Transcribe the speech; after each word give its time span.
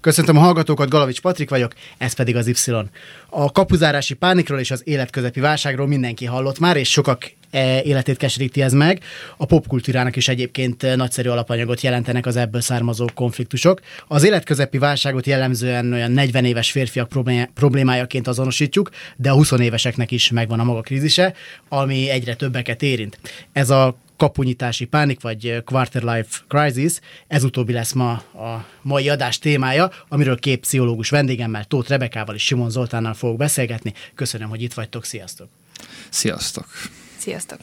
Köszöntöm 0.00 0.36
a 0.36 0.40
hallgatókat, 0.40 0.88
Galavics 0.88 1.20
Patrik 1.20 1.50
vagyok, 1.50 1.72
ez 1.98 2.12
pedig 2.12 2.36
az 2.36 2.46
Y. 2.46 2.72
A 3.28 3.52
kapuzárási 3.52 4.14
pánikról 4.14 4.58
és 4.58 4.70
az 4.70 4.82
életközepi 4.84 5.40
válságról 5.40 5.86
mindenki 5.86 6.24
hallott 6.24 6.58
már, 6.58 6.76
és 6.76 6.90
sokak 6.90 7.30
e, 7.50 7.82
életét 7.82 8.16
keseríti 8.16 8.62
ez 8.62 8.72
meg. 8.72 9.02
A 9.36 9.44
popkultúrának 9.44 10.16
is 10.16 10.28
egyébként 10.28 10.96
nagyszerű 10.96 11.28
alapanyagot 11.28 11.80
jelentenek 11.80 12.26
az 12.26 12.36
ebből 12.36 12.60
származó 12.60 13.06
konfliktusok. 13.14 13.80
Az 14.08 14.24
életközepi 14.24 14.78
válságot 14.78 15.26
jellemzően 15.26 15.92
olyan 15.92 16.10
40 16.10 16.44
éves 16.44 16.70
férfiak 16.70 17.08
problémájaként 17.54 18.28
azonosítjuk, 18.28 18.90
de 19.16 19.30
a 19.30 19.34
20 19.34 19.50
éveseknek 19.50 20.10
is 20.10 20.30
megvan 20.30 20.60
a 20.60 20.64
maga 20.64 20.80
krízise, 20.80 21.34
ami 21.68 22.10
egyre 22.10 22.34
többeket 22.34 22.82
érint. 22.82 23.18
Ez 23.52 23.70
a 23.70 23.96
kapunyítási 24.18 24.84
pánik, 24.84 25.20
vagy 25.20 25.62
quarter 25.64 26.02
life 26.02 26.38
crisis. 26.48 26.98
Ez 27.26 27.44
utóbbi 27.44 27.72
lesz 27.72 27.92
ma 27.92 28.10
a 28.12 28.66
mai 28.82 29.08
adás 29.08 29.38
témája, 29.38 29.90
amiről 30.08 30.38
két 30.38 30.60
pszichológus 30.60 31.10
vendégemmel, 31.10 31.64
Tóth 31.64 31.88
Rebekával 31.88 32.34
és 32.34 32.44
Simon 32.44 32.70
Zoltánnal 32.70 33.14
fogok 33.14 33.36
beszélgetni. 33.36 33.92
Köszönöm, 34.14 34.48
hogy 34.48 34.62
itt 34.62 34.72
vagytok. 34.72 35.04
Sziasztok! 35.04 35.48
Sziasztok! 36.08 36.66
Sziasztok! 37.18 37.58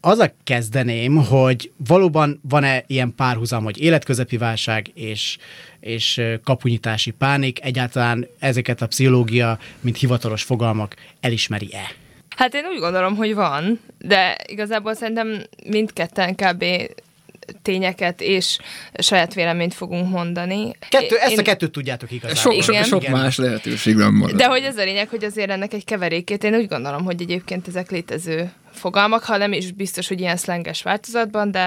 a 0.00 0.32
kezdeném, 0.44 1.16
hogy 1.16 1.72
valóban 1.86 2.40
van-e 2.48 2.84
ilyen 2.86 3.14
párhuzam, 3.14 3.64
hogy 3.64 3.80
életközepi 3.80 4.36
válság 4.36 4.90
és, 4.94 5.38
és 5.80 6.20
kapunyítási 6.44 7.10
pánik, 7.10 7.64
egyáltalán 7.64 8.26
ezeket 8.38 8.82
a 8.82 8.86
pszichológia, 8.86 9.58
mint 9.80 9.96
hivatalos 9.96 10.42
fogalmak 10.42 10.94
elismeri-e? 11.20 12.05
Hát 12.36 12.54
én 12.54 12.64
úgy 12.72 12.78
gondolom, 12.78 13.16
hogy 13.16 13.34
van, 13.34 13.80
de 13.98 14.36
igazából 14.46 14.94
szerintem 14.94 15.42
mindketten 15.66 16.34
kb 16.34 16.64
tényeket 17.62 18.20
és 18.20 18.58
saját 18.98 19.34
véleményt 19.34 19.74
fogunk 19.74 20.10
mondani. 20.10 20.76
Kettő, 20.88 21.14
én, 21.14 21.20
ezt 21.20 21.38
a 21.38 21.42
kettőt 21.42 21.70
tudjátok 21.70 22.10
igazán. 22.10 22.36
Sok, 22.36 22.62
sok, 22.62 22.84
sok 22.84 23.08
más 23.08 23.36
lehetőség 23.36 23.94
nem 23.94 24.14
marad. 24.14 24.36
De 24.36 24.46
hogy 24.46 24.62
ez 24.62 24.76
a 24.76 24.84
lényeg, 24.84 25.08
hogy 25.08 25.24
azért 25.24 25.50
ennek 25.50 25.72
egy 25.72 25.84
keverékét, 25.84 26.44
én 26.44 26.54
úgy 26.54 26.68
gondolom, 26.68 27.04
hogy 27.04 27.20
egyébként 27.20 27.68
ezek 27.68 27.90
létező 27.90 28.50
fogalmak, 28.72 29.22
ha 29.24 29.36
nem 29.36 29.52
is 29.52 29.72
biztos, 29.72 30.08
hogy 30.08 30.20
ilyen 30.20 30.36
szlenges 30.36 30.82
változatban, 30.82 31.50
de... 31.50 31.60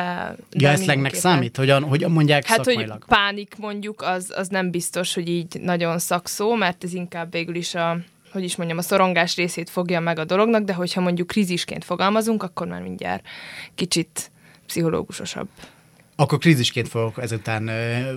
Ja, 0.52 0.70
ez 0.70 0.82
szlengnek 0.82 1.14
számít? 1.14 1.58
Hogyan, 1.58 1.84
hogyan 1.84 2.12
mondják 2.12 2.46
Hát, 2.46 2.64
szakmailag? 2.64 3.04
hogy 3.08 3.18
pánik 3.18 3.54
mondjuk, 3.58 4.02
az, 4.02 4.34
az 4.36 4.48
nem 4.48 4.72
biztos, 4.72 5.14
hogy 5.14 5.30
így 5.30 5.60
nagyon 5.62 6.00
szakszó, 6.00 6.56
mert 6.56 6.84
ez 6.84 6.94
inkább 6.94 7.32
végül 7.32 7.56
is 7.56 7.76
a 7.76 7.98
hogy 8.32 8.44
is 8.44 8.56
mondjam, 8.56 8.78
a 8.78 8.82
szorongás 8.82 9.36
részét 9.36 9.70
fogja 9.70 10.00
meg 10.00 10.20
a 10.20 10.26
dolognak, 10.26 10.64
de 10.64 10.74
hogyha 10.74 11.02
mondjuk 11.02 11.28
krízisként 11.28 11.84
fogalmazunk, 11.84 12.44
akkor 12.44 12.68
már 12.68 12.82
mindjárt 12.82 13.28
kicsit 13.76 14.32
pszichológusosabb. 14.66 15.48
Akkor 16.20 16.38
krízisként 16.38 16.88
fogok 16.88 17.22
ezután 17.22 17.68
ö, 17.68 18.14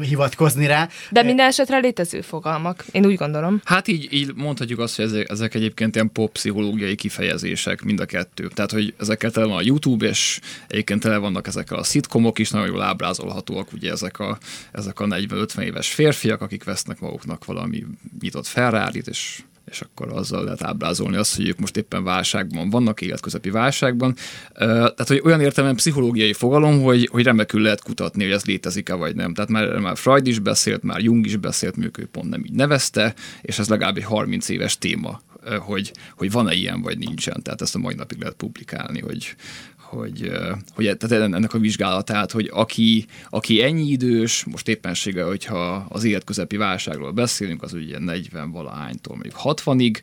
hivatkozni 0.00 0.66
rá. 0.66 0.88
De 1.10 1.22
minden 1.22 1.46
esetre 1.46 1.78
létező 1.78 2.20
fogalmak, 2.20 2.84
én 2.92 3.06
úgy 3.06 3.14
gondolom. 3.14 3.60
Hát 3.64 3.88
így, 3.88 4.08
így 4.12 4.34
mondhatjuk 4.34 4.78
azt, 4.78 4.96
hogy 4.96 5.04
ezek, 5.04 5.30
ezek 5.30 5.54
egyébként 5.54 5.94
ilyen 5.94 6.12
pop-pszichológiai 6.12 6.94
kifejezések, 6.94 7.82
mind 7.82 8.00
a 8.00 8.04
kettő. 8.04 8.48
Tehát, 8.54 8.70
hogy 8.70 8.94
ezekkel 8.98 9.30
tele 9.30 9.46
van 9.46 9.56
a 9.56 9.62
YouTube, 9.62 10.08
és 10.08 10.40
egyébként 10.68 11.00
tele 11.00 11.16
vannak 11.16 11.46
ezek 11.46 11.72
a 11.72 11.82
szitkomok 11.82 12.38
is, 12.38 12.50
nagyon 12.50 12.68
jól 12.68 12.82
ábrázolhatóak, 12.82 13.72
ugye 13.72 13.90
ezek 13.90 14.18
a, 14.18 14.38
ezek 14.72 15.00
a 15.00 15.06
40-50 15.06 15.60
éves 15.60 15.88
férfiak, 15.88 16.40
akik 16.40 16.64
vesznek 16.64 17.00
maguknak 17.00 17.44
valami 17.44 17.84
nyitott 18.20 18.46
ferrari 18.46 19.02
és 19.04 19.42
és 19.70 19.80
akkor 19.80 20.12
azzal 20.12 20.44
lehet 20.44 20.62
ábrázolni 20.62 21.16
azt, 21.16 21.36
hogy 21.36 21.48
ők 21.48 21.58
most 21.58 21.76
éppen 21.76 22.04
válságban 22.04 22.70
vannak, 22.70 23.00
életközepi 23.00 23.50
válságban. 23.50 24.14
Tehát, 24.54 25.08
hogy 25.08 25.20
olyan 25.24 25.40
értelemben 25.40 25.76
pszichológiai 25.76 26.32
fogalom, 26.32 26.82
hogy, 26.82 27.08
hogy 27.10 27.24
remekül 27.24 27.60
lehet 27.62 27.82
kutatni, 27.82 28.22
hogy 28.22 28.32
ez 28.32 28.44
létezik-e 28.44 28.94
vagy 28.94 29.14
nem. 29.14 29.34
Tehát 29.34 29.50
már, 29.50 29.78
már 29.78 29.96
Freud 29.96 30.26
is 30.26 30.38
beszélt, 30.38 30.82
már 30.82 31.00
Jung 31.00 31.26
is 31.26 31.36
beszélt, 31.36 31.76
még 31.76 31.90
ő 31.98 32.06
pont 32.06 32.30
nem 32.30 32.44
így 32.44 32.52
nevezte, 32.52 33.14
és 33.40 33.58
ez 33.58 33.68
legalább 33.68 33.96
egy 33.96 34.04
30 34.04 34.48
éves 34.48 34.78
téma 34.78 35.20
hogy, 35.58 35.92
hogy 36.16 36.30
van-e 36.30 36.54
ilyen, 36.54 36.82
vagy 36.82 36.98
nincsen. 36.98 37.42
Tehát 37.42 37.62
ezt 37.62 37.74
a 37.74 37.78
mai 37.78 37.94
napig 37.94 38.18
lehet 38.18 38.34
publikálni, 38.34 39.00
hogy, 39.00 39.36
hogy, 39.90 40.30
hogy 40.74 40.96
tehát 40.96 41.24
ennek 41.32 41.54
a 41.54 41.58
vizsgálatát, 41.58 42.30
hogy 42.32 42.50
aki, 42.52 43.06
aki 43.30 43.62
ennyi 43.62 43.90
idős, 43.90 44.44
most 44.44 44.68
éppenséggel, 44.68 45.26
hogyha 45.26 45.86
az 45.88 46.04
életközepi 46.04 46.56
válságról 46.56 47.10
beszélünk, 47.10 47.62
az 47.62 47.72
ugye 47.72 47.98
40 47.98 48.50
valahánytól 48.50 49.16
mondjuk 49.16 49.40
60-ig, 49.44 50.00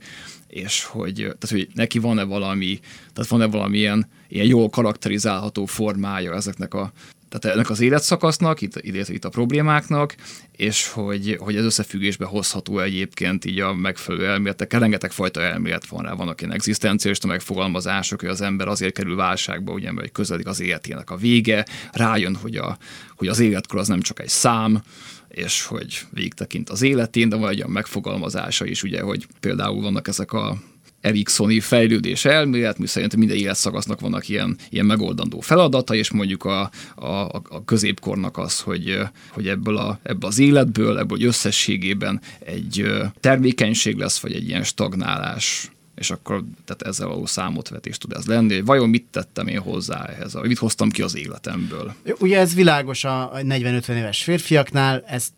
és 0.48 0.84
hogy, 0.84 1.14
tehát, 1.16 1.50
hogy 1.50 1.68
neki 1.74 2.00
van-e 2.00 2.24
valami, 2.24 2.80
tehát 3.14 3.30
van-e 3.30 3.46
valamilyen 3.46 4.10
ilyen 4.28 4.46
jól 4.46 4.70
karakterizálható 4.70 5.66
formája 5.66 6.34
ezeknek 6.34 6.74
a 6.74 6.92
tehát 7.30 7.56
ennek 7.58 7.70
az 7.70 7.80
életszakasznak, 7.80 8.62
itt, 8.62 8.76
itt, 8.76 9.10
itt 9.10 9.26
a 9.26 9.30
problémáknak, 9.30 10.16
és 10.52 10.88
hogy, 10.88 11.38
hogy 11.40 11.56
ez 11.56 11.64
összefüggésbe 11.64 12.26
hozható 12.26 12.80
egyébként 12.80 13.46
így 13.46 13.60
a 13.60 13.74
megfelelő 13.74 14.28
elméletekkel. 14.28 14.80
Rengeteg 14.80 15.12
fajta 15.12 15.42
elmélet 15.42 15.88
van 15.88 16.04
rá, 16.04 16.14
vannak 16.14 16.42
ilyen 16.42 16.54
egzisztenciális 16.54 17.22
megfogalmazások, 17.22 18.20
hogy 18.20 18.30
az 18.30 18.42
ember 18.42 18.68
azért 18.68 18.94
kerül 18.94 19.16
válságba, 19.16 19.72
ugye, 19.72 19.92
mert 19.92 20.12
közeledik 20.12 20.48
az 20.48 20.60
életének 20.60 21.10
a 21.10 21.16
vége, 21.16 21.66
rájön, 21.92 22.36
hogy, 22.36 22.56
a, 22.56 22.78
hogy 23.16 23.28
az 23.28 23.40
életkor 23.40 23.80
az 23.80 23.88
nem 23.88 24.02
csak 24.02 24.20
egy 24.20 24.30
szám, 24.30 24.84
és 25.28 25.64
hogy 25.64 26.02
végtekint 26.10 26.70
az 26.70 26.82
életén, 26.82 27.30
de 27.30 27.36
van 27.36 27.50
egy 27.50 27.58
olyan 27.58 27.72
megfogalmazása 27.72 28.66
is, 28.66 28.84
ugye, 28.84 29.02
hogy 29.02 29.28
például 29.40 29.82
vannak 29.82 30.08
ezek 30.08 30.34
a 30.34 30.58
Eriksoni 31.02 31.60
fejlődés 31.60 32.26
elmélet, 32.26 32.78
mi 32.78 32.88
szerint 32.88 33.16
minden 33.16 33.38
életszakasznak 33.38 34.00
vannak 34.00 34.30
ilyen, 34.30 34.58
ilyen 34.70 34.86
megoldandó 34.86 35.40
feladata, 35.40 35.96
és 35.96 36.12
mondjuk 36.12 36.46
a, 36.46 36.70
a, 36.96 37.08
a 37.50 37.62
középkornak 37.66 38.38
az, 38.38 38.60
hogy, 38.60 39.00
hogy 39.30 39.48
ebből, 39.48 39.78
a, 39.78 40.00
ebből 40.04 40.30
az 40.30 40.40
életből, 40.40 41.00
ebből 41.00 41.22
összességében 41.22 42.22
egy 42.40 42.86
termékenység 43.20 43.98
lesz, 43.98 44.20
vagy 44.20 44.34
egy 44.34 44.48
ilyen 44.48 44.64
stagnálás 44.64 45.72
és 45.98 46.12
akkor 46.12 46.44
tehát 46.66 46.82
ezzel 46.82 47.08
való 47.08 47.26
számotvetés 47.26 47.98
tud 47.98 48.14
ez 48.14 48.26
lenni, 48.26 48.54
hogy 48.54 48.66
vajon 48.66 48.90
mit 48.90 49.06
tettem 49.12 49.48
én 49.48 49.60
hozzá 49.60 50.06
ehhez, 50.06 50.34
vagy 50.34 50.48
mit 50.48 50.58
hoztam 50.58 50.90
ki 50.90 51.02
az 51.02 51.16
életemből. 51.16 51.94
Ugye 52.20 52.40
ez 52.40 52.56
világos 52.56 53.04
a 53.04 53.32
40-50 53.34 53.90
éves 53.90 54.24
férfiaknál, 54.24 55.04
ezt 55.08 55.32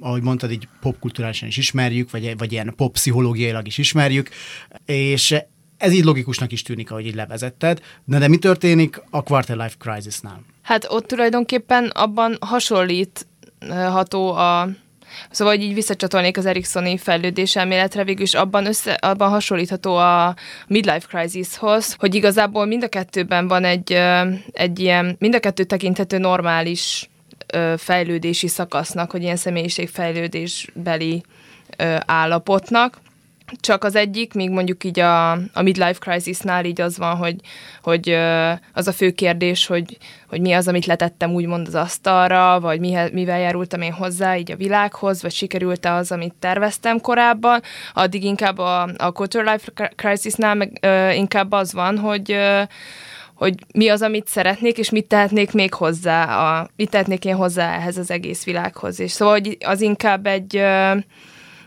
ahogy 0.00 0.22
mondtad, 0.22 0.50
így 0.50 0.68
popkulturálisan 0.80 1.48
is 1.48 1.56
ismerjük, 1.56 2.10
vagy, 2.10 2.38
vagy 2.38 2.52
ilyen 2.52 2.72
pop-pszichológiailag 2.76 3.66
is 3.66 3.78
ismerjük, 3.78 4.28
és 4.84 5.34
ez 5.76 5.92
így 5.92 6.04
logikusnak 6.04 6.52
is 6.52 6.62
tűnik, 6.62 6.90
ahogy 6.90 7.06
így 7.06 7.14
levezetted. 7.14 7.80
De, 8.04 8.18
de 8.18 8.28
mi 8.28 8.36
történik 8.36 9.02
a 9.10 9.22
Quarter 9.22 9.56
Life 9.56 9.74
Crisis-nál? 9.78 10.40
Hát 10.62 10.86
ott 10.88 11.06
tulajdonképpen 11.06 11.84
abban 11.86 12.36
hasonlítható 12.40 14.32
a 14.32 14.68
Szóval, 15.30 15.54
hogy 15.54 15.62
így 15.62 15.74
visszacsatolnék 15.74 16.36
az 16.36 16.46
Eriksoni 16.46 16.98
fejlődés 16.98 17.56
elméletre, 17.56 18.04
végül 18.04 18.22
is 18.22 18.34
abban, 18.34 18.66
össze, 18.66 18.92
abban 18.92 19.28
hasonlítható 19.28 19.96
a 19.96 20.34
midlife 20.66 21.06
crisishoz, 21.08 21.94
hogy 21.98 22.14
igazából 22.14 22.64
mind 22.66 22.82
a 22.82 22.88
kettőben 22.88 23.48
van 23.48 23.64
egy, 23.64 23.92
egy 24.52 24.78
ilyen, 24.78 25.16
mind 25.18 25.34
a 25.34 25.40
kettő 25.40 25.64
tekinthető 25.64 26.18
normális 26.18 27.08
fejlődési 27.76 28.48
szakasznak, 28.48 29.10
hogy 29.10 29.22
ilyen 29.22 29.36
személyiségfejlődésbeli 29.36 31.22
állapotnak. 32.06 33.02
Csak 33.60 33.84
az 33.84 33.96
egyik, 33.96 34.34
még 34.34 34.50
mondjuk 34.50 34.84
így 34.84 35.00
a, 35.00 35.30
a 35.32 35.62
midlife 35.62 35.98
crisisnál 35.98 36.64
így 36.64 36.80
az 36.80 36.98
van, 36.98 37.16
hogy, 37.16 37.36
hogy 37.82 38.16
az 38.72 38.88
a 38.88 38.92
fő 38.92 39.10
kérdés, 39.10 39.66
hogy, 39.66 39.98
hogy 40.28 40.40
mi 40.40 40.52
az, 40.52 40.68
amit 40.68 40.86
letettem 40.86 41.32
úgymond 41.32 41.66
az 41.66 41.74
asztalra, 41.74 42.60
vagy 42.60 42.80
mihez, 42.80 43.10
mivel 43.10 43.38
járultam 43.38 43.80
én 43.80 43.92
hozzá 43.92 44.36
így 44.36 44.50
a 44.50 44.56
világhoz, 44.56 45.22
vagy 45.22 45.32
sikerült-e 45.32 45.92
az, 45.92 46.12
amit 46.12 46.34
terveztem 46.38 47.00
korábban. 47.00 47.62
Addig 47.94 48.24
inkább 48.24 48.58
a, 48.58 48.88
a 48.96 49.12
quarter 49.12 49.44
life 49.44 49.92
crisisnál 49.96 50.54
meg 50.54 50.78
ö, 50.80 51.10
inkább 51.10 51.52
az 51.52 51.72
van, 51.72 51.98
hogy 51.98 52.32
ö, 52.32 52.62
hogy 53.34 53.54
mi 53.74 53.88
az, 53.88 54.02
amit 54.02 54.28
szeretnék, 54.28 54.78
és 54.78 54.90
mit 54.90 55.06
tehetnék 55.06 55.52
még 55.52 55.74
hozzá, 55.74 56.24
a, 56.24 56.68
mit 56.76 56.90
tehetnék 56.90 57.24
én 57.24 57.34
hozzá 57.34 57.74
ehhez 57.74 57.96
az 57.96 58.10
egész 58.10 58.44
világhoz. 58.44 59.00
És 59.00 59.10
szóval 59.10 59.34
hogy 59.34 59.56
az 59.60 59.80
inkább 59.80 60.26
egy, 60.26 60.56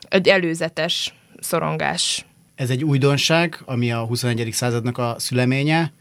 egy 0.10 0.28
előzetes 0.28 1.14
szorongás. 1.40 2.26
Ez 2.56 2.70
egy 2.70 2.84
újdonság, 2.84 3.62
ami 3.66 3.92
a 3.92 4.06
21. 4.06 4.50
századnak 4.52 4.98
a 4.98 5.16
szüleménye, 5.18 5.92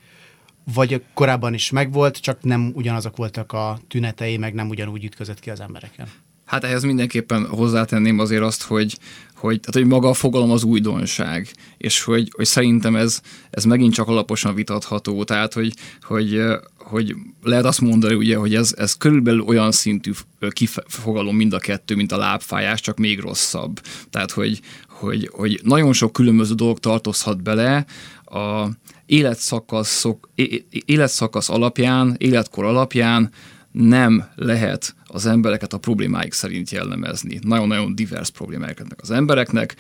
vagy 0.74 1.02
korábban 1.14 1.54
is 1.54 1.70
megvolt, 1.70 2.16
csak 2.20 2.42
nem 2.42 2.72
ugyanazok 2.74 3.16
voltak 3.16 3.52
a 3.52 3.78
tünetei, 3.88 4.36
meg 4.36 4.54
nem 4.54 4.68
ugyanúgy 4.68 5.04
ütközött 5.04 5.40
ki 5.40 5.50
az 5.50 5.60
embereken? 5.60 6.06
Hát 6.44 6.64
ehhez 6.64 6.82
mindenképpen 6.82 7.46
hozzátenném 7.46 8.18
azért 8.18 8.42
azt, 8.42 8.62
hogy, 8.62 8.98
hogy, 9.36 9.60
tehát, 9.60 9.74
hogy 9.74 9.86
maga 9.86 10.08
a 10.08 10.14
fogalom 10.14 10.50
az 10.50 10.64
újdonság, 10.64 11.48
és 11.76 12.02
hogy, 12.02 12.28
hogy 12.36 12.44
szerintem 12.44 12.96
ez, 12.96 13.20
ez 13.50 13.64
megint 13.64 13.94
csak 13.94 14.08
alaposan 14.08 14.54
vitatható, 14.54 15.24
tehát 15.24 15.52
hogy, 15.52 15.72
hogy, 16.02 16.40
hogy 16.76 17.14
lehet 17.42 17.64
azt 17.64 17.80
mondani, 17.80 18.14
ugye, 18.14 18.36
hogy 18.36 18.54
ez, 18.54 18.74
ez 18.76 18.94
körülbelül 18.94 19.40
olyan 19.40 19.72
szintű 19.72 20.10
kifogalom 20.50 21.36
mind 21.36 21.52
a 21.52 21.58
kettő, 21.58 21.94
mint 21.94 22.12
a 22.12 22.16
lábfájás, 22.16 22.80
csak 22.80 22.98
még 22.98 23.20
rosszabb. 23.20 23.80
Tehát, 24.10 24.30
hogy, 24.30 24.60
hogy, 24.88 25.30
hogy 25.32 25.60
nagyon 25.62 25.92
sok 25.92 26.12
különböző 26.12 26.54
dolog 26.54 26.78
tartozhat 26.78 27.42
bele 27.42 27.86
a 28.24 28.68
életszakaszok, 29.06 30.30
életszakasz 30.70 31.48
alapján, 31.48 32.14
életkor 32.18 32.64
alapján 32.64 33.30
nem 33.76 34.24
lehet 34.34 34.94
az 35.06 35.26
embereket 35.26 35.72
a 35.72 35.78
problémáik 35.78 36.32
szerint 36.32 36.70
jellemezni. 36.70 37.38
Nagyon-nagyon 37.42 37.94
divers 37.94 38.30
problémáik 38.30 38.82
az 38.96 39.10
embereknek, 39.10 39.76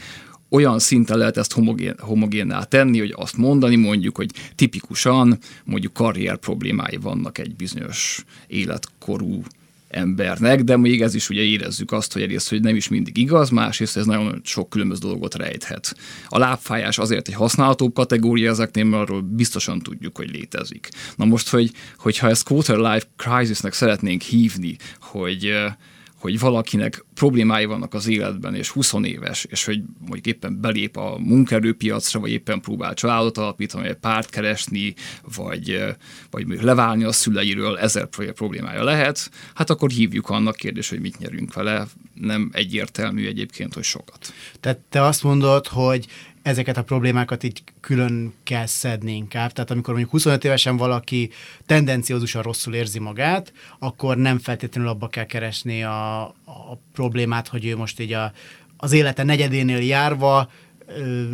olyan 0.48 0.78
szinten 0.78 1.18
lehet 1.18 1.36
ezt 1.36 1.52
homogén, 1.52 1.94
homogénná 1.98 2.62
tenni, 2.62 2.98
hogy 2.98 3.14
azt 3.16 3.36
mondani 3.36 3.76
mondjuk, 3.76 4.16
hogy 4.16 4.30
tipikusan 4.54 5.38
mondjuk 5.64 5.92
karrier 5.92 6.36
problémái 6.36 6.96
vannak 6.96 7.38
egy 7.38 7.56
bizonyos 7.56 8.24
életkorú 8.46 9.42
embernek, 9.88 10.62
de 10.62 10.76
még 10.76 11.02
ez 11.02 11.14
is 11.14 11.28
ugye 11.28 11.42
érezzük 11.42 11.92
azt, 11.92 12.12
hogy 12.12 12.22
egyrészt, 12.22 12.48
hogy 12.48 12.60
nem 12.60 12.76
is 12.76 12.88
mindig 12.88 13.16
igaz, 13.16 13.50
másrészt 13.50 13.96
ez 13.96 14.06
nagyon 14.06 14.40
sok 14.44 14.70
különböző 14.70 15.08
dolgot 15.08 15.34
rejthet. 15.34 15.96
A 16.28 16.38
lábfájás 16.38 16.98
azért 16.98 17.28
egy 17.28 17.34
használhatóbb 17.34 17.94
kategória 17.94 18.50
ezeknél, 18.50 18.84
mert 18.84 19.02
arról 19.02 19.20
biztosan 19.20 19.78
tudjuk, 19.78 20.16
hogy 20.16 20.30
létezik. 20.30 20.88
Na 21.16 21.24
most, 21.24 21.48
hogy, 21.48 21.70
hogyha 21.98 22.28
ezt 22.28 22.44
quarter 22.44 22.76
life 22.76 23.06
crisisnek 23.16 23.72
szeretnénk 23.72 24.22
hívni, 24.22 24.76
hogy 25.00 25.52
hogy 26.18 26.38
valakinek 26.38 27.04
problémái 27.14 27.64
vannak 27.64 27.94
az 27.94 28.06
életben, 28.06 28.54
és 28.54 28.68
20 28.68 28.92
éves, 29.02 29.44
és 29.44 29.64
hogy 29.64 29.82
mondjuk 29.98 30.26
éppen 30.26 30.60
belép 30.60 30.96
a 30.96 31.18
munkerőpiacra, 31.18 32.20
vagy 32.20 32.30
éppen 32.30 32.60
próbál 32.60 32.94
családot 32.94 33.38
alapítani, 33.38 33.86
vagy 33.86 33.96
párt 33.96 34.30
keresni, 34.30 34.94
vagy, 35.36 35.84
vagy 36.30 36.62
leválni 36.62 37.04
a 37.04 37.12
szüleiről, 37.12 37.78
ezer 37.78 38.08
problémája 38.34 38.84
lehet, 38.84 39.30
hát 39.54 39.70
akkor 39.70 39.90
hívjuk 39.90 40.28
annak 40.28 40.56
kérdés, 40.56 40.88
hogy 40.88 41.00
mit 41.00 41.18
nyerünk 41.18 41.54
vele. 41.54 41.86
Nem 42.14 42.50
egyértelmű 42.52 43.26
egyébként, 43.26 43.74
hogy 43.74 43.82
sokat. 43.82 44.32
Tehát 44.60 44.78
te 44.78 45.02
azt 45.02 45.22
mondod, 45.22 45.66
hogy 45.66 46.06
ezeket 46.46 46.76
a 46.76 46.82
problémákat 46.82 47.42
így 47.42 47.62
külön 47.80 48.32
kell 48.42 48.66
szedni 48.66 49.12
inkább. 49.12 49.52
Tehát 49.52 49.70
amikor 49.70 49.92
mondjuk 49.92 50.12
25 50.12 50.44
évesen 50.44 50.76
valaki 50.76 51.30
tendenciózusan 51.66 52.42
rosszul 52.42 52.74
érzi 52.74 52.98
magát, 52.98 53.52
akkor 53.78 54.16
nem 54.16 54.38
feltétlenül 54.38 54.90
abba 54.90 55.08
kell 55.08 55.24
keresni 55.24 55.82
a, 55.82 56.22
a 56.22 56.78
problémát, 56.92 57.48
hogy 57.48 57.66
ő 57.66 57.76
most 57.76 58.00
így 58.00 58.12
a, 58.12 58.32
az 58.76 58.92
élete 58.92 59.22
negyedénél 59.22 59.80
járva 59.80 60.50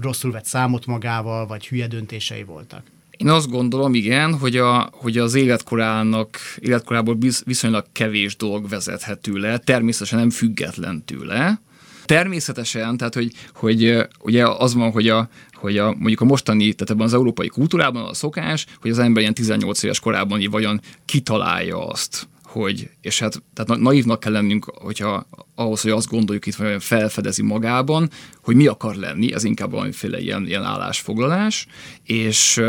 rosszul 0.00 0.32
vett 0.32 0.44
számot 0.44 0.86
magával, 0.86 1.46
vagy 1.46 1.66
hülye 1.66 1.86
döntései 1.86 2.42
voltak. 2.42 2.82
Én 3.10 3.28
azt 3.28 3.50
gondolom, 3.50 3.94
igen, 3.94 4.38
hogy, 4.38 4.56
a, 4.56 4.90
hogy 4.92 5.18
az 5.18 5.34
életkorának, 5.34 6.38
életkorából 6.58 7.18
viszonylag 7.44 7.86
kevés 7.92 8.36
dolog 8.36 8.68
vezethető 8.68 9.32
le, 9.32 9.58
természetesen 9.58 10.18
nem 10.18 10.30
független 10.30 11.04
tőle, 11.04 11.60
Természetesen, 12.04 12.96
tehát 12.96 13.14
hogy, 13.14 13.32
hogy 13.54 14.06
ugye 14.20 14.46
az 14.46 14.74
van, 14.74 14.90
hogy 14.90 15.08
a, 15.08 15.28
hogy 15.52 15.78
a, 15.78 15.86
mondjuk 15.86 16.20
a 16.20 16.24
mostani, 16.24 16.72
tehát 16.72 16.90
ebben 16.90 17.06
az 17.06 17.14
európai 17.14 17.48
kultúrában 17.48 18.04
a 18.04 18.14
szokás, 18.14 18.66
hogy 18.80 18.90
az 18.90 18.98
ember 18.98 19.22
ilyen 19.22 19.34
18 19.34 19.82
éves 19.82 20.00
korában 20.00 20.40
így 20.40 20.50
vajon 20.50 20.80
kitalálja 21.04 21.86
azt, 21.86 22.28
hogy, 22.52 22.90
és 23.00 23.18
hát 23.18 23.42
tehát 23.54 23.80
naívnak 23.80 24.20
kell 24.20 24.32
lennünk, 24.32 24.64
hogyha 24.64 25.26
ahhoz, 25.54 25.80
hogy 25.80 25.90
azt 25.90 26.08
gondoljuk 26.08 26.46
itt, 26.46 26.54
hogy 26.54 26.82
felfedezi 26.82 27.42
magában, 27.42 28.10
hogy 28.42 28.56
mi 28.56 28.66
akar 28.66 28.94
lenni, 28.94 29.32
ez 29.32 29.44
inkább 29.44 29.70
valamiféle 29.70 30.20
ilyen, 30.20 30.46
ilyen 30.46 30.62
állásfoglalás, 30.62 31.66
és, 32.04 32.60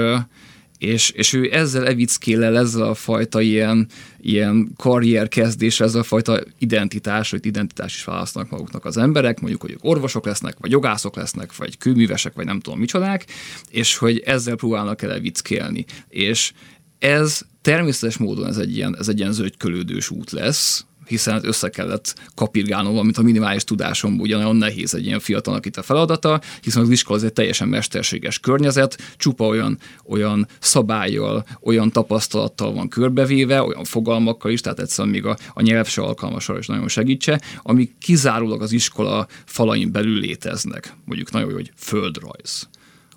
és, 0.78 1.10
és 1.10 1.34
ő 1.34 1.50
ezzel 1.54 1.88
evickélel, 1.88 2.58
ezzel 2.58 2.88
a 2.88 2.94
fajta 2.94 3.42
ilyen, 3.42 3.88
ilyen 4.24 4.74
karrierkezdés, 4.78 5.80
ezzel 5.80 6.02
a 6.02 6.04
fajta 6.04 6.40
identitás, 6.58 7.32
hogy 7.32 7.46
identitás 7.46 7.96
is 7.96 8.04
választanak 8.04 8.50
maguknak 8.50 8.86
az 8.86 8.98
emberek, 8.98 9.40
mondjuk, 9.40 9.62
hogy 9.62 9.72
ők 9.72 9.84
orvosok 9.84 10.26
lesznek, 10.26 10.56
vagy 10.60 10.72
jogászok 10.72 11.16
lesznek, 11.16 11.56
vagy 11.56 11.78
kőművesek, 11.78 12.34
vagy 12.34 12.46
nem 12.46 12.60
tudom 12.60 12.80
micsodák, 12.80 13.26
és 13.70 13.98
hogy 13.98 14.20
ezzel 14.20 14.56
próbálnak 14.56 15.02
el 15.02 15.12
evickélni. 15.12 15.86
És 16.10 16.54
ez 17.00 17.42
természetes 17.62 18.18
módon 18.18 18.48
ez 18.48 18.58
egy 18.58 18.76
ilyen, 18.76 18.98
ez 18.98 19.08
egy 19.08 19.20
ilyen 19.20 19.32
zögykölődős 19.32 20.10
út 20.10 20.32
lesz, 20.32 20.86
hiszen 21.08 21.40
össze 21.44 21.70
kellett 21.70 22.16
kapirgálnom, 22.36 22.98
amit 22.98 23.18
a 23.18 23.22
minimális 23.22 23.64
tudásom 23.64 24.20
ugye 24.20 24.36
nagyon 24.36 24.56
nehéz 24.56 24.94
egy 24.94 25.06
ilyen 25.06 25.20
fiatalnak 25.20 25.66
itt 25.66 25.78
a 25.78 25.82
feladata, 25.82 26.42
hiszen 26.62 26.82
az 26.82 26.90
iskola 26.90 27.18
az 27.18 27.24
egy 27.24 27.34
teljesen 27.34 27.68
mesterséges 27.68 28.40
környezet, 28.40 28.98
csupa 29.18 29.46
olyan, 29.46 29.78
olyan 30.06 30.48
szabályjal, 30.60 31.46
olyan 31.62 31.92
tapasztalattal 31.92 32.74
van 32.74 32.88
körbevéve, 32.88 33.64
olyan 33.64 33.84
fogalmakkal 33.84 34.52
is, 34.52 34.62
tehát 34.62 34.80
egyszerűen 34.80 35.14
még 35.14 35.26
a, 35.26 35.38
a 35.54 35.62
nyelv 35.62 35.88
se 35.88 36.02
alkalmas 36.02 36.50
arra 36.50 36.60
is 36.60 36.68
nagyon 36.68 36.88
segítse, 36.88 37.42
amik 37.62 37.96
kizárólag 38.00 38.62
az 38.62 38.72
iskola 38.72 39.28
falain 39.46 39.92
belül 39.92 40.20
léteznek. 40.20 40.96
Mondjuk 41.06 41.32
nagyon 41.32 41.50
jó, 41.50 41.56
hogy 41.56 41.72
földrajz 41.76 42.68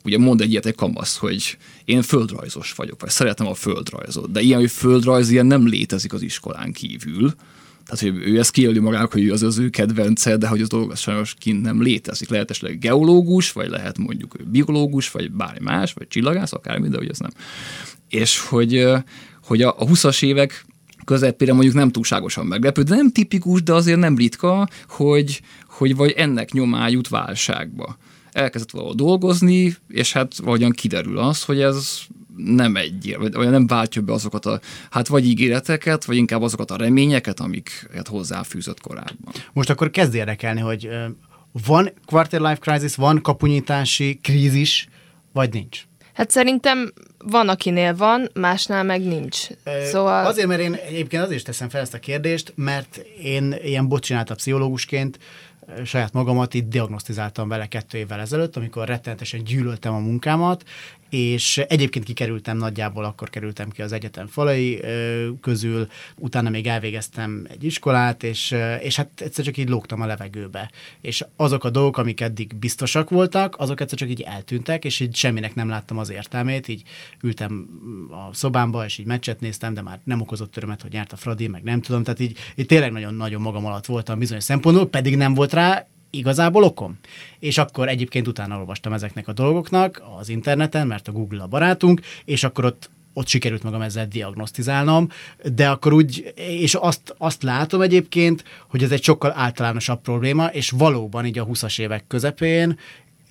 ugye 0.07 0.19
mond 0.19 0.41
egy 0.41 0.51
ilyet 0.51 0.67
egy 0.67 0.75
kamasz, 0.75 1.17
hogy 1.17 1.57
én 1.85 2.03
földrajzos 2.03 2.73
vagyok, 2.73 3.01
vagy 3.01 3.11
szeretem 3.11 3.47
a 3.47 3.55
földrajzot, 3.55 4.31
de 4.31 4.41
ilyen, 4.41 4.59
hogy 4.59 4.71
földrajz 4.71 5.31
ilyen 5.31 5.47
nem 5.47 5.67
létezik 5.67 6.13
az 6.13 6.23
iskolán 6.23 6.73
kívül, 6.73 7.35
tehát, 7.87 8.01
hogy 8.01 8.33
ő 8.33 8.39
ezt 8.39 8.51
kijelöli 8.51 8.79
magának, 8.79 9.13
hogy 9.13 9.29
az 9.29 9.43
az 9.43 9.59
ő 9.59 9.69
kedvence, 9.69 10.37
de 10.37 10.49
hogy 10.49 10.61
az 10.61 10.69
dolog 10.69 10.91
az 10.91 10.99
sajnos 10.99 11.35
kint 11.39 11.63
nem 11.63 11.83
létezik. 11.83 12.29
Lehet 12.29 12.51
esetleg 12.51 12.79
geológus, 12.79 13.53
vagy 13.53 13.69
lehet 13.69 13.99
mondjuk 13.99 14.37
biológus, 14.51 15.11
vagy 15.11 15.31
bármi 15.31 15.59
más, 15.63 15.93
vagy 15.93 16.09
csillagász, 16.09 16.53
akármi, 16.53 16.89
de 16.89 16.97
hogy 16.97 17.09
ez 17.09 17.19
nem. 17.19 17.31
És 18.09 18.39
hogy, 18.39 18.87
hogy 19.43 19.63
a, 19.63 19.75
a 19.79 19.85
20-as 19.85 20.25
évek 20.25 20.65
közepére 21.05 21.53
mondjuk 21.53 21.75
nem 21.75 21.91
túlságosan 21.91 22.47
meglepő, 22.47 22.83
de 22.83 22.95
nem 22.95 23.11
tipikus, 23.11 23.63
de 23.63 23.73
azért 23.73 23.99
nem 23.99 24.17
ritka, 24.17 24.69
hogy, 24.89 25.41
hogy 25.69 25.97
vagy 25.97 26.11
ennek 26.11 26.53
nyomá 26.53 26.89
jut 26.89 27.09
válságba. 27.09 27.97
Elkezdett 28.33 28.71
valahol 28.71 28.95
dolgozni, 28.95 29.77
és 29.89 30.13
hát 30.13 30.37
valahogyan 30.37 30.71
kiderül 30.71 31.19
az, 31.19 31.43
hogy 31.43 31.61
ez 31.61 31.99
nem 32.37 32.77
egy, 32.77 33.17
vagy 33.19 33.51
nem 33.51 33.67
váltja 33.67 34.03
be 34.03 34.13
azokat 34.13 34.47
a, 34.47 34.61
hát 34.91 35.09
vagy 35.09 35.27
ígéreteket, 35.27 36.05
vagy 36.05 36.17
inkább 36.17 36.43
azokat 36.43 36.71
a 36.71 36.77
reményeket, 36.77 37.41
amiket 37.41 38.09
hozzáfűzött 38.09 38.81
korábban. 38.81 39.33
Most 39.53 39.71
akkor 39.71 39.91
kezd 39.91 40.15
érdekelni, 40.15 40.61
hogy 40.61 40.89
van 41.67 41.93
quarter 42.07 42.41
life 42.41 42.57
crisis, 42.57 42.95
van 42.95 43.23
kapunyítási 43.23 44.19
krízis, 44.23 44.89
vagy 45.33 45.53
nincs? 45.53 45.83
Hát 46.13 46.31
szerintem 46.31 46.93
van, 47.19 47.49
akinél 47.49 47.97
van, 47.97 48.31
másnál 48.35 48.85
meg 48.85 49.05
nincs. 49.05 49.47
Szóval... 49.85 50.27
Azért, 50.27 50.47
mert 50.47 50.61
én 50.61 50.75
egyébként 50.75 51.23
azért 51.23 51.45
teszem 51.45 51.69
fel 51.69 51.81
ezt 51.81 51.95
a 51.95 51.99
kérdést, 51.99 52.53
mert 52.55 52.97
én 53.23 53.55
ilyen 53.65 53.89
bocsinálta 53.89 54.35
pszichológusként 54.35 55.19
saját 55.85 56.13
magamat 56.13 56.55
itt 56.55 56.69
diagnosztizáltam 56.69 57.49
vele 57.49 57.67
kettő 57.67 57.99
évvel 57.99 58.21
ezelőtt, 58.21 58.57
amikor 58.57 58.87
rettenetesen 58.87 59.45
gyűlöltem 59.45 59.95
a 59.95 59.99
munkámat, 59.99 60.65
és 61.11 61.59
egyébként 61.59 62.05
kikerültem 62.05 62.57
nagyjából, 62.57 63.05
akkor 63.05 63.31
kerültem 63.31 63.71
ki 63.71 63.83
az 63.83 63.93
egyetem 63.93 64.27
falai 64.27 64.83
közül, 65.41 65.87
utána 66.17 66.51
még 66.51 66.67
elvégeztem 66.67 67.47
egy 67.51 67.65
iskolát, 67.65 68.23
és, 68.23 68.55
és 68.81 68.97
hát 68.97 69.09
egyszer 69.21 69.45
csak 69.45 69.57
így 69.57 69.69
lógtam 69.69 70.01
a 70.01 70.07
levegőbe. 70.07 70.71
És 71.01 71.25
azok 71.37 71.65
a 71.65 71.71
dolgok, 71.71 71.97
amik 71.97 72.21
eddig 72.21 72.55
biztosak 72.55 73.11
voltak, 73.11 73.57
azok 73.59 73.81
egyszer 73.81 73.99
csak 73.99 74.09
így 74.09 74.21
eltűntek, 74.21 74.85
és 74.85 75.01
így 75.01 75.15
semminek 75.15 75.55
nem 75.55 75.69
láttam 75.69 75.99
az 75.99 76.11
értelmét, 76.11 76.69
így 76.69 76.83
ültem 77.23 77.69
a 78.11 78.35
szobámba, 78.35 78.85
és 78.85 78.99
így 78.99 79.07
meccset 79.07 79.41
néztem, 79.41 79.75
de 79.75 79.83
már 79.83 80.01
nem 80.05 80.21
okozott 80.21 80.57
örömet, 80.57 80.83
hogy 80.83 80.93
nyert 80.93 81.13
a 81.13 81.17
Fradi, 81.17 81.47
meg 81.47 81.63
nem 81.63 81.81
tudom, 81.81 82.03
tehát 82.03 82.21
így, 82.21 82.39
így 82.55 82.67
tényleg 82.67 82.93
nagyon-nagyon 82.93 83.41
magam 83.41 83.67
alatt 83.67 83.87
voltam 83.87 84.19
bizonyos 84.19 84.45
szempontból, 84.45 84.89
pedig 84.89 85.17
nem 85.17 85.35
volt 85.35 85.53
rá 85.57 85.87
igazából 86.11 86.63
okom. 86.63 86.99
És 87.39 87.59
akkor 87.59 87.89
egyébként 87.89 88.29
utána 88.29 88.59
olvastam 88.59 88.93
ezeknek 88.93 89.29
a 89.29 89.33
dolgoknak 89.33 90.03
az 90.19 90.29
interneten, 90.29 90.87
mert 90.87 91.09
a 91.09 91.13
Google 91.13 91.43
a 91.43 91.47
barátunk, 91.47 92.01
és 92.25 92.45
akkor 92.45 92.65
ott 92.65 92.91
ott 93.19 93.27
sikerült 93.27 93.63
magam 93.63 93.81
ezzel 93.81 94.07
diagnosztizálnom, 94.07 95.09
de 95.55 95.69
akkor 95.69 95.93
úgy, 95.93 96.33
és 96.37 96.75
azt, 96.75 97.15
azt 97.19 97.43
látom 97.43 97.81
egyébként, 97.81 98.45
hogy 98.69 98.83
ez 98.83 98.91
egy 98.91 99.03
sokkal 99.03 99.33
általánosabb 99.37 100.01
probléma, 100.01 100.47
és 100.47 100.71
valóban 100.71 101.27
így 101.27 101.39
a 101.39 101.47
20-as 101.47 101.81
évek 101.81 102.05
közepén 102.09 102.79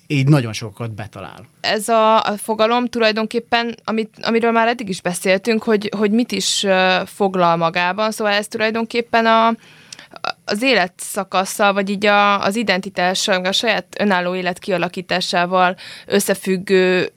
így 0.06 0.28
nagyon 0.28 0.52
sokat 0.52 0.94
betalál. 0.94 1.46
Ez 1.60 1.88
a, 1.88 2.22
a 2.22 2.36
fogalom 2.36 2.86
tulajdonképpen, 2.86 3.74
amit, 3.84 4.14
amiről 4.22 4.50
már 4.50 4.68
eddig 4.68 4.88
is 4.88 5.00
beszéltünk, 5.00 5.62
hogy, 5.62 5.90
hogy 5.96 6.10
mit 6.10 6.32
is 6.32 6.66
foglal 7.04 7.56
magában, 7.56 8.10
szóval 8.10 8.32
ez 8.32 8.48
tulajdonképpen 8.48 9.26
a, 9.26 9.54
az 10.48 10.62
életszakasszal, 10.62 11.72
vagy 11.72 11.90
így 11.90 12.06
a, 12.06 12.40
az 12.40 12.56
identitással, 12.56 13.44
a 13.44 13.52
saját 13.52 13.86
önálló 13.98 14.34
élet 14.34 14.58
kialakításával 14.58 15.76
összefüggő 16.06 17.10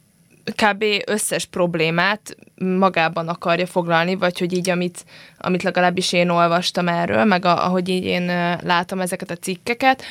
kb. 0.55 0.83
összes 1.05 1.45
problémát 1.45 2.35
magában 2.55 3.27
akarja 3.27 3.65
foglalni, 3.65 4.15
vagy 4.15 4.39
hogy 4.39 4.53
így, 4.53 4.69
amit, 4.69 5.05
amit 5.37 5.63
legalábbis 5.63 6.13
én 6.13 6.29
olvastam 6.29 6.87
erről, 6.87 7.23
meg 7.23 7.45
a, 7.45 7.65
ahogy 7.65 7.89
így 7.89 8.03
én 8.03 8.25
látom 8.63 8.99
ezeket 8.99 9.31
a 9.31 9.35
cikkeket. 9.35 10.03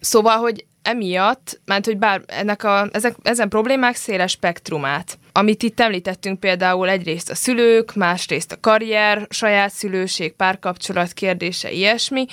Szóval, 0.00 0.36
hogy 0.36 0.66
emiatt, 0.82 1.60
mert 1.64 1.84
hogy 1.84 1.98
bár 1.98 2.22
ennek 2.26 2.64
a, 2.64 2.88
ezek, 2.92 3.14
ezen 3.22 3.48
problémák 3.48 3.94
széles 3.94 4.30
spektrumát. 4.30 5.18
Amit 5.36 5.62
itt 5.62 5.80
említettünk 5.80 6.40
például 6.40 6.88
egyrészt 6.88 7.30
a 7.30 7.34
szülők, 7.34 7.94
másrészt 7.94 8.52
a 8.52 8.60
karrier, 8.60 9.26
saját 9.30 9.72
szülőség, 9.72 10.32
párkapcsolat 10.32 11.12
kérdése, 11.12 11.70
ilyesmi. 11.70 12.26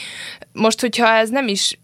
Most, 0.54 0.82
hogyha 0.82 1.08
ez 1.08 1.30
nem 1.30 1.48
is 1.48 1.80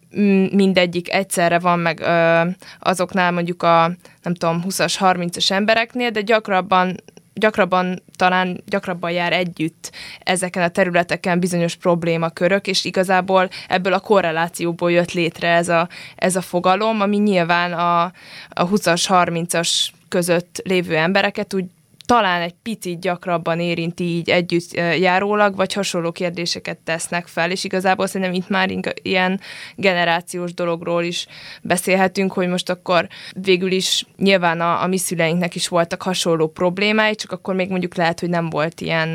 mindegyik 0.52 1.14
egyszerre 1.14 1.60
van 1.60 1.80
meg 1.80 2.00
ö, 2.00 2.42
azoknál 2.80 3.32
mondjuk 3.32 3.64
a 3.64 3.92
nem 4.22 4.34
tudom, 4.34 4.64
20-as, 4.68 4.96
30-as 5.00 5.52
embereknél, 5.52 6.10
de 6.10 6.22
gyakrabban 6.22 6.96
gyakrabban 7.34 8.04
talán 8.16 8.64
gyakrabban 8.66 9.12
jár 9.12 9.34
együtt 9.34 9.92
ezeken 10.20 10.64
a 10.64 10.70
területeken 10.70 11.40
bizonyos 11.40 11.76
problémakörök, 11.76 12.68
és 12.68 12.86
igazából 12.86 13.50
ebből 13.68 13.94
a 13.94 14.00
korrelációból 14.00 14.92
jött 14.92 15.12
létre 15.12 15.50
ez 15.50 15.70
a, 15.70 15.90
ez 16.16 16.36
a 16.36 16.42
fogalom, 16.42 17.02
ami 17.02 17.18
nyilván 17.18 17.74
a, 17.74 18.02
a 18.50 18.70
20-as, 18.70 19.06
30-as 19.08 19.88
között 20.10 20.62
lévő 20.64 20.96
embereket 20.96 21.54
úgy 21.54 21.66
talán 22.08 22.42
egy 22.42 22.56
picit 22.64 23.00
gyakrabban 23.00 23.60
érinti 23.60 24.04
így 24.04 24.30
együtt 24.30 24.74
járólag, 25.00 25.56
vagy 25.56 25.74
hasonló 25.74 26.12
kérdéseket 26.12 26.78
tesznek 26.78 27.28
fel, 27.28 27.52
és 27.52 27.64
igazából 27.64 28.08
szerintem 28.08 28.36
itt 28.36 28.50
már 28.50 28.70
ilyen 29.02 29.40
generációs 29.76 30.54
dologról 30.54 31.04
is 31.04 31.28
beszélhetünk, 31.62 32.34
hogy 32.34 32.48
most 32.48 32.70
akkor 32.70 33.08
végül 33.42 33.72
is 33.72 34.06
nyilván 34.18 34.62
a, 34.62 34.84
a 34.84 34.88
mi 34.88 34.98
szüleinknek 34.98 35.56
is 35.56 35.68
voltak 35.68 36.02
hasonló 36.02 36.48
problémái, 36.48 37.16
csak 37.16 37.32
akkor 37.32 37.56
még 37.56 37.70
mondjuk 37.70 37.96
lehet, 37.96 38.20
hogy 38.20 38.30
nem 38.30 38.50
volt 38.50 38.82
ilyen, 38.82 39.10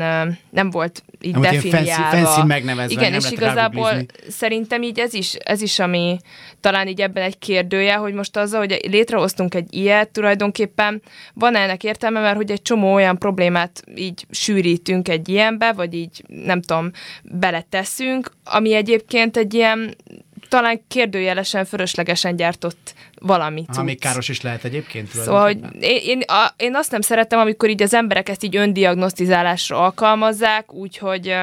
nem 0.49 0.69
volt 0.69 1.03
így 1.21 1.33
nem 1.33 1.41
definiálva. 1.41 2.03
Fancy, 2.03 2.23
fancy 2.23 2.47
megnevezve, 2.47 3.01
Igen, 3.01 3.13
és 3.13 3.31
igazából 3.31 4.05
szerintem 4.29 4.81
így 4.81 4.99
ez 4.99 5.13
is, 5.13 5.33
ez 5.33 5.61
is, 5.61 5.79
ami 5.79 6.17
talán 6.59 6.87
így 6.87 7.01
ebben 7.01 7.23
egy 7.23 7.39
kérdője, 7.39 7.93
hogy 7.93 8.13
most 8.13 8.37
azzal, 8.37 8.59
hogy 8.59 8.79
létrehoztunk 8.89 9.55
egy 9.55 9.73
ilyet, 9.75 10.09
tulajdonképpen 10.09 11.01
van 11.33 11.55
ennek 11.55 11.83
értelme, 11.83 12.19
mert 12.19 12.35
hogy 12.35 12.51
egy 12.51 12.61
csomó 12.61 12.82
olyan 12.91 13.17
problémát 13.17 13.83
így 13.95 14.25
sűrítünk 14.29 15.07
egy 15.07 15.29
ilyenbe, 15.29 15.71
vagy 15.71 15.93
így 15.93 16.23
nem 16.27 16.61
tudom, 16.61 16.91
beleteszünk, 17.23 18.31
ami 18.43 18.73
egyébként 18.73 19.37
egy 19.37 19.53
ilyen 19.53 19.95
talán 20.49 20.81
kérdőjelesen, 20.87 21.65
fölöslegesen 21.65 22.35
gyártott 22.35 22.93
valami. 23.19 23.65
Ha 23.75 23.83
még 23.83 23.99
káros 23.99 24.29
is 24.29 24.41
lehet 24.41 24.63
egyébként. 24.63 25.07
Szóval, 25.09 25.43
hogy 25.43 25.59
én, 25.79 25.99
én, 26.03 26.21
a, 26.21 26.53
én 26.57 26.75
azt 26.75 26.91
nem 26.91 27.01
szeretem, 27.01 27.39
amikor 27.39 27.69
így 27.69 27.81
az 27.81 27.93
emberek 27.93 28.29
ezt 28.29 28.43
így 28.43 28.55
öndiagnosztizálásra 28.55 29.77
alkalmazzák, 29.83 30.73
úgyhogy 30.73 31.35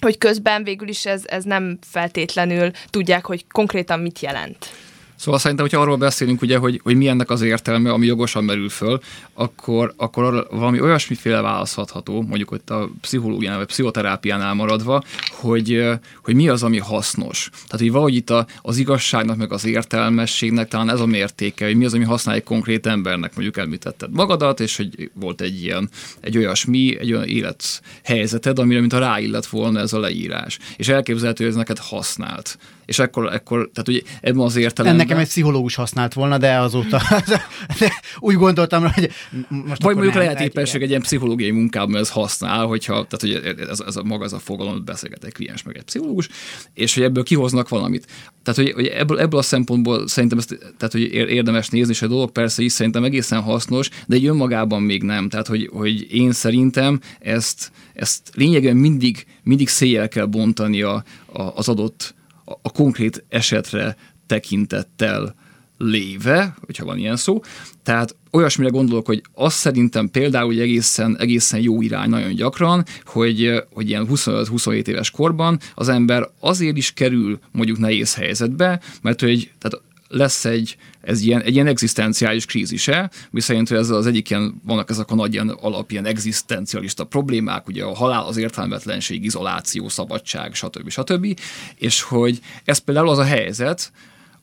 hogy 0.00 0.18
közben 0.18 0.64
végül 0.64 0.88
is 0.88 1.06
ez, 1.06 1.22
ez 1.26 1.44
nem 1.44 1.78
feltétlenül 1.90 2.70
tudják, 2.90 3.26
hogy 3.26 3.44
konkrétan 3.48 4.00
mit 4.00 4.20
jelent. 4.20 4.70
Szóval 5.16 5.40
szerintem, 5.40 5.66
hogyha 5.66 5.82
arról 5.82 5.96
beszélünk, 5.96 6.42
ugye, 6.42 6.56
hogy, 6.56 6.80
hogy 6.82 6.96
mi 6.96 7.08
ennek 7.08 7.30
az 7.30 7.42
értelme, 7.42 7.90
ami 7.90 8.06
jogosan 8.06 8.44
merül 8.44 8.68
föl, 8.68 9.00
akkor, 9.34 9.94
akkor 9.96 10.46
valami 10.50 10.80
olyasmiféle 10.80 11.40
választható, 11.40 12.22
mondjuk 12.22 12.50
ott 12.50 12.70
a 12.70 12.88
pszichológiánál 13.00 13.58
vagy 13.58 13.66
pszichoterápiánál 13.66 14.54
maradva, 14.54 15.02
hogy, 15.30 15.84
hogy 16.22 16.34
mi 16.34 16.48
az, 16.48 16.62
ami 16.62 16.78
hasznos. 16.78 17.50
Tehát, 17.52 17.80
hogy 17.80 17.90
valahogy 17.90 18.14
itt 18.14 18.30
a, 18.30 18.46
az 18.62 18.76
igazságnak, 18.76 19.36
meg 19.36 19.52
az 19.52 19.64
értelmességnek 19.64 20.68
talán 20.68 20.90
ez 20.90 21.00
a 21.00 21.06
mértéke, 21.06 21.64
hogy 21.64 21.76
mi 21.76 21.84
az, 21.84 21.94
ami 21.94 22.04
használ 22.04 22.34
egy 22.34 22.42
konkrét 22.44 22.86
embernek, 22.86 23.34
mondjuk 23.34 23.56
említetted 23.56 24.10
magadat, 24.12 24.60
és 24.60 24.76
hogy 24.76 25.10
volt 25.14 25.40
egy 25.40 25.62
ilyen, 25.62 25.90
egy 26.20 26.36
olyasmi, 26.36 26.98
egy 26.98 27.12
olyan 27.12 27.26
élethelyzeted, 27.26 28.58
amire, 28.58 28.80
mint 28.80 28.92
a 28.92 28.98
ráillet 28.98 29.46
volna 29.46 29.80
ez 29.80 29.92
a 29.92 29.98
leírás. 29.98 30.58
És 30.76 30.88
elképzelhető, 30.88 31.44
hogy 31.44 31.52
ez 31.52 31.58
neked 31.58 31.78
használt 31.78 32.58
és 32.86 32.98
akkor, 32.98 33.26
akkor 33.26 33.70
tehát 33.72 33.88
ugye 33.88 34.00
ebben 34.20 34.40
az 34.40 34.56
értelemben... 34.56 35.05
Nekem 35.06 35.22
egy 35.22 35.28
pszichológus 35.28 35.74
használt 35.74 36.14
volna, 36.14 36.38
de 36.38 36.58
azóta 36.58 37.02
de 37.78 37.92
úgy 38.18 38.34
gondoltam, 38.34 38.92
hogy 38.92 39.10
most 39.48 39.82
Vagy 39.82 39.94
mondjuk 39.94 40.14
lehet 40.14 40.40
éppenség 40.40 40.82
egy 40.82 40.88
ilyen 40.88 41.00
pszichológiai 41.00 41.50
munkában 41.50 41.96
ez 41.96 42.10
használ, 42.10 42.66
hogyha, 42.66 43.06
tehát 43.08 43.42
hogy 43.44 43.56
ez, 43.68 43.80
ez 43.80 43.96
a 43.96 44.02
maga 44.02 44.24
ez 44.24 44.32
a 44.32 44.38
fogalom, 44.38 44.84
beszélget 44.84 45.24
egy 45.24 45.32
kliens 45.32 45.62
meg 45.62 45.76
egy 45.76 45.82
pszichológus, 45.82 46.28
és 46.74 46.94
hogy 46.94 47.02
ebből 47.02 47.22
kihoznak 47.22 47.68
valamit. 47.68 48.06
Tehát, 48.42 48.60
hogy, 48.60 48.72
hogy 48.72 48.86
ebből, 48.86 49.20
ebből 49.20 49.38
a 49.38 49.42
szempontból 49.42 50.08
szerintem 50.08 50.38
ezt, 50.38 50.58
tehát, 50.76 50.92
hogy 50.92 51.02
érdemes 51.12 51.68
nézni, 51.68 51.92
és 51.92 52.02
a 52.02 52.06
dolog 52.06 52.30
persze 52.30 52.62
is 52.62 52.72
szerintem 52.72 53.04
egészen 53.04 53.40
hasznos, 53.40 53.88
de 54.06 54.16
egy 54.16 54.26
önmagában 54.26 54.82
még 54.82 55.02
nem. 55.02 55.28
Tehát, 55.28 55.46
hogy, 55.46 55.70
hogy 55.72 56.14
én 56.14 56.32
szerintem 56.32 57.00
ezt, 57.18 57.70
ezt 57.94 58.30
lényegében 58.34 58.76
mindig, 58.76 59.26
mindig 59.42 59.68
széjjel 59.68 60.08
kell 60.08 60.26
bontani 60.26 60.82
a, 60.82 61.04
a, 61.26 61.42
az 61.42 61.68
adott 61.68 62.14
a 62.62 62.70
konkrét 62.70 63.24
esetre 63.28 63.96
tekintettel 64.26 65.34
léve, 65.78 66.54
hogyha 66.60 66.84
van 66.84 66.98
ilyen 66.98 67.16
szó. 67.16 67.40
Tehát 67.82 68.16
olyasmire 68.30 68.70
gondolok, 68.70 69.06
hogy 69.06 69.22
azt 69.34 69.56
szerintem 69.56 70.10
például 70.10 70.46
hogy 70.46 70.60
egészen, 70.60 71.16
egészen 71.18 71.60
jó 71.60 71.82
irány 71.82 72.08
nagyon 72.08 72.34
gyakran, 72.34 72.84
hogy, 73.04 73.64
hogy 73.72 73.88
ilyen 73.88 74.06
25-27 74.10 74.86
éves 74.86 75.10
korban 75.10 75.58
az 75.74 75.88
ember 75.88 76.28
azért 76.40 76.76
is 76.76 76.92
kerül 76.92 77.38
mondjuk 77.52 77.78
nehéz 77.78 78.14
helyzetbe, 78.14 78.80
mert 79.02 79.20
hogy 79.20 79.50
tehát 79.58 79.84
lesz 80.08 80.44
egy, 80.44 80.76
ez 81.00 81.20
ilyen, 81.20 81.42
egy 81.42 81.54
ilyen 81.54 81.66
egzisztenciális 81.66 82.44
krízise, 82.44 83.10
viszont 83.30 83.70
ez 83.70 83.90
az 83.90 84.06
egyik 84.06 84.30
ilyen, 84.30 84.60
vannak 84.64 84.90
ezek 84.90 85.10
a 85.10 85.14
nagy 85.14 85.32
ilyen 85.32 85.48
alap, 85.48 85.90
ilyen 85.90 86.04
egzisztencialista 86.04 87.04
problémák, 87.04 87.66
ugye 87.66 87.84
a 87.84 87.94
halál, 87.94 88.24
az 88.24 88.36
értelmetlenség, 88.36 89.24
izoláció, 89.24 89.88
szabadság, 89.88 90.54
stb. 90.54 90.90
stb. 90.90 91.38
És 91.76 92.02
hogy 92.02 92.40
ez 92.64 92.78
például 92.78 93.08
az 93.08 93.18
a 93.18 93.24
helyzet, 93.24 93.92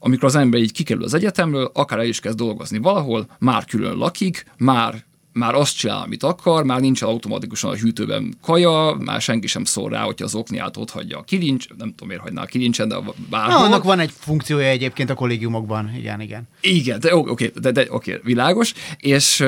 amikor 0.04 0.24
az 0.24 0.34
ember 0.34 0.60
így 0.60 0.72
kikerül 0.72 1.04
az 1.04 1.14
egyetemről, 1.14 1.70
akár 1.74 1.98
el 1.98 2.04
is 2.04 2.20
kezd 2.20 2.36
dolgozni 2.36 2.78
valahol, 2.78 3.26
már 3.38 3.64
külön 3.64 3.96
lakik, 3.96 4.46
már 4.56 5.04
már 5.32 5.54
azt 5.54 5.76
csinál, 5.76 6.02
amit 6.02 6.22
akar, 6.22 6.64
már 6.64 6.80
nincs 6.80 7.02
automatikusan 7.02 7.70
a 7.70 7.74
hűtőben 7.74 8.34
kaja, 8.42 8.96
már 9.00 9.20
senki 9.20 9.46
sem 9.46 9.64
szól 9.64 9.90
rá, 9.90 10.02
hogyha 10.02 10.24
az 10.24 10.34
okniát 10.34 10.76
ott 10.76 10.90
hagyja 10.90 11.18
a 11.18 11.22
kilincs, 11.22 11.68
nem 11.68 11.88
tudom 11.88 12.08
miért 12.08 12.22
hagyná 12.22 12.42
a 12.42 12.46
kilincsen, 12.46 12.88
de 12.88 12.96
bárhol. 13.30 13.58
Na, 13.58 13.64
annak 13.64 13.82
van 13.82 13.98
egy 13.98 14.12
funkciója 14.18 14.68
egyébként 14.68 15.10
a 15.10 15.14
kollégiumokban, 15.14 15.94
igen, 15.96 16.20
igen. 16.20 16.48
Igen, 16.60 17.00
de 17.00 17.16
oké, 17.16 17.30
okay, 17.30 17.52
de, 17.60 17.70
de 17.70 17.86
okay, 17.90 18.20
világos, 18.22 18.72
és, 18.98 19.44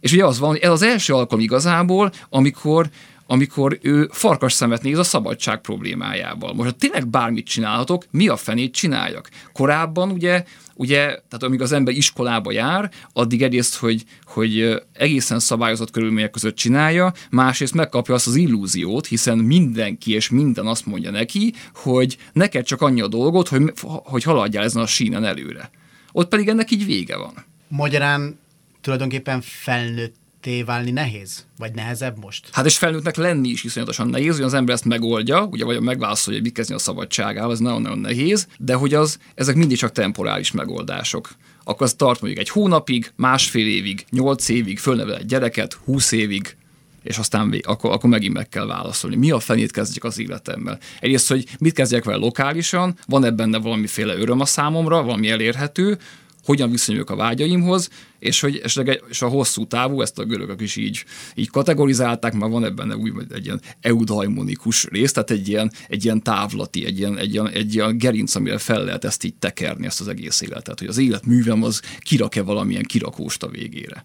és 0.00 0.12
ugye 0.12 0.24
az 0.24 0.38
van, 0.38 0.48
hogy 0.48 0.58
ez 0.58 0.70
az 0.70 0.82
első 0.82 1.14
alkalom 1.14 1.44
igazából, 1.44 2.12
amikor 2.28 2.90
amikor 3.30 3.78
ő 3.82 4.08
farkas 4.12 4.52
szemet 4.52 4.82
néz 4.82 4.98
a 4.98 5.02
szabadság 5.02 5.60
problémájával. 5.60 6.52
Most 6.52 6.70
ha 6.70 6.76
tényleg 6.76 7.08
bármit 7.08 7.46
csinálhatok, 7.46 8.04
mi 8.10 8.28
a 8.28 8.36
fenét 8.36 8.74
csináljak? 8.74 9.28
Korábban 9.52 10.10
ugye 10.10 10.44
ugye, 10.74 10.98
tehát 11.04 11.42
amíg 11.42 11.60
az 11.60 11.72
ember 11.72 11.94
iskolába 11.94 12.52
jár, 12.52 12.90
addig 13.12 13.42
egyrészt, 13.42 13.76
hogy, 13.76 14.04
hogy 14.24 14.82
egészen 14.92 15.38
szabályozott 15.38 15.90
körülmények 15.90 16.30
között 16.30 16.54
csinálja, 16.54 17.12
másrészt 17.30 17.74
megkapja 17.74 18.14
azt 18.14 18.26
az 18.26 18.34
illúziót, 18.34 19.06
hiszen 19.06 19.38
mindenki 19.38 20.12
és 20.12 20.28
minden 20.28 20.66
azt 20.66 20.86
mondja 20.86 21.10
neki, 21.10 21.54
hogy 21.74 22.16
neked 22.32 22.64
csak 22.64 22.80
annyi 22.80 23.00
a 23.00 23.08
dolgot, 23.08 23.48
hogy, 23.48 23.72
hogy 23.82 24.22
haladjál 24.22 24.64
ezen 24.64 24.82
a 24.82 24.86
sínen 24.86 25.24
előre. 25.24 25.70
Ott 26.12 26.28
pedig 26.28 26.48
ennek 26.48 26.70
így 26.70 26.86
vége 26.86 27.16
van. 27.16 27.34
Magyarán 27.68 28.38
tulajdonképpen 28.80 29.40
felnőtt 29.40 30.19
válni 30.64 30.90
nehéz? 30.90 31.46
Vagy 31.58 31.74
nehezebb 31.74 32.18
most? 32.18 32.48
Hát 32.52 32.66
és 32.66 32.78
felnőttnek 32.78 33.16
lenni 33.16 33.48
is 33.48 33.64
iszonyatosan 33.64 34.08
nehéz, 34.08 34.34
hogy 34.36 34.44
az 34.44 34.54
ember 34.54 34.74
ezt 34.74 34.84
megoldja, 34.84 35.44
ugye 35.44 35.64
vagy 35.64 35.80
megválaszolja, 35.80 36.38
hogy 36.38 36.48
mit 36.48 36.56
kezdni 36.56 36.74
a 36.74 36.78
szabadságával, 36.78 37.52
ez 37.52 37.58
nagyon-nagyon 37.58 37.98
nehéz, 37.98 38.46
de 38.58 38.74
hogy 38.74 38.94
az, 38.94 39.18
ezek 39.34 39.54
mindig 39.54 39.76
csak 39.76 39.92
temporális 39.92 40.50
megoldások. 40.50 41.30
Akkor 41.64 41.86
az 41.86 41.94
tart 41.94 42.20
mondjuk 42.20 42.42
egy 42.42 42.48
hónapig, 42.48 43.12
másfél 43.16 43.66
évig, 43.66 44.04
nyolc 44.10 44.48
évig, 44.48 44.78
fölnevel 44.78 45.16
egy 45.16 45.26
gyereket, 45.26 45.78
húsz 45.84 46.12
évig, 46.12 46.56
és 47.02 47.18
aztán 47.18 47.60
akkor, 47.62 47.92
akkor 47.92 48.10
megint 48.10 48.34
meg 48.34 48.48
kell 48.48 48.66
válaszolni. 48.66 49.16
Mi 49.16 49.30
a 49.30 49.38
fenét 49.38 49.72
kezdjek 49.72 50.04
az 50.04 50.18
életemmel? 50.18 50.78
Egyrészt, 51.00 51.28
hogy 51.28 51.46
mit 51.58 51.74
kezdjek 51.74 52.04
vele 52.04 52.16
lokálisan, 52.16 52.98
van 53.06 53.24
ebben 53.24 53.36
benne 53.36 53.58
valamiféle 53.58 54.14
öröm 54.14 54.40
a 54.40 54.44
számomra, 54.44 55.02
valami 55.02 55.30
elérhető, 55.30 55.98
hogyan 56.44 56.70
viszonyulok 56.70 57.10
a 57.10 57.16
vágyaimhoz, 57.16 57.88
és 58.18 58.40
hogy 58.40 58.60
esetleg 58.64 59.02
és 59.08 59.22
a 59.22 59.28
hosszú 59.28 59.66
távú, 59.66 60.00
ezt 60.00 60.18
a 60.18 60.24
görögök 60.24 60.60
is 60.60 60.76
így, 60.76 61.04
így 61.34 61.50
kategorizálták, 61.50 62.32
mert 62.32 62.52
van 62.52 62.64
ebben 62.64 62.94
úgy, 62.94 63.12
egy 63.34 63.44
ilyen 63.44 63.60
eudaimonikus 63.80 64.84
rész, 64.84 65.12
tehát 65.12 65.30
egy 65.30 65.48
ilyen, 65.48 65.72
egy 65.88 66.04
ilyen 66.04 66.22
távlati, 66.22 66.84
egy 66.84 66.98
ilyen, 66.98 67.18
egy, 67.18 67.32
ilyen, 67.32 67.48
egy 67.48 67.74
ilyen 67.74 67.98
gerinc, 67.98 68.34
amire 68.34 68.58
fel 68.58 68.84
lehet 68.84 69.04
ezt 69.04 69.24
így 69.24 69.34
tekerni, 69.34 69.86
ezt 69.86 70.00
az 70.00 70.08
egész 70.08 70.40
életet, 70.40 70.78
hogy 70.78 70.88
az 70.88 70.98
életművem 70.98 71.62
az 71.62 71.82
kirak-e 71.98 72.42
valamilyen 72.42 72.82
kirakóst 72.82 73.42
a 73.42 73.48
végére. 73.48 74.04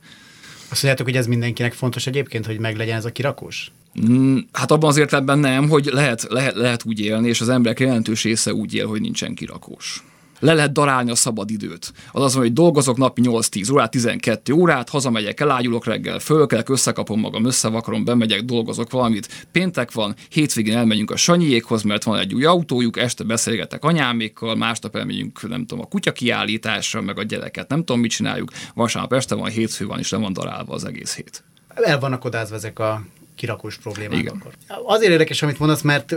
Azt 0.70 0.84
mondjátok, 0.84 1.06
hogy 1.06 1.16
ez 1.16 1.28
mindenkinek 1.28 1.74
fontos 1.74 2.08
egyébként, 2.08 2.46
hogy 2.46 2.60
meglegyen 2.60 2.98
ez 2.98 3.06
a 3.06 3.12
kirakós? 3.12 3.72
Mm, 4.10 4.38
hát 4.52 4.72
abban 4.72 4.90
az 4.90 4.98
értelemben 4.98 5.40
nem, 5.40 5.70
hogy 5.70 5.86
lehet, 5.86 6.26
lehet, 6.30 6.56
lehet 6.56 6.86
úgy 6.86 7.00
élni, 7.00 7.28
és 7.28 7.42
az 7.42 7.50
emberek 7.50 7.80
jelentős 7.80 8.24
része 8.24 8.54
úgy 8.54 8.74
él, 8.74 8.88
hogy 8.88 9.02
nincsen 9.02 9.36
kirakós. 9.36 10.04
Le 10.40 10.54
lehet 10.54 10.72
darálni 10.72 11.12
a 11.12 11.16
szabad 11.16 11.50
időt. 11.50 11.94
Az 12.12 12.24
az, 12.24 12.34
hogy 12.34 12.54
dolgozok 12.54 12.98
napi 12.98 13.22
8-10 13.26 13.74
órát, 13.74 13.92
12 13.92 14.54
órát, 14.54 14.90
hazamegyek, 14.90 15.40
elágyulok 15.40 15.86
reggel, 15.86 16.20
fölkelek, 16.20 16.70
összekapom 16.70 17.20
magam, 17.20 17.46
összevakarom, 17.46 18.06
bemegyek, 18.06 18.42
dolgozok 18.42 18.92
valamit. 18.92 19.46
Péntek 19.52 19.92
van, 19.92 20.16
hétvégén 20.30 20.78
elmegyünk 20.78 21.12
a 21.12 21.16
Sanyiékhoz, 21.16 21.82
mert 21.82 22.04
van 22.04 22.20
egy 22.20 22.34
új 22.34 22.46
autójuk, 22.46 22.98
este 22.98 23.24
beszélgetek 23.24 23.84
anyámékkal, 23.84 24.56
másnap 24.56 24.96
elmegyünk, 24.96 25.50
nem 25.50 25.66
tudom, 25.66 25.84
a 25.84 25.88
kutya 25.88 26.12
kiállításra, 26.12 27.02
meg 27.02 27.20
a 27.20 27.24
gyereket, 27.24 27.70
nem 27.70 27.80
tudom, 27.80 28.02
mit 28.02 28.12
csináljuk. 28.12 28.52
Vasárnap 28.74 29.14
este 29.14 29.36
van, 29.36 29.50
hétfő 29.50 29.86
van, 29.86 30.00
és 30.00 30.12
le 30.12 30.18
van 30.18 30.34
darálva 30.34 30.74
az 30.74 30.86
egész 30.86 31.16
hét. 31.16 31.44
El 31.76 32.00
vannak 32.00 32.26
odázva 32.26 32.56
ezek 32.56 32.80
a 32.80 33.02
kirakós 33.36 33.78
problémák 33.78 34.20
Igen. 34.20 34.36
akkor. 34.36 34.54
Azért 34.86 35.12
érdekes, 35.12 35.42
amit 35.42 35.60
mondasz, 35.60 35.82
mert 35.82 36.16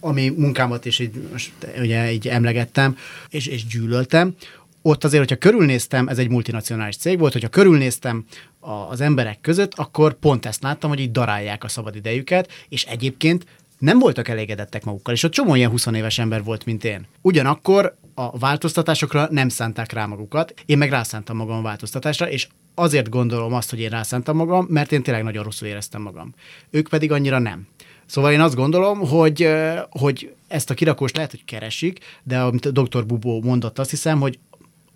ami 0.00 0.28
munkámat 0.28 0.84
is 0.84 0.98
így, 0.98 1.28
most, 1.32 1.52
ugye, 1.78 2.12
így 2.12 2.28
emlegettem, 2.28 2.96
és, 3.28 3.46
és 3.46 3.66
gyűlöltem, 3.66 4.34
ott 4.82 5.04
azért, 5.04 5.22
hogyha 5.28 5.48
körülnéztem, 5.48 6.08
ez 6.08 6.18
egy 6.18 6.28
multinacionális 6.28 6.96
cég 6.96 7.18
volt, 7.18 7.32
hogyha 7.32 7.48
körülnéztem 7.48 8.24
a, 8.60 8.70
az 8.70 9.00
emberek 9.00 9.40
között, 9.40 9.74
akkor 9.74 10.14
pont 10.14 10.46
ezt 10.46 10.62
láttam, 10.62 10.90
hogy 10.90 11.00
így 11.00 11.10
darálják 11.10 11.64
a 11.64 11.68
szabadidejüket, 11.68 12.50
és 12.68 12.84
egyébként 12.84 13.44
nem 13.78 13.98
voltak 13.98 14.28
elégedettek 14.28 14.84
magukkal, 14.84 15.14
és 15.14 15.22
ott 15.22 15.32
csomó 15.32 15.54
ilyen 15.54 15.70
20 15.70 15.86
éves 15.86 16.18
ember 16.18 16.44
volt, 16.44 16.64
mint 16.64 16.84
én. 16.84 17.06
Ugyanakkor 17.20 17.96
a 18.14 18.38
változtatásokra 18.38 19.28
nem 19.30 19.48
szánták 19.48 19.92
rá 19.92 20.06
magukat, 20.06 20.54
én 20.66 20.78
meg 20.78 20.90
rászántam 20.90 21.36
magam 21.36 21.58
a 21.58 21.62
változtatásra, 21.62 22.30
és 22.30 22.48
azért 22.74 23.08
gondolom 23.08 23.52
azt, 23.52 23.70
hogy 23.70 23.80
én 23.80 23.88
rászántam 23.88 24.36
magam, 24.36 24.66
mert 24.68 24.92
én 24.92 25.02
tényleg 25.02 25.22
nagyon 25.22 25.44
rosszul 25.44 25.68
éreztem 25.68 26.02
magam. 26.02 26.34
Ők 26.70 26.88
pedig 26.88 27.12
annyira 27.12 27.38
nem. 27.38 27.66
Szóval 28.10 28.32
én 28.32 28.40
azt 28.40 28.54
gondolom, 28.54 29.08
hogy, 29.08 29.48
hogy 29.90 30.34
ezt 30.48 30.70
a 30.70 30.74
kirakóst 30.74 31.16
lehet, 31.16 31.30
hogy 31.30 31.44
keresik, 31.44 31.98
de 32.22 32.38
amit 32.38 32.66
a 32.66 32.70
dr. 32.70 33.06
Bubó 33.06 33.42
mondott, 33.42 33.78
azt 33.78 33.90
hiszem, 33.90 34.20
hogy 34.20 34.38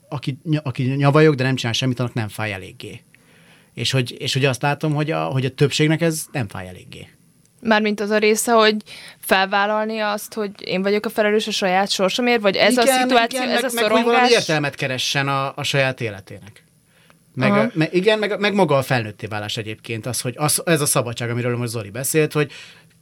aki, 0.08 0.38
aki 0.62 0.82
nyavajog, 0.82 1.34
de 1.34 1.42
nem 1.42 1.54
csinál 1.54 1.72
semmit, 1.72 2.00
annak 2.00 2.14
nem 2.14 2.28
fáj 2.28 2.52
eléggé. 2.52 3.02
És 3.74 3.90
hogy, 3.90 4.14
és 4.18 4.32
hogy 4.32 4.44
azt 4.44 4.62
látom, 4.62 4.94
hogy 4.94 5.10
a, 5.10 5.24
hogy 5.24 5.44
a 5.44 5.50
többségnek 5.50 6.00
ez 6.00 6.24
nem 6.32 6.48
fáj 6.48 6.68
eléggé. 6.68 7.08
Mármint 7.60 8.00
az 8.00 8.10
a 8.10 8.18
része, 8.18 8.52
hogy 8.52 8.76
felvállalni 9.18 9.98
azt, 9.98 10.34
hogy 10.34 10.50
én 10.60 10.82
vagyok 10.82 11.06
a 11.06 11.10
felelős 11.10 11.46
a 11.46 11.50
saját 11.50 11.90
sorsomért, 11.90 12.40
vagy 12.40 12.56
ez 12.56 12.76
a 12.76 12.86
szituáció, 12.86 13.42
igen, 13.42 13.64
ez 13.64 13.74
meg, 13.74 13.84
a 13.84 13.88
meg, 13.88 13.90
hogy 13.90 13.90
valami 13.90 14.04
szorongás. 14.04 14.30
értelmet 14.30 14.74
keressen 14.74 15.28
a, 15.28 15.52
a 15.56 15.62
saját 15.62 16.00
életének. 16.00 16.64
Meg, 17.34 17.50
Aha. 17.50 17.70
meg, 17.72 17.94
igen, 17.94 18.18
meg, 18.18 18.38
meg 18.38 18.54
maga 18.54 18.76
a 18.76 18.82
felnőtté 18.82 19.26
válás 19.26 19.56
egyébként, 19.56 20.06
az, 20.06 20.20
hogy 20.20 20.34
az, 20.36 20.62
ez 20.64 20.80
a 20.80 20.86
szabadság, 20.86 21.30
amiről 21.30 21.56
most 21.56 21.70
Zoli 21.70 21.90
beszélt, 21.90 22.32
hogy 22.32 22.52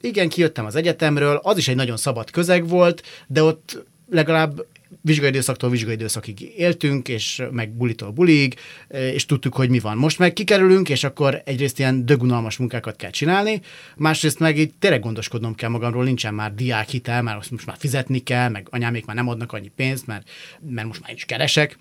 igen, 0.03 0.29
kijöttem 0.29 0.65
az 0.65 0.75
egyetemről, 0.75 1.41
az 1.43 1.57
is 1.57 1.69
egy 1.69 1.77
nagyon 1.77 1.97
szabad 1.97 2.31
közeg 2.31 2.69
volt, 2.69 3.03
de 3.27 3.43
ott 3.43 3.85
legalább 4.11 4.67
vizsgai 5.01 5.29
időszaktól 5.29 5.71
vizsgai 5.71 5.95
időszakig 5.95 6.53
éltünk, 6.57 7.09
és 7.09 7.43
meg 7.51 7.71
bulitól 7.71 8.11
bulig, 8.11 8.55
és 8.89 9.27
tudtuk, 9.27 9.55
hogy 9.55 9.69
mi 9.69 9.79
van. 9.79 9.97
Most 9.97 10.19
meg 10.19 10.33
kikerülünk, 10.33 10.89
és 10.89 11.05
akkor 11.05 11.43
egyrészt 11.45 11.79
ilyen 11.79 12.07
dögunalmas 12.07 12.57
munkákat 12.57 12.97
kell 12.97 13.11
csinálni, 13.11 13.61
másrészt 13.97 14.39
meg 14.39 14.59
így 14.59 14.73
tényleg 14.79 15.01
gondoskodnom 15.01 15.55
kell 15.55 15.69
magamról, 15.69 16.05
nincsen 16.05 16.35
már 16.35 16.55
diákhitel, 16.55 17.23
már 17.23 17.37
most 17.51 17.67
már 17.67 17.77
fizetni 17.79 18.19
kell, 18.19 18.49
meg 18.49 18.67
anyámék 18.71 19.05
már 19.05 19.17
nem 19.17 19.29
adnak 19.29 19.53
annyi 19.53 19.71
pénzt, 19.77 20.07
mert, 20.07 20.31
mert 20.69 20.87
most 20.87 21.01
már 21.01 21.13
is 21.13 21.25
keresek. 21.25 21.79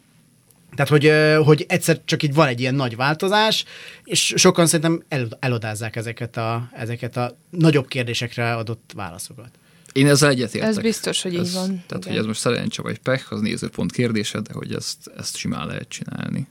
Tehát, 0.75 0.89
hogy, 0.89 1.11
hogy 1.45 1.65
egyszer 1.67 2.01
csak 2.05 2.23
így 2.23 2.33
van 2.33 2.47
egy 2.47 2.59
ilyen 2.59 2.75
nagy 2.75 2.95
változás, 2.95 3.65
és 4.03 4.33
sokan 4.37 4.65
szerintem 4.65 5.03
el, 5.07 5.27
elodázzák 5.39 5.95
ezeket 5.95 6.37
a, 6.37 6.69
ezeket 6.73 7.17
a 7.17 7.37
nagyobb 7.49 7.87
kérdésekre 7.87 8.53
adott 8.53 8.91
válaszokat. 8.95 9.49
Én 9.93 10.07
ezzel 10.07 10.29
egyetértek. 10.29 10.69
Ez 10.69 10.79
biztos, 10.79 11.21
hogy 11.21 11.33
így 11.33 11.39
ez, 11.39 11.53
van. 11.53 11.67
Tehát, 11.67 12.03
Igen. 12.03 12.09
hogy 12.09 12.17
ez 12.17 12.25
most 12.25 12.39
szerencse 12.39 12.81
vagy 12.81 12.99
pech, 12.99 13.33
az 13.33 13.39
nézőpont 13.41 13.91
kérdése, 13.91 14.39
de 14.39 14.53
hogy 14.53 14.73
ezt, 14.73 15.11
ezt 15.17 15.37
simán 15.37 15.67
lehet 15.67 15.87
csinálni. 15.89 16.47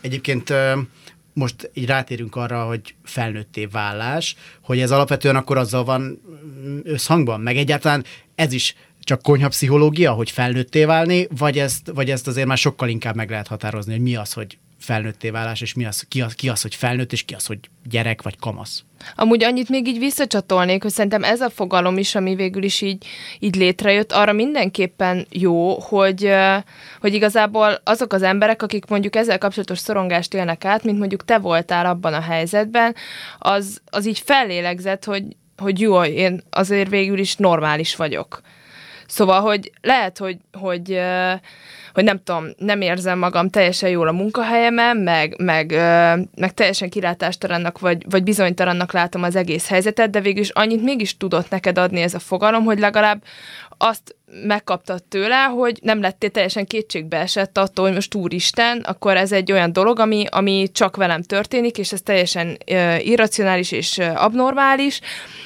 Egyébként 0.00 0.52
most 1.32 1.70
így 1.74 1.86
rátérünk 1.86 2.36
arra, 2.36 2.64
hogy 2.64 2.94
felnőtté 3.04 3.64
válás, 3.64 4.36
hogy 4.60 4.80
ez 4.80 4.90
alapvetően 4.90 5.36
akkor 5.36 5.58
azzal 5.58 5.84
van 5.84 6.00
mm, 6.02 6.78
összhangban, 6.84 7.40
meg 7.40 7.56
egyáltalán 7.56 8.04
ez 8.34 8.52
is 8.52 8.74
csak 9.06 9.22
konyha 9.22 9.48
pszichológia, 9.48 10.12
hogy 10.12 10.30
felnőtté 10.30 10.84
válni, 10.84 11.28
vagy 11.38 11.58
ezt, 11.58 11.90
vagy 11.94 12.10
ezt 12.10 12.26
azért 12.26 12.46
már 12.46 12.58
sokkal 12.58 12.88
inkább 12.88 13.14
meg 13.14 13.30
lehet 13.30 13.46
határozni, 13.46 13.92
hogy 13.92 14.02
mi 14.02 14.16
az, 14.16 14.32
hogy 14.32 14.58
felnőtté 14.78 15.30
válás, 15.30 15.60
és 15.60 15.74
mi 15.74 15.84
az, 15.84 16.04
ki, 16.08 16.20
az, 16.20 16.34
ki 16.34 16.48
az, 16.48 16.62
hogy 16.62 16.74
felnőtt, 16.74 17.12
és 17.12 17.22
ki 17.22 17.34
az, 17.34 17.46
hogy 17.46 17.58
gyerek 17.84 18.22
vagy 18.22 18.38
kamasz. 18.38 18.84
Amúgy 19.14 19.44
annyit 19.44 19.68
még 19.68 19.86
így 19.88 19.98
visszacsatolnék, 19.98 20.82
hogy 20.82 20.92
szerintem 20.92 21.24
ez 21.24 21.40
a 21.40 21.50
fogalom 21.50 21.98
is, 21.98 22.14
ami 22.14 22.34
végül 22.34 22.62
is 22.62 22.80
így, 22.80 23.06
így 23.38 23.56
létrejött, 23.56 24.12
arra 24.12 24.32
mindenképpen 24.32 25.26
jó, 25.30 25.80
hogy, 25.80 26.32
hogy 27.00 27.14
igazából 27.14 27.80
azok 27.84 28.12
az 28.12 28.22
emberek, 28.22 28.62
akik 28.62 28.86
mondjuk 28.86 29.16
ezzel 29.16 29.38
kapcsolatos 29.38 29.78
szorongást 29.78 30.34
élnek 30.34 30.64
át, 30.64 30.84
mint 30.84 30.98
mondjuk 30.98 31.24
te 31.24 31.38
voltál 31.38 31.86
abban 31.86 32.14
a 32.14 32.20
helyzetben, 32.20 32.94
az, 33.38 33.80
az 33.90 34.06
így 34.06 34.18
fellélegzett, 34.18 35.04
hogy, 35.04 35.24
hogy 35.56 35.80
jó, 35.80 36.04
én 36.04 36.42
azért 36.50 36.90
végül 36.90 37.18
is 37.18 37.36
normális 37.36 37.96
vagyok. 37.96 38.42
Szóval, 39.06 39.40
hogy 39.40 39.72
lehet, 39.80 40.18
hogy, 40.18 40.36
hogy, 40.52 41.00
hogy 41.92 42.04
nem 42.04 42.22
tudom, 42.22 42.46
nem 42.58 42.80
érzem 42.80 43.18
magam 43.18 43.50
teljesen 43.50 43.90
jól 43.90 44.08
a 44.08 44.12
munkahelyemen, 44.12 44.96
meg, 44.96 45.34
meg, 45.38 45.70
meg 46.36 46.54
teljesen 46.54 46.88
kilátástalannak, 46.88 47.78
vagy, 47.78 48.04
vagy 48.10 48.22
bizonytalannak 48.22 48.92
látom 48.92 49.22
az 49.22 49.36
egész 49.36 49.68
helyzetet, 49.68 50.10
de 50.10 50.20
végül 50.20 50.42
is 50.42 50.50
annyit 50.50 50.82
mégis 50.82 51.16
tudott 51.16 51.50
neked 51.50 51.78
adni 51.78 52.00
ez 52.00 52.14
a 52.14 52.18
fogalom, 52.18 52.64
hogy 52.64 52.78
legalább 52.78 53.22
azt 53.78 54.15
megkaptad 54.46 55.04
tőle, 55.04 55.42
hogy 55.42 55.78
nem 55.82 56.00
lettél 56.00 56.30
teljesen 56.30 56.66
kétségbe 56.66 57.18
esett 57.18 57.58
attól, 57.58 57.84
hogy 57.84 57.94
most 57.94 58.14
úristen, 58.14 58.78
akkor 58.80 59.16
ez 59.16 59.32
egy 59.32 59.52
olyan 59.52 59.72
dolog, 59.72 59.98
ami, 59.98 60.24
ami 60.30 60.68
csak 60.72 60.96
velem 60.96 61.22
történik, 61.22 61.78
és 61.78 61.92
ez 61.92 62.02
teljesen 62.02 62.58
ö, 62.66 62.96
irracionális 62.96 63.72
és 63.72 63.98
ö, 63.98 64.04
abnormális, 64.04 65.00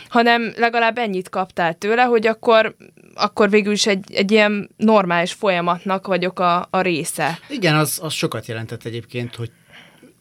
hanem 0.08 0.52
legalább 0.56 0.98
ennyit 0.98 1.28
kaptál 1.28 1.74
tőle, 1.74 2.02
hogy 2.02 2.26
akkor, 2.26 2.76
akkor 3.14 3.50
végül 3.50 3.72
is 3.72 3.86
egy, 3.86 4.12
egy 4.14 4.30
ilyen 4.30 4.70
normális 4.76 5.32
folyamatnak 5.32 6.06
vagyok 6.06 6.38
a, 6.38 6.66
a 6.70 6.80
része. 6.80 7.38
Igen, 7.48 7.74
az, 7.74 7.98
az 8.02 8.12
sokat 8.12 8.46
jelentett 8.46 8.84
egyébként, 8.84 9.34
hogy 9.34 9.50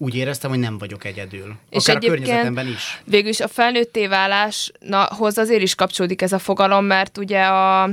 úgy 0.02 0.16
éreztem, 0.16 0.50
hogy 0.50 0.60
nem 0.60 0.78
vagyok 0.78 1.06
egyedül. 1.06 1.56
És 1.70 1.84
Akár 1.84 1.96
a 1.96 1.98
egyébként 1.98 2.24
környezetemben 2.24 2.68
is. 2.68 3.02
Végül 3.04 3.30
is 3.30 3.40
a 3.40 3.48
felnőtté 3.48 4.08
váláshoz 4.08 5.38
azért 5.38 5.62
is 5.62 5.76
kapcsolódik 5.76 6.22
ez 6.22 6.32
a 6.32 6.40
fogalom, 6.40 6.86
mert 6.86 7.18
ugye 7.18 7.42
a, 7.42 7.84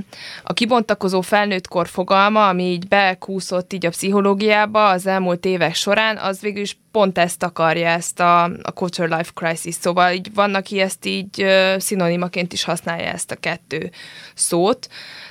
a 0.42 0.52
kibontakozó 0.54 1.20
felnőttkor 1.20 1.88
fogalma, 1.88 2.48
ami 2.48 2.62
így 2.62 2.88
bekúszott 2.88 3.72
így 3.72 3.86
a 3.86 3.90
pszichológiába 3.90 4.88
az 4.88 5.06
elmúlt 5.06 5.44
évek 5.44 5.74
során, 5.74 6.16
az 6.16 6.40
végül 6.40 6.62
is 6.62 6.78
pont 6.90 7.18
ezt 7.18 7.42
akarja, 7.42 7.88
ezt 7.88 8.20
a, 8.20 8.44
a 8.44 8.72
quarter 8.74 9.08
life 9.08 9.30
crisis. 9.34 9.74
Szóval 9.74 10.12
így 10.12 10.34
van, 10.34 10.54
aki 10.54 10.80
ezt 10.80 11.06
így 11.06 11.42
ö, 11.42 11.74
szinonimaként 11.78 12.52
is 12.52 12.64
használja 12.64 13.08
ezt 13.08 13.30
a 13.30 13.36
kettő 13.36 13.90
szót, 14.34 14.88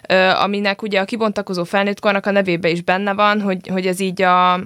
ö, 0.10 0.30
aminek 0.30 0.82
ugye 0.82 1.00
a 1.00 1.06
kibontakozó 1.06 1.64
felnőttkornak 1.64 2.26
a 2.26 2.32
nevébe 2.32 2.70
is 2.70 2.82
benne 2.82 3.14
van, 3.14 3.42
hogy, 3.42 3.68
hogy 3.68 3.88
ez 3.88 4.00
így 4.00 4.22
a, 4.22 4.60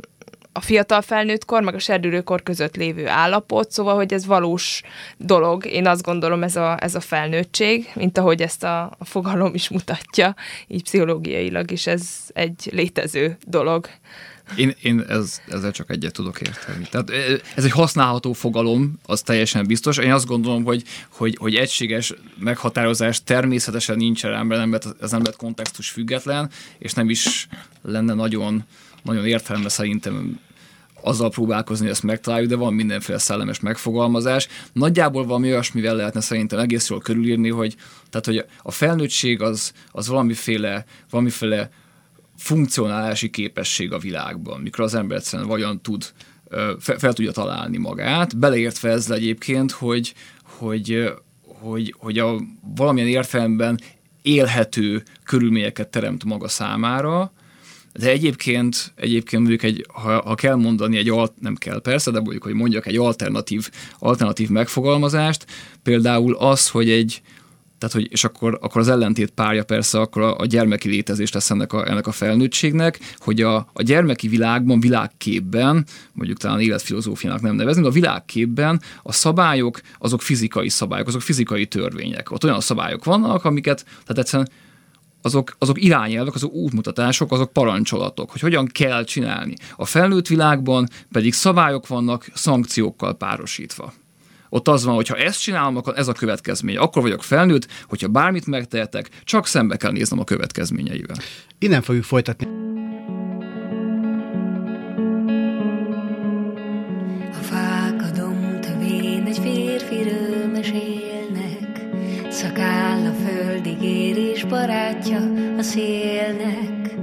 a 0.59 0.61
fiatal 0.61 1.01
felnőttkor, 1.01 1.61
meg 1.61 1.75
a 1.75 1.79
serdülőkor 1.79 2.43
között 2.43 2.75
lévő 2.75 3.07
állapot, 3.07 3.71
szóval, 3.71 3.95
hogy 3.95 4.13
ez 4.13 4.25
valós 4.25 4.81
dolog. 5.17 5.65
Én 5.65 5.87
azt 5.87 6.01
gondolom, 6.01 6.43
ez 6.43 6.55
a, 6.55 6.77
ez 6.83 6.95
a 6.95 6.99
felnőttség, 6.99 7.91
mint 7.95 8.17
ahogy 8.17 8.41
ezt 8.41 8.63
a, 8.63 8.81
a 8.97 9.05
fogalom 9.05 9.53
is 9.53 9.69
mutatja, 9.69 10.35
így 10.67 10.83
pszichológiailag 10.83 11.71
is 11.71 11.87
ez 11.87 12.01
egy 12.33 12.69
létező 12.71 13.37
dolog. 13.45 13.89
Én, 14.55 14.75
én 14.81 15.05
ez, 15.09 15.41
ezzel 15.47 15.71
csak 15.71 15.89
egyet 15.89 16.13
tudok 16.13 16.41
érteni. 16.41 16.87
Tehát 16.91 17.09
ö, 17.09 17.35
ez 17.55 17.63
egy 17.63 17.71
használható 17.71 18.33
fogalom, 18.33 18.99
az 19.05 19.21
teljesen 19.21 19.65
biztos. 19.65 19.97
Én 19.97 20.11
azt 20.11 20.25
gondolom, 20.25 20.63
hogy, 20.63 20.83
hogy, 21.09 21.35
hogy 21.39 21.55
egységes 21.55 22.13
meghatározás 22.39 23.23
természetesen 23.23 23.97
nincsen 23.97 24.31
rá, 24.31 24.41
mert 24.41 24.59
nem 24.59 24.71
lett, 24.71 25.01
ez 25.01 25.11
kontextus 25.37 25.89
független, 25.89 26.49
és 26.77 26.93
nem 26.93 27.09
is 27.09 27.47
lenne 27.81 28.13
nagyon, 28.13 28.63
nagyon 29.03 29.25
értelme 29.25 29.69
szerintem 29.69 30.39
azzal 31.01 31.29
próbálkozni, 31.29 31.83
hogy 31.83 31.93
ezt 31.93 32.03
megtaláljuk, 32.03 32.49
de 32.49 32.55
van 32.55 32.73
mindenféle 32.73 33.17
szellemes 33.17 33.59
megfogalmazás. 33.59 34.47
Nagyjából 34.73 35.25
valami 35.25 35.51
olyasmivel 35.51 35.95
lehetne 35.95 36.21
szerintem 36.21 36.59
egész 36.59 36.89
jól 36.89 36.99
körülírni, 36.99 37.49
hogy, 37.49 37.75
tehát, 38.09 38.25
hogy 38.25 38.45
a 38.63 38.71
felnőttség 38.71 39.41
az, 39.41 39.73
az 39.91 40.07
valamiféle, 40.07 40.85
valamiféle 41.09 41.69
funkcionálási 42.37 43.29
képesség 43.29 43.93
a 43.93 43.97
világban, 43.97 44.61
mikor 44.61 44.83
az 44.83 44.95
ember 44.95 45.17
egyszerűen 45.17 45.47
vagyon 45.47 45.81
tud, 45.81 46.13
fel, 46.79 46.97
fel 46.97 47.13
tudja 47.13 47.31
találni 47.31 47.77
magát, 47.77 48.37
beleértve 48.37 48.89
ezzel 48.89 49.15
egyébként, 49.15 49.71
hogy, 49.71 50.13
hogy, 50.43 51.13
hogy, 51.43 51.95
hogy 51.97 52.19
a 52.19 52.39
valamilyen 52.75 53.09
értelemben 53.09 53.79
élhető 54.21 55.03
körülményeket 55.23 55.87
teremt 55.87 56.23
maga 56.23 56.47
számára, 56.47 57.31
de 57.93 58.09
egyébként, 58.09 58.93
egyébként 58.95 59.41
mondjuk 59.41 59.63
egy, 59.63 59.85
ha, 59.93 60.21
ha 60.21 60.35
kell 60.35 60.55
mondani 60.55 60.97
egy, 60.97 61.09
alt, 61.09 61.33
nem 61.39 61.55
kell 61.55 61.81
persze, 61.81 62.11
de 62.11 62.19
mondjuk, 62.19 62.43
hogy 62.43 62.53
mondjak 62.53 62.85
egy 62.85 62.97
alternatív, 62.97 63.69
alternatív 63.99 64.49
megfogalmazást, 64.49 65.45
például 65.83 66.35
az, 66.35 66.69
hogy 66.69 66.89
egy, 66.89 67.21
tehát, 67.77 67.95
hogy, 67.95 68.07
és 68.11 68.23
akkor, 68.23 68.57
akkor 68.61 68.81
az 68.81 68.87
ellentét 68.87 69.29
párja 69.29 69.63
persze 69.63 69.99
akkor 69.99 70.21
a, 70.21 70.37
a 70.37 70.45
gyermeki 70.45 70.89
létezés 70.89 71.31
lesz 71.31 71.49
ennek 71.49 71.73
a, 71.73 71.89
ennek 71.89 72.07
a 72.07 72.11
felnőttségnek, 72.11 72.99
hogy 73.17 73.41
a, 73.41 73.55
a 73.73 73.81
gyermeki 73.81 74.27
világban, 74.27 74.79
világképben, 74.79 75.85
mondjuk 76.13 76.37
talán 76.37 76.59
életfilozófiának 76.59 77.41
nem 77.41 77.55
nevezünk, 77.55 77.85
a 77.85 77.89
világképben 77.91 78.81
a 79.03 79.11
szabályok, 79.11 79.81
azok 79.99 80.21
fizikai 80.21 80.69
szabályok, 80.69 81.07
azok 81.07 81.21
fizikai 81.21 81.65
törvények. 81.65 82.31
Ott 82.31 82.43
olyan 82.43 82.59
szabályok 82.59 83.03
vannak, 83.03 83.45
amiket, 83.45 83.83
tehát 83.83 84.17
egyszerűen 84.17 84.49
azok, 85.21 85.55
azok 85.57 85.83
irányelvek, 85.83 86.35
azok 86.35 86.53
útmutatások, 86.53 87.31
azok 87.31 87.53
parancsolatok, 87.53 88.31
hogy 88.31 88.41
hogyan 88.41 88.65
kell 88.65 89.03
csinálni. 89.03 89.53
A 89.75 89.85
felnőtt 89.85 90.27
világban 90.27 90.87
pedig 91.11 91.33
szabályok 91.33 91.87
vannak 91.87 92.27
szankciókkal 92.33 93.17
párosítva. 93.17 93.93
Ott 94.49 94.67
az 94.67 94.83
van, 94.83 94.95
hogy 94.95 95.07
ha 95.07 95.15
ezt 95.15 95.41
csinálom, 95.41 95.77
akkor 95.77 95.93
ez 95.97 96.07
a 96.07 96.13
következmény. 96.13 96.77
Akkor 96.77 97.01
vagyok 97.01 97.23
felnőtt, 97.23 97.67
hogyha 97.87 98.07
bármit 98.07 98.45
megtehetek, 98.45 99.09
csak 99.23 99.47
szembe 99.47 99.77
kell 99.77 99.91
néznem 99.91 100.19
a 100.19 100.23
következményeivel. 100.23 101.17
Innen 101.59 101.81
fogjuk 101.81 102.03
folytatni. 102.03 102.47
A 107.31 107.41
fák 107.41 108.01
a 108.01 108.11
domb 108.17 108.59
tövén 108.59 109.25
egy 109.25 109.37
férfiről 109.37 110.47
mesélnek, 110.51 111.85
szakáll 112.29 113.05
a 113.05 113.13
földig 113.13 113.81
ér 113.81 114.08
és 114.08 114.08
barátja 114.49 115.19
a 115.57 115.61
szélnek. 115.61 116.95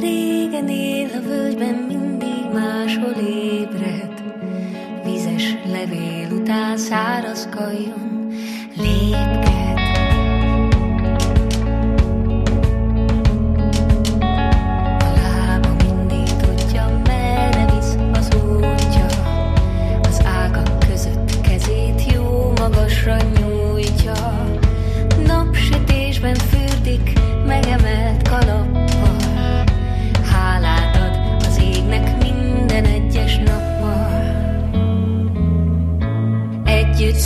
Régen 0.00 0.68
él 0.68 1.08
a 1.14 1.20
völgyben, 1.20 1.74
mindig 1.74 2.52
máshol 2.52 3.22
ébred, 3.22 4.22
vizes 5.04 5.56
levél 5.70 6.28
után 6.32 6.76
száraz 6.76 7.48
kajon 7.50 8.28
lépked. 8.76 9.67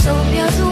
Együtt 0.03 0.15
szomjazunk 0.15 0.72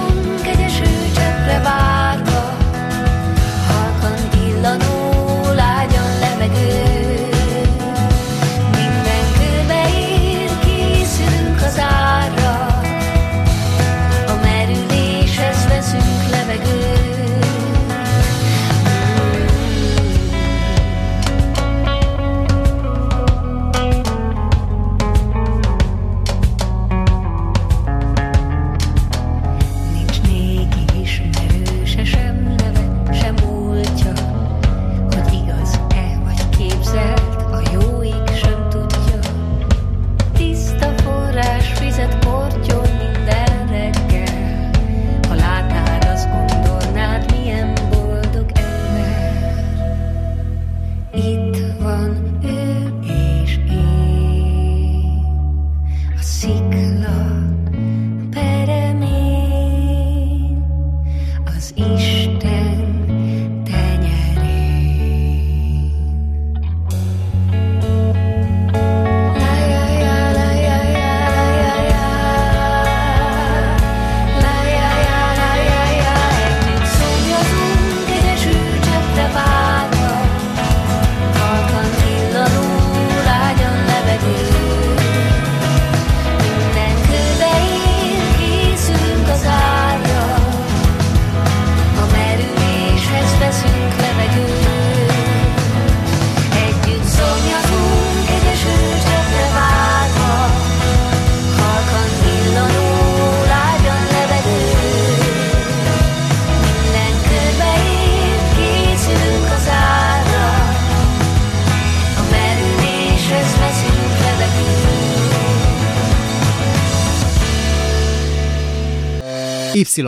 Y. 119.97 120.03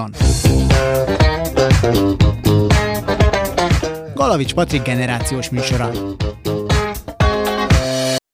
Galavics 4.14 4.54
Patrik 4.54 4.82
generációs 4.82 5.50
műsora. 5.50 5.90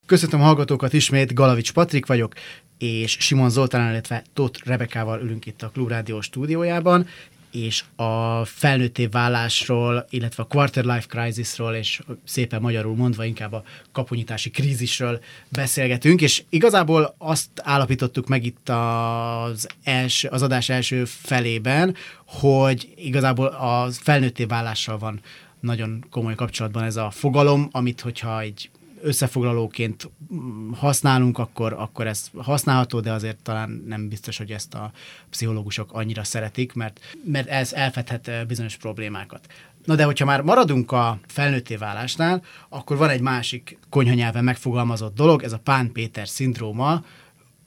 Köszöntöm 0.06 0.40
a 0.40 0.44
hallgatókat 0.44 0.92
ismét, 0.92 1.34
Galavics 1.34 1.72
Patrik 1.72 2.06
vagyok, 2.06 2.32
és 2.78 3.16
Simon 3.20 3.50
Zoltán, 3.50 3.90
illetve 3.90 4.22
Tóth 4.34 4.66
Rebekával 4.66 5.20
ülünk 5.20 5.46
itt 5.46 5.62
a 5.62 5.70
Klubrádió 5.70 6.20
stúdiójában, 6.20 7.06
és 7.52 7.84
a 7.96 8.44
felnőtté 8.44 9.06
válásról, 9.06 10.06
illetve 10.10 10.42
a 10.42 10.46
quarter 10.46 10.84
life 10.84 11.06
crisisról, 11.08 11.74
és 11.74 12.00
szépen 12.24 12.60
magyarul 12.60 12.96
mondva 12.96 13.24
inkább 13.24 13.52
a 13.52 13.62
kapunyítási 13.92 14.50
krízisről 14.50 15.20
beszélgetünk, 15.48 16.20
és 16.20 16.42
igazából 16.48 17.14
azt 17.18 17.48
állapítottuk 17.62 18.28
meg 18.28 18.44
itt 18.44 18.68
az, 18.68 19.68
első, 19.82 20.28
az 20.28 20.42
adás 20.42 20.68
első 20.68 21.04
felében, 21.04 21.94
hogy 22.24 22.92
igazából 22.96 23.46
a 23.46 23.88
felnőtté 23.90 24.44
válással 24.44 24.98
van 24.98 25.20
nagyon 25.60 26.04
komoly 26.10 26.34
kapcsolatban 26.34 26.82
ez 26.82 26.96
a 26.96 27.10
fogalom, 27.10 27.68
amit 27.72 28.00
hogyha 28.00 28.40
egy 28.40 28.70
összefoglalóként 29.02 30.10
mm, 30.34 30.72
használunk, 30.72 31.38
akkor, 31.38 31.72
akkor 31.72 32.06
ez 32.06 32.30
használható, 32.36 33.00
de 33.00 33.12
azért 33.12 33.42
talán 33.42 33.84
nem 33.86 34.08
biztos, 34.08 34.38
hogy 34.38 34.50
ezt 34.50 34.74
a 34.74 34.92
pszichológusok 35.30 35.92
annyira 35.92 36.24
szeretik, 36.24 36.72
mert, 36.72 37.00
mert 37.24 37.48
ez 37.48 37.72
elfedhet 37.72 38.28
eh, 38.28 38.44
bizonyos 38.44 38.76
problémákat. 38.76 39.46
Na 39.84 39.94
de 39.94 40.04
hogyha 40.04 40.24
már 40.24 40.40
maradunk 40.40 40.92
a 40.92 41.18
felnőtté 41.26 41.76
válásnál, 41.76 42.42
akkor 42.68 42.96
van 42.96 43.08
egy 43.08 43.20
másik 43.20 43.78
konyhanyelven 43.88 44.44
megfogalmazott 44.44 45.14
dolog, 45.14 45.42
ez 45.42 45.52
a 45.52 45.58
Pán 45.58 45.92
Péter 45.92 46.28
szindróma, 46.28 47.04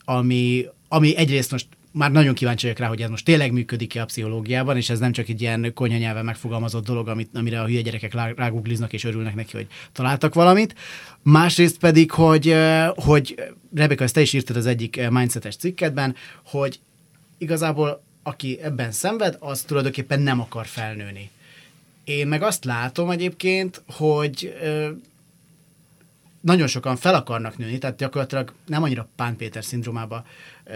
ami, 0.06 0.66
ami 0.88 1.16
egyrészt 1.16 1.52
most 1.52 1.68
már 1.92 2.12
nagyon 2.12 2.34
kíváncsi 2.34 2.66
vagyok 2.66 2.80
rá, 2.80 2.88
hogy 2.88 3.02
ez 3.02 3.10
most 3.10 3.26
tényleg 3.26 3.52
működik-e 3.52 4.02
a 4.02 4.06
pszichológiában, 4.06 4.78
és 4.78 4.90
ez 4.90 5.00
nem 5.00 5.12
csak 5.12 5.28
egy 5.28 5.42
ilyen 5.42 5.72
konyhanyelven 5.74 6.26
megfogalmazott 6.26 6.86
dolog, 6.86 7.08
amit, 7.08 7.30
amire 7.34 7.62
a 7.62 7.66
hülye 7.66 7.82
gyerekek 7.82 8.14
rá- 8.14 8.38
rágugliznak 8.38 8.94
és 8.94 9.04
örülnek 9.04 9.36
neki, 9.36 9.56
hogy 9.56 9.68
találtak 9.92 10.34
valamit. 10.34 10.76
Másrészt 11.22 11.78
pedig, 11.78 12.12
hogy, 12.12 12.56
hogy 12.96 13.54
Rebeka, 13.76 14.04
ezt 14.04 14.14
te 14.14 14.22
is 14.22 14.34
írtad 14.34 14.56
az 14.56 14.66
egyik 14.66 15.10
mindsetes 15.10 15.56
cikkedben, 15.56 16.16
hogy 16.46 16.80
igazából 17.38 18.04
aki 18.24 18.60
ebben 18.62 18.92
szenved, 18.92 19.38
az 19.40 19.62
tulajdonképpen 19.62 20.20
nem 20.20 20.40
akar 20.40 20.66
felnőni. 20.66 21.30
Én 22.04 22.28
meg 22.28 22.42
azt 22.42 22.66
látom 22.66 23.10
egyébként, 23.10 23.84
hogy 23.88 24.54
nagyon 26.42 26.68
sokan 26.68 26.96
fel 26.96 27.16
akarnak 27.16 27.58
nőni, 27.58 27.78
tehát 27.78 27.98
gyakorlatilag 27.98 28.54
nem 28.66 28.84
annyira 28.84 29.08
Pán 29.16 29.36
Péter 29.36 29.64
szindrómába 29.64 30.26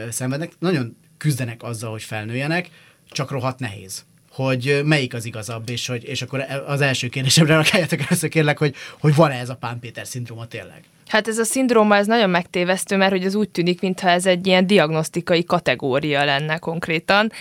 szenvednek, 0.10 0.52
nagyon 0.60 0.96
küzdenek 1.18 1.64
azzal, 1.64 1.92
hogy 1.92 2.04
felnőjenek, 2.04 2.70
csak 3.10 3.32
rohadt 3.32 3.60
nehéz. 3.60 4.06
hogy 4.32 4.82
melyik 4.84 5.14
az 5.14 5.26
igazabb, 5.26 5.70
és, 5.70 5.88
hogy, 5.88 6.04
és 6.04 6.22
akkor 6.22 6.46
az 6.66 6.82
első 6.82 7.08
kérdésemre 7.08 7.54
reagáljatok 7.54 8.00
először 8.00 8.30
kérlek, 8.30 8.58
hogy, 8.58 8.76
hogy 9.00 9.16
van-e 9.16 9.40
ez 9.40 9.50
a 9.50 9.56
Pán 9.56 9.80
Péter 9.80 10.08
szindróma 10.08 10.46
tényleg? 10.46 10.84
Hát 11.08 11.28
ez 11.28 11.38
a 11.38 11.44
szindróma, 11.44 11.96
ez 11.96 12.08
nagyon 12.08 12.30
megtévesztő, 12.30 12.98
mert 12.98 13.12
hogy 13.12 13.26
az 13.26 13.36
úgy 13.36 13.50
tűnik, 13.50 13.82
mintha 13.82 14.10
ez 14.10 14.26
egy 14.26 14.48
ilyen 14.48 14.68
diagnosztikai 14.68 15.44
kategória 15.44 16.24
lenne 16.24 16.58
konkrétan, 16.58 17.32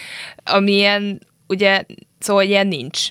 amilyen 0.44 1.20
ugye, 1.46 1.84
szóval 2.18 2.44
ilyen 2.44 2.66
nincs. 2.66 3.08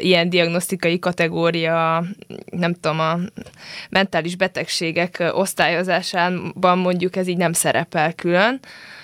Ilyen 0.00 0.28
diagnosztikai 0.28 0.98
kategória, 0.98 2.04
nem 2.50 2.74
tudom, 2.74 3.00
a 3.00 3.18
mentális 3.90 4.36
betegségek 4.36 5.30
osztályozásában 5.32 6.78
mondjuk 6.78 7.16
ez 7.16 7.26
így 7.26 7.36
nem 7.36 7.52
szerepel 7.52 8.12
külön. 8.12 8.60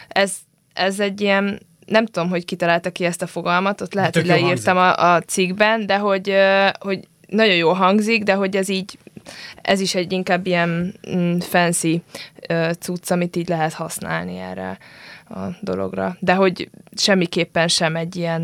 Ez, 0.09 0.35
ez 0.75 1.01
egy 1.01 1.21
ilyen, 1.21 1.61
nem 1.87 2.07
tudom, 2.07 2.29
hogy 2.29 2.45
kitalálta 2.45 2.91
ki 2.91 3.05
ezt 3.05 3.23
a 3.23 3.27
fogalmat, 3.27 3.81
ott 3.81 3.95
lehet, 3.95 4.13
Tök 4.13 4.23
hogy 4.23 4.31
leírtam 4.31 4.77
a, 4.77 5.15
a 5.15 5.21
cikkben, 5.21 5.87
de 5.87 5.99
hogy, 5.99 6.35
hogy 6.79 7.09
nagyon 7.29 7.57
jól 7.57 7.75
hangzik, 7.75 8.23
de 8.23 8.35
hogy 8.35 8.57
ez 8.57 8.69
így 8.69 8.99
ez 9.63 9.81
is 9.81 9.95
egy 9.95 10.13
inkább 10.13 10.47
ilyen 10.47 10.95
mm, 11.17 11.39
fancy 11.39 12.03
cucc, 12.79 13.11
amit 13.11 13.37
így 13.37 13.49
lehet 13.49 13.73
használni 13.73 14.39
erre 14.39 14.79
a 15.29 15.39
dologra. 15.61 16.17
De 16.21 16.35
hogy 16.35 16.71
semmiképpen 16.97 17.69
sem 17.69 17.97
egy 17.97 18.17
ilyen, 18.17 18.43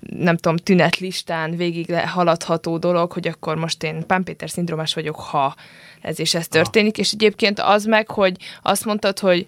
nem 0.00 0.36
tudom, 0.36 0.56
tünetlistán 0.56 1.56
végig 1.56 1.94
haladható 1.94 2.78
dolog, 2.78 3.12
hogy 3.12 3.28
akkor 3.28 3.56
most 3.56 3.82
én 3.82 4.06
Pán 4.06 4.24
Péter 4.24 4.50
szindrómás 4.50 4.94
vagyok, 4.94 5.16
ha 5.16 5.54
ez 6.00 6.20
és 6.20 6.34
ez 6.34 6.48
történik. 6.48 6.98
És 6.98 7.12
egyébként 7.12 7.60
az 7.60 7.84
meg, 7.84 8.10
hogy 8.10 8.36
azt 8.62 8.84
mondtad, 8.84 9.18
hogy 9.18 9.46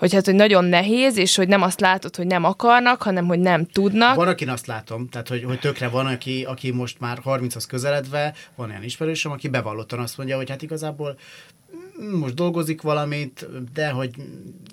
hogy 0.00 0.12
hát, 0.14 0.24
hogy 0.24 0.34
nagyon 0.34 0.64
nehéz, 0.64 1.16
és 1.16 1.36
hogy 1.36 1.48
nem 1.48 1.62
azt 1.62 1.80
látod, 1.80 2.16
hogy 2.16 2.26
nem 2.26 2.44
akarnak, 2.44 3.02
hanem 3.02 3.26
hogy 3.26 3.38
nem 3.38 3.66
tudnak. 3.66 4.14
Van, 4.14 4.28
akin 4.28 4.48
azt 4.48 4.66
látom, 4.66 5.08
tehát 5.08 5.28
hogy, 5.28 5.44
hogy 5.44 5.58
tökre 5.58 5.88
van, 5.88 6.06
aki, 6.06 6.44
aki 6.44 6.70
most 6.70 7.00
már 7.00 7.18
30-hoz 7.24 7.66
közeledve, 7.66 8.34
van 8.54 8.70
olyan 8.70 8.82
ismerősöm, 8.82 9.32
aki 9.32 9.48
bevallottan 9.48 9.98
azt 9.98 10.16
mondja, 10.16 10.36
hogy 10.36 10.50
hát 10.50 10.62
igazából 10.62 11.18
most 12.20 12.34
dolgozik 12.34 12.82
valamit, 12.82 13.46
de 13.74 13.90
hogy 13.90 14.10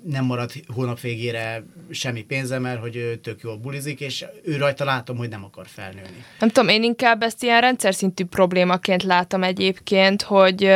nem 0.02 0.24
marad 0.24 0.50
hónap 0.74 1.00
végére 1.00 1.64
semmi 1.90 2.22
pénze, 2.22 2.58
mert 2.58 2.80
hogy 2.80 2.96
ő 2.96 3.16
tök 3.16 3.40
jól 3.42 3.56
bulizik, 3.56 4.00
és 4.00 4.24
ő 4.44 4.56
rajta 4.56 4.84
látom, 4.84 5.16
hogy 5.16 5.28
nem 5.28 5.44
akar 5.44 5.66
felnőni. 5.66 6.24
Nem 6.38 6.48
tudom, 6.48 6.68
én 6.68 6.82
inkább 6.82 7.22
ezt 7.22 7.42
ilyen 7.42 7.60
rendszer 7.60 7.94
szintű 7.94 8.24
problémaként 8.24 9.02
látom 9.02 9.42
egyébként, 9.42 10.22
hogy, 10.22 10.70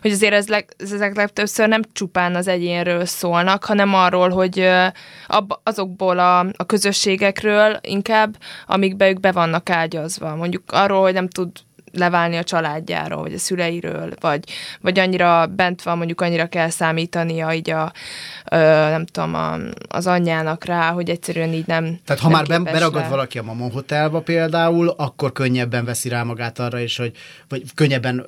hogy 0.00 0.10
azért 0.10 0.32
ez 0.32 0.48
leg, 0.48 0.74
ezek 0.78 1.14
legtöbbször 1.14 1.68
nem 1.68 1.82
csupán 1.92 2.34
az 2.34 2.48
egyénről 2.48 3.04
szólnak, 3.04 3.64
hanem 3.64 3.94
arról, 3.94 4.28
hogy 4.28 4.68
ab, 5.26 5.52
azokból 5.62 6.18
a, 6.18 6.38
a 6.38 6.64
közösségekről 6.66 7.78
inkább, 7.80 8.36
amikbe 8.66 9.08
ők 9.08 9.20
be 9.20 9.32
vannak 9.32 9.70
ágyazva. 9.70 10.34
Mondjuk 10.34 10.62
arról, 10.66 11.02
hogy 11.02 11.12
nem 11.12 11.28
tud 11.28 11.50
leválni 11.96 12.36
a 12.36 12.44
családjáról, 12.44 13.22
vagy 13.22 13.32
a 13.32 13.38
szüleiről, 13.38 14.12
vagy, 14.20 14.44
vagy 14.80 14.98
annyira 14.98 15.46
bent 15.46 15.82
van, 15.82 15.96
mondjuk 15.96 16.20
annyira 16.20 16.46
kell 16.46 16.68
számítania 16.68 17.52
így 17.52 17.70
a, 17.70 17.92
ö, 18.50 18.56
nem 18.90 19.06
tudom, 19.06 19.34
a, 19.34 19.56
az 19.88 20.06
anyjának 20.06 20.64
rá, 20.64 20.90
hogy 20.90 21.10
egyszerűen 21.10 21.52
így 21.52 21.66
nem 21.66 22.00
Tehát 22.04 22.22
ha 22.22 22.28
nem 22.28 22.62
már 22.62 22.72
beragad 22.72 23.02
rá. 23.02 23.08
valaki 23.08 23.38
a 23.38 23.42
Mamon 23.42 23.70
Hotelba 23.70 24.20
például, 24.20 24.88
akkor 24.88 25.32
könnyebben 25.32 25.84
veszi 25.84 26.08
rá 26.08 26.22
magát 26.22 26.58
arra 26.58 26.78
is, 26.78 26.96
hogy 26.96 27.12
vagy 27.48 27.62
könnyebben 27.74 28.24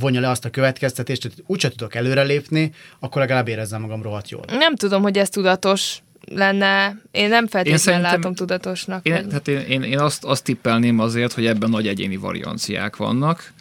vonja 0.00 0.20
le 0.20 0.28
azt 0.28 0.44
a 0.44 0.50
következtetést, 0.50 1.22
hogy 1.22 1.32
úgyse 1.46 1.68
tudok 1.68 1.94
előrelépni, 1.94 2.72
akkor 2.98 3.20
legalább 3.20 3.48
érezzem 3.48 3.80
magam 3.80 4.02
rohadt 4.02 4.30
jól. 4.30 4.44
Nem 4.48 4.74
tudom, 4.74 5.02
hogy 5.02 5.18
ez 5.18 5.28
tudatos 5.28 5.98
lenne. 6.34 7.00
Én 7.10 7.28
nem 7.28 7.46
feltétlenül 7.46 8.02
látom 8.02 8.34
tudatosnak. 8.34 9.06
Én, 9.06 9.28
tehát 9.28 9.48
én, 9.48 9.58
én, 9.58 9.82
én 9.82 9.98
azt, 9.98 10.24
azt 10.24 10.44
tippelném 10.44 10.98
azért, 10.98 11.32
hogy 11.32 11.46
ebben 11.46 11.70
nagy 11.70 11.86
egyéni 11.86 12.16
varianciák 12.16 12.96
vannak. 12.96 13.52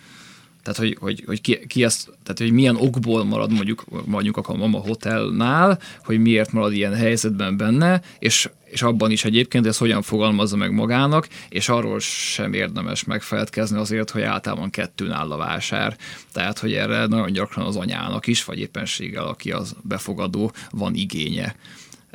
Tehát, 0.64 0.80
hogy, 0.80 0.98
hogy, 1.00 1.24
hogy 1.26 1.42
ki, 1.42 1.60
ki 1.68 1.84
ezt, 1.84 2.06
tehát, 2.06 2.38
hogy 2.38 2.52
milyen 2.52 2.76
okból 2.76 3.24
marad 3.24 3.52
mondjuk, 3.52 3.86
mondjuk 4.06 4.38
a 4.38 4.56
Mama 4.56 4.78
Hotelnál, 4.78 5.80
hogy 6.04 6.20
miért 6.20 6.52
marad 6.52 6.74
ilyen 6.74 6.96
helyzetben 6.96 7.58
benne, 7.58 8.02
és, 8.20 8.50
és 8.66 8.82
abban 8.82 9.12
is 9.12 9.26
egyébként, 9.26 9.66
ezt 9.66 9.80
hogyan 9.80 10.02
fogalmazza 10.02 10.56
meg 10.56 10.72
magának, 10.72 11.28
és 11.50 11.70
arról 11.70 12.00
sem 12.00 12.54
érdemes 12.54 13.04
megfeledkezni 13.04 13.78
azért, 13.78 14.10
hogy 14.10 14.22
általában 14.22 14.70
kettőn 14.70 15.12
áll 15.12 15.32
a 15.32 15.38
vásár. 15.38 15.98
Tehát, 16.32 16.60
hogy 16.60 16.74
erre 16.74 17.06
nagyon 17.06 17.32
gyakran 17.32 17.66
az 17.66 17.76
anyának 17.76 18.28
is, 18.28 18.46
vagy 18.46 18.60
éppenséggel, 18.60 19.28
aki 19.28 19.52
az 19.52 19.76
befogadó, 19.82 20.52
van 20.72 20.94
igénye 20.94 21.56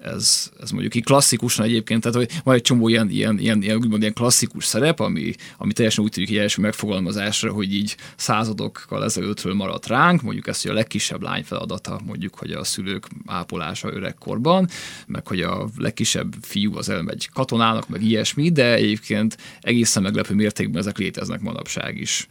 ez, 0.04 0.50
ez 0.60 0.70
mondjuk 0.70 0.94
így 0.94 1.04
klasszikusan 1.04 1.64
egyébként, 1.64 2.02
tehát 2.02 2.16
hogy 2.16 2.40
van 2.44 2.54
egy 2.54 2.62
csomó 2.62 2.88
ilyen, 2.88 3.10
ilyen, 3.10 3.38
ilyen, 3.38 3.62
ilyen, 3.62 3.76
úgymond 3.76 4.00
ilyen 4.00 4.14
klasszikus 4.14 4.64
szerep, 4.64 5.00
ami, 5.00 5.34
ami 5.56 5.72
teljesen 5.72 6.04
úgy 6.04 6.10
tűnik 6.10 6.30
egy 6.30 6.36
első 6.36 6.60
megfogalmazásra, 6.60 7.52
hogy 7.52 7.74
így 7.74 7.96
századokkal 8.16 9.04
ezelőttről 9.04 9.54
maradt 9.54 9.86
ránk, 9.86 10.22
mondjuk 10.22 10.46
ezt, 10.46 10.62
hogy 10.62 10.70
a 10.70 10.74
legkisebb 10.74 11.22
lány 11.22 11.44
feladata, 11.44 12.00
mondjuk, 12.04 12.34
hogy 12.34 12.50
a 12.50 12.64
szülők 12.64 13.06
ápolása 13.26 13.92
öregkorban, 13.92 14.68
meg 15.06 15.26
hogy 15.26 15.40
a 15.40 15.68
legkisebb 15.76 16.34
fiú 16.40 16.76
az 16.76 16.88
elmegy 16.88 17.28
katonának, 17.32 17.88
meg 17.88 18.02
ilyesmi, 18.02 18.50
de 18.50 18.74
egyébként 18.74 19.36
egészen 19.60 20.02
meglepő 20.02 20.34
mértékben 20.34 20.80
ezek 20.80 20.98
léteznek 20.98 21.40
manapság 21.40 21.98
is. 21.98 22.28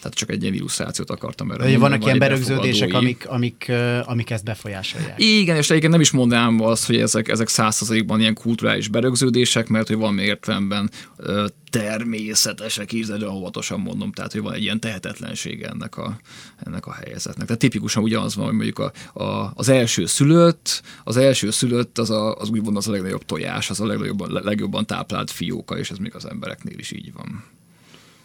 Tehát 0.00 0.16
csak 0.16 0.30
egy 0.30 0.42
ilyen 0.42 0.54
illusztrációt 0.54 1.10
akartam 1.10 1.50
erre 1.50 1.58
mondani, 1.58 1.80
vannak 1.80 2.04
ilyen 2.04 2.18
berögződések, 2.18 2.94
amik, 2.94 3.28
amik, 3.28 3.72
amik 4.04 4.30
ezt 4.30 4.44
befolyásolják. 4.44 5.14
igen, 5.22 5.56
és 5.56 5.70
egyébként 5.70 5.92
nem 5.92 6.00
is 6.00 6.10
mondanám 6.10 6.60
azt, 6.60 6.86
hogy 6.86 6.96
ezek, 6.96 7.28
ezek 7.28 7.48
százszerzalékban 7.48 8.20
ilyen 8.20 8.34
kulturális 8.34 8.88
berögződések, 8.88 9.68
mert 9.68 9.88
hogy 9.88 9.96
van 9.96 10.18
értelemben 10.18 10.90
természetesek 11.70 12.92
is, 12.92 13.06
de 13.06 13.28
óvatosan 13.28 13.80
mondom, 13.80 14.12
tehát 14.12 14.32
hogy 14.32 14.40
van 14.40 14.52
egy 14.52 14.62
ilyen 14.62 14.80
tehetetlenség 14.80 15.62
ennek 15.62 15.96
a, 15.96 16.20
ennek 16.66 16.86
a 16.86 16.92
helyzetnek. 16.92 17.46
Tehát 17.46 17.60
tipikusan 17.60 18.02
ugyanaz 18.02 18.34
van, 18.34 18.44
hogy 18.44 18.54
mondjuk 18.54 18.78
a, 18.78 18.92
a, 19.22 19.52
az 19.54 19.68
első 19.68 20.06
szülött, 20.06 20.82
az 21.04 21.16
első 21.16 21.50
szülött 21.50 21.98
az, 21.98 22.10
a, 22.10 22.34
az 22.34 22.48
úgymond 22.48 22.76
az 22.76 22.88
a 22.88 22.90
legnagyobb 22.90 23.24
tojás, 23.24 23.70
az 23.70 23.80
a 23.80 23.86
legjobban, 23.86 24.32
legjobban 24.32 24.86
táplált 24.86 25.30
fióka, 25.30 25.78
és 25.78 25.90
ez 25.90 25.96
még 25.96 26.14
az 26.14 26.24
embereknél 26.24 26.78
is 26.78 26.90
így 26.90 27.12
van. 27.12 27.44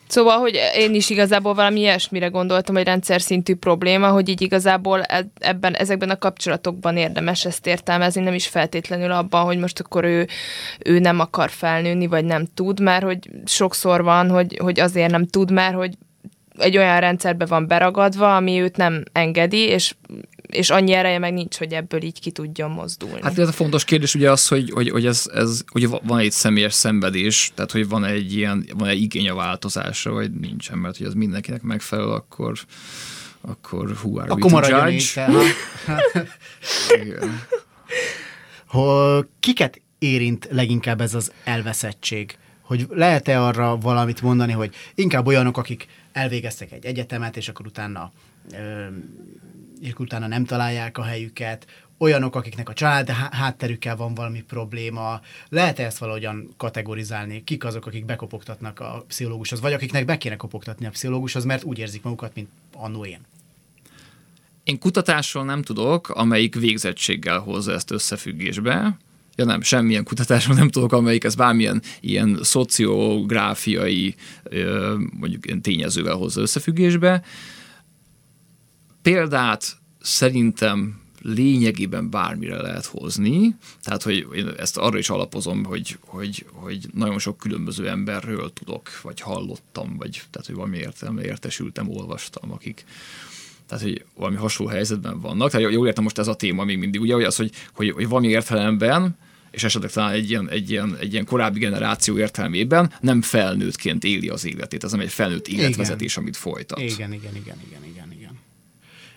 Szóval, 0.08 0.38
hogy 0.38 0.60
én 0.76 0.94
is 0.94 1.10
igazából 1.10 1.54
valami 1.54 1.80
ilyesmire 1.80 2.28
gondoltam, 2.28 2.76
hogy 2.76 2.84
rendszer 2.84 3.22
szintű 3.22 3.56
probléma, 3.56 4.10
hogy 4.10 4.30
így 4.30 4.42
igazából 4.42 5.02
ebben, 5.40 5.74
ezekben 5.74 6.10
a 6.10 6.18
kapcsolatokban 6.18 6.98
érdemes 6.98 7.46
ezt 7.46 7.68
értelmezni, 7.68 8.22
nem 8.22 8.34
is 8.34 8.48
feltétlenül 8.48 9.12
abban, 9.12 9.46
hogy 9.46 9.58
most 9.58 9.80
akkor 9.80 10.04
ő, 10.04 10.28
ő 10.86 11.00
nem 11.00 11.20
akar 11.20 11.50
felnőni, 11.50 12.08
vagy 12.08 12.26
nem 12.26 12.46
tud, 12.54 12.80
mert 12.80 13.04
hogy 13.04 13.30
sokszor 13.46 14.04
van, 14.04 14.30
hogy, 14.30 14.58
hogy 14.62 14.80
azért 14.80 15.12
nem 15.12 15.26
tud, 15.26 15.52
mert 15.52 15.76
hogy 15.76 15.94
egy 16.58 16.78
olyan 16.78 17.00
rendszerbe 17.00 17.46
van 17.46 17.68
beragadva, 17.68 18.36
ami 18.36 18.60
őt 18.60 18.78
nem 18.78 19.04
engedi, 19.12 19.58
és, 19.58 19.96
és 20.48 20.70
annyi 20.70 20.94
ereje 20.94 21.20
meg 21.20 21.34
nincs, 21.34 21.58
hogy 21.58 21.74
ebből 21.74 22.04
így 22.04 22.20
ki 22.20 22.32
tudjon 22.32 22.72
mozdulni. 22.72 23.20
Hát 23.22 23.40
ez 23.40 23.48
a 23.48 23.52
fontos 23.52 23.84
kérdés 23.84 24.16
ugye 24.16 24.32
az, 24.32 24.48
hogy, 24.48 24.70
hogy, 24.70 24.90
hogy 24.90 25.06
ez, 25.06 25.30
ez 25.34 25.64
ugye 25.74 25.88
van 26.04 26.20
egy 26.20 26.32
személyes 26.32 26.74
szenvedés, 26.74 27.52
tehát 27.56 27.72
hogy 27.72 27.88
van 27.88 28.06
egy 28.06 28.36
ilyen, 28.36 28.66
van 28.78 28.88
egy 28.88 29.02
igény 29.02 29.30
a 29.30 29.36
változásra, 29.36 30.12
vagy 30.12 30.32
nincsen, 30.32 30.78
mert 30.78 30.98
hogy 30.98 31.08
az 31.08 31.14
mindenkinek 31.14 31.62
megfelel, 31.62 32.10
akkor 32.10 32.54
akkor 33.48 33.92
who 33.92 34.20
are 34.20 34.32
Akkor 34.32 34.54
we 34.54 34.62
to 34.62 34.68
judge? 34.68 35.28
Igen. 37.02 37.42
hogy 38.68 39.26
kiket 39.40 39.82
érint 40.00 40.48
leginkább 40.52 41.02
ez 41.02 41.14
az 41.14 41.32
elveszettség? 41.44 42.38
Hogy 42.62 42.88
lehet-e 42.90 43.42
arra 43.42 43.78
valamit 43.78 44.22
mondani, 44.22 44.52
hogy 44.52 44.76
inkább 44.96 45.28
olyanok, 45.28 45.58
akik 45.58 45.88
elvégeztek 46.16 46.72
egy 46.72 46.86
egyetemet, 46.86 47.38
és 47.38 47.50
akkor 47.50 47.66
utána, 47.66 48.12
ö, 48.52 48.86
és 49.82 49.94
utána 49.98 50.28
nem 50.28 50.46
találják 50.46 50.98
a 50.98 51.04
helyüket, 51.04 51.68
olyanok, 51.98 52.36
akiknek 52.36 52.70
a 52.70 52.74
család 52.74 53.10
há- 53.10 53.34
hátterükkel 53.34 53.96
van 53.96 54.14
valami 54.14 54.42
probléma, 54.44 55.22
lehet-e 55.50 55.86
ezt 55.86 55.98
valahogyan 55.98 56.54
kategorizálni? 56.58 57.44
Kik 57.44 57.64
azok, 57.64 57.86
akik 57.86 58.06
bekopogtatnak 58.06 58.80
a 58.80 59.04
pszichológushoz, 59.08 59.62
vagy 59.62 59.74
akiknek 59.74 60.06
be 60.06 60.18
kéne 60.18 60.36
kopogtatni 60.36 60.86
a 60.86 60.90
pszichológushoz, 60.90 61.44
mert 61.44 61.64
úgy 61.64 61.80
érzik 61.80 62.04
magukat, 62.04 62.36
mint 62.36 62.50
annó 62.74 63.06
én? 63.06 63.20
Én 64.64 64.80
kutatásról 64.80 65.46
nem 65.46 65.62
tudok, 65.62 66.10
amelyik 66.10 66.56
végzettséggel 66.56 67.40
hozza 67.40 67.72
ezt 67.72 67.92
összefüggésbe. 67.92 68.98
Ja 69.36 69.46
nem, 69.46 69.62
semmilyen 69.62 70.04
kutatásról 70.04 70.56
nem 70.56 70.70
tudok, 70.70 70.92
amelyik 70.92 71.24
ez 71.24 71.36
bármilyen 71.36 71.82
ilyen 72.00 72.40
szociográfiai 72.42 74.16
mondjuk 75.20 75.46
ilyen 75.46 75.62
tényezővel 75.62 76.16
hozza 76.16 76.42
összefüggésbe. 76.42 77.24
Példát 79.02 79.78
szerintem 80.02 81.04
lényegében 81.22 82.10
bármire 82.10 82.62
lehet 82.62 82.86
hozni, 82.86 83.56
tehát 83.82 84.04
hogy 84.04 84.28
én 84.36 84.48
ezt 84.58 84.78
arra 84.78 84.98
is 84.98 85.10
alapozom, 85.10 85.64
hogy, 85.64 85.98
hogy, 86.00 86.46
hogy 86.52 86.88
nagyon 86.94 87.20
sok 87.20 87.38
különböző 87.38 87.90
emberről 87.90 88.54
tudok, 88.54 88.90
vagy 89.02 89.20
hallottam, 89.20 89.98
vagy 89.98 90.24
tehát, 90.32 90.48
hogy 90.48 90.56
valami 90.56 90.78
értelme 90.78 91.24
értesültem, 91.24 91.90
olvastam, 91.90 92.52
akik, 92.52 92.86
tehát, 93.68 93.84
hogy 93.84 94.06
valami 94.16 94.36
hasonló 94.36 94.72
helyzetben 94.72 95.20
vannak. 95.20 95.52
Tehát 95.52 95.72
jól 95.72 95.88
értem 95.88 96.04
most 96.04 96.18
ez 96.18 96.28
a 96.28 96.36
téma 96.36 96.64
még 96.64 96.78
mindig, 96.78 97.02
ugye, 97.02 97.14
hogy 97.14 97.24
az, 97.24 97.36
hogy, 97.36 97.52
hogy, 97.74 97.90
hogy 97.90 98.08
valami 98.08 98.28
értelemben 98.28 99.18
és 99.56 99.64
esetleg 99.64 99.92
talán 99.92 100.12
egy 100.12 100.30
ilyen, 100.30 100.50
egy, 100.50 100.72
ilyen, 100.72 100.98
egy 101.00 101.14
ilyen 101.14 101.26
korábbi 101.26 101.60
generáció 101.60 102.18
értelmében 102.18 102.94
nem 103.00 103.22
felnőttként 103.22 104.04
éli 104.04 104.30
az 104.30 104.46
életét. 104.46 104.84
Ez 104.84 104.92
nem 104.92 105.00
egy 105.00 105.12
felnőtt 105.12 105.48
életvezetés, 105.48 106.18
amit 106.18 106.38
folytat. 106.38 106.80
Igen, 106.80 107.14
igen, 107.14 107.36
igen, 107.36 107.36
igen, 107.36 107.84
igen, 107.92 108.12
igen. 108.12 108.40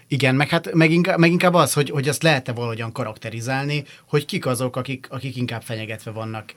Igen, 0.08 0.34
meg, 0.34 0.48
hát, 0.48 0.74
meg, 0.74 0.90
inkább, 0.90 1.18
meg 1.18 1.30
inkább 1.30 1.54
az, 1.54 1.72
hogy, 1.72 1.90
hogy 1.90 2.08
azt 2.08 2.22
lehet-e 2.22 2.52
valahogyan 2.52 2.92
karakterizálni, 2.92 3.84
hogy 4.06 4.24
kik 4.24 4.46
azok, 4.46 4.76
akik, 4.76 5.06
akik 5.11 5.37
inkább 5.37 5.62
fenyegetve 5.62 6.11
vannak 6.11 6.54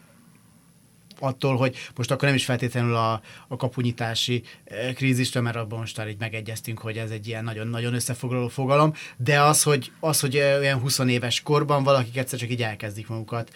attól, 1.21 1.55
hogy 1.55 1.75
most 1.95 2.11
akkor 2.11 2.27
nem 2.27 2.35
is 2.35 2.45
feltétlenül 2.45 2.95
a, 2.95 3.21
a 3.47 3.55
kapunyítási 3.55 4.43
eh, 4.63 4.93
krízistől, 4.93 5.41
mert 5.41 5.55
abban 5.55 5.79
most 5.79 5.97
már 5.97 6.07
így 6.07 6.19
megegyeztünk, 6.19 6.79
hogy 6.79 6.97
ez 6.97 7.09
egy 7.09 7.27
ilyen 7.27 7.43
nagyon-nagyon 7.43 7.93
összefoglaló 7.93 8.47
fogalom, 8.47 8.93
de 9.17 9.41
az, 9.41 9.63
hogy, 9.63 9.91
az, 9.99 10.19
hogy 10.19 10.35
eh, 10.35 10.59
olyan 10.59 10.79
20 10.79 10.99
éves 10.99 11.41
korban 11.41 11.83
valakik 11.83 12.17
egyszer 12.17 12.39
csak 12.39 12.49
így 12.49 12.63
elkezdik 12.63 13.07
magukat 13.07 13.51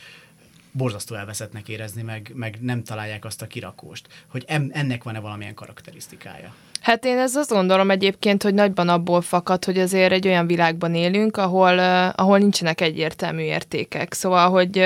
borzasztó 0.72 1.16
elveszettnek 1.16 1.70
érezni, 1.70 2.02
meg, 2.02 2.32
meg 2.34 2.58
nem 2.62 2.84
találják 2.84 3.26
azt 3.26 3.42
a 3.42 3.48
kirakóst, 3.48 4.08
hogy 4.28 4.44
em, 4.48 4.70
ennek 4.74 5.04
van-e 5.04 5.20
valamilyen 5.20 5.54
karakterisztikája. 5.54 6.54
Hát 6.82 7.06
én 7.06 7.18
ezt 7.18 7.36
azt 7.36 7.50
gondolom 7.50 7.92
egyébként, 7.92 8.44
hogy 8.44 8.54
nagyban 8.54 8.90
abból 8.90 9.22
fakad, 9.22 9.66
hogy 9.66 9.78
azért 9.78 10.12
egy 10.12 10.28
olyan 10.28 10.48
világban 10.48 10.96
élünk, 10.96 11.38
ahol, 11.38 11.78
uh, 11.78 12.08
ahol 12.16 12.38
nincsenek 12.38 12.82
egyértelmű 12.82 13.42
értékek. 13.42 14.14
Szóval, 14.14 14.50
hogy 14.50 14.86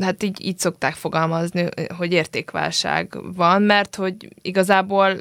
hát 0.00 0.22
így, 0.22 0.46
így 0.46 0.58
szokták 0.58 0.94
fogalmazni, 0.94 1.68
hogy 1.96 2.12
értékválság 2.12 3.18
van, 3.34 3.62
mert 3.62 3.96
hogy 3.96 4.28
igazából 4.42 5.20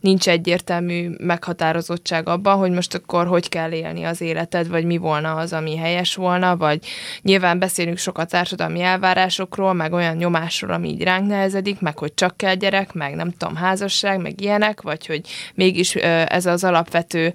nincs 0.00 0.28
egyértelmű 0.28 1.10
meghatározottság 1.18 2.28
abban, 2.28 2.56
hogy 2.56 2.70
most 2.70 2.94
akkor 2.94 3.26
hogy 3.26 3.48
kell 3.48 3.72
élni 3.72 4.04
az 4.04 4.20
életed, 4.20 4.68
vagy 4.68 4.84
mi 4.84 4.96
volna 4.96 5.34
az, 5.34 5.52
ami 5.52 5.76
helyes 5.76 6.14
volna, 6.14 6.56
vagy 6.56 6.86
nyilván 7.22 7.58
beszélünk 7.58 7.98
sokat 7.98 8.30
társadalmi 8.30 8.80
elvárásokról, 8.80 9.72
meg 9.72 9.92
olyan 9.92 10.16
nyomásról, 10.16 10.72
ami 10.72 10.88
így 10.88 11.02
ránk 11.02 11.26
nehezedik, 11.26 11.80
meg 11.80 11.98
hogy 11.98 12.14
csak 12.14 12.36
kell 12.36 12.54
gyerek, 12.54 12.92
meg 12.92 13.14
nem 13.14 13.30
tudom, 13.30 13.56
házasság, 13.56 14.20
meg 14.20 14.40
ilyenek, 14.40 14.82
vagy 14.82 15.06
hogy 15.06 15.20
mégis 15.54 15.94
ez 15.94 16.46
az 16.46 16.64
alapvető 16.64 17.34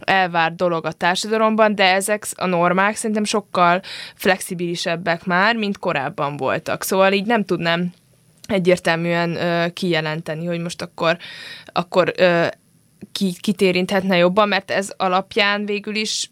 elvárt 0.00 0.56
dolog 0.56 0.86
a 0.86 0.92
társadalomban, 0.92 1.74
de 1.74 1.92
ezek 1.92 2.26
a 2.36 2.46
normák 2.46 2.96
szerintem 2.96 3.24
sokkal 3.24 3.80
flexibilisebbek 4.14 5.24
már, 5.24 5.56
mint 5.56 5.78
korábban 5.78 6.36
voltak. 6.36 6.82
Szóval 6.82 7.12
így 7.12 7.26
nem 7.26 7.44
tudnám 7.44 7.92
egyértelműen 8.52 9.36
ö, 9.36 9.72
kijelenteni, 9.72 10.46
hogy 10.46 10.60
most 10.60 10.82
akkor, 10.82 11.16
akkor 11.72 12.12
ö, 12.16 12.46
ki, 13.12 13.36
kit 13.40 13.60
érinthetne 13.60 14.16
jobban, 14.16 14.48
mert 14.48 14.70
ez 14.70 14.92
alapján 14.96 15.66
végül 15.66 15.94
is 15.94 16.30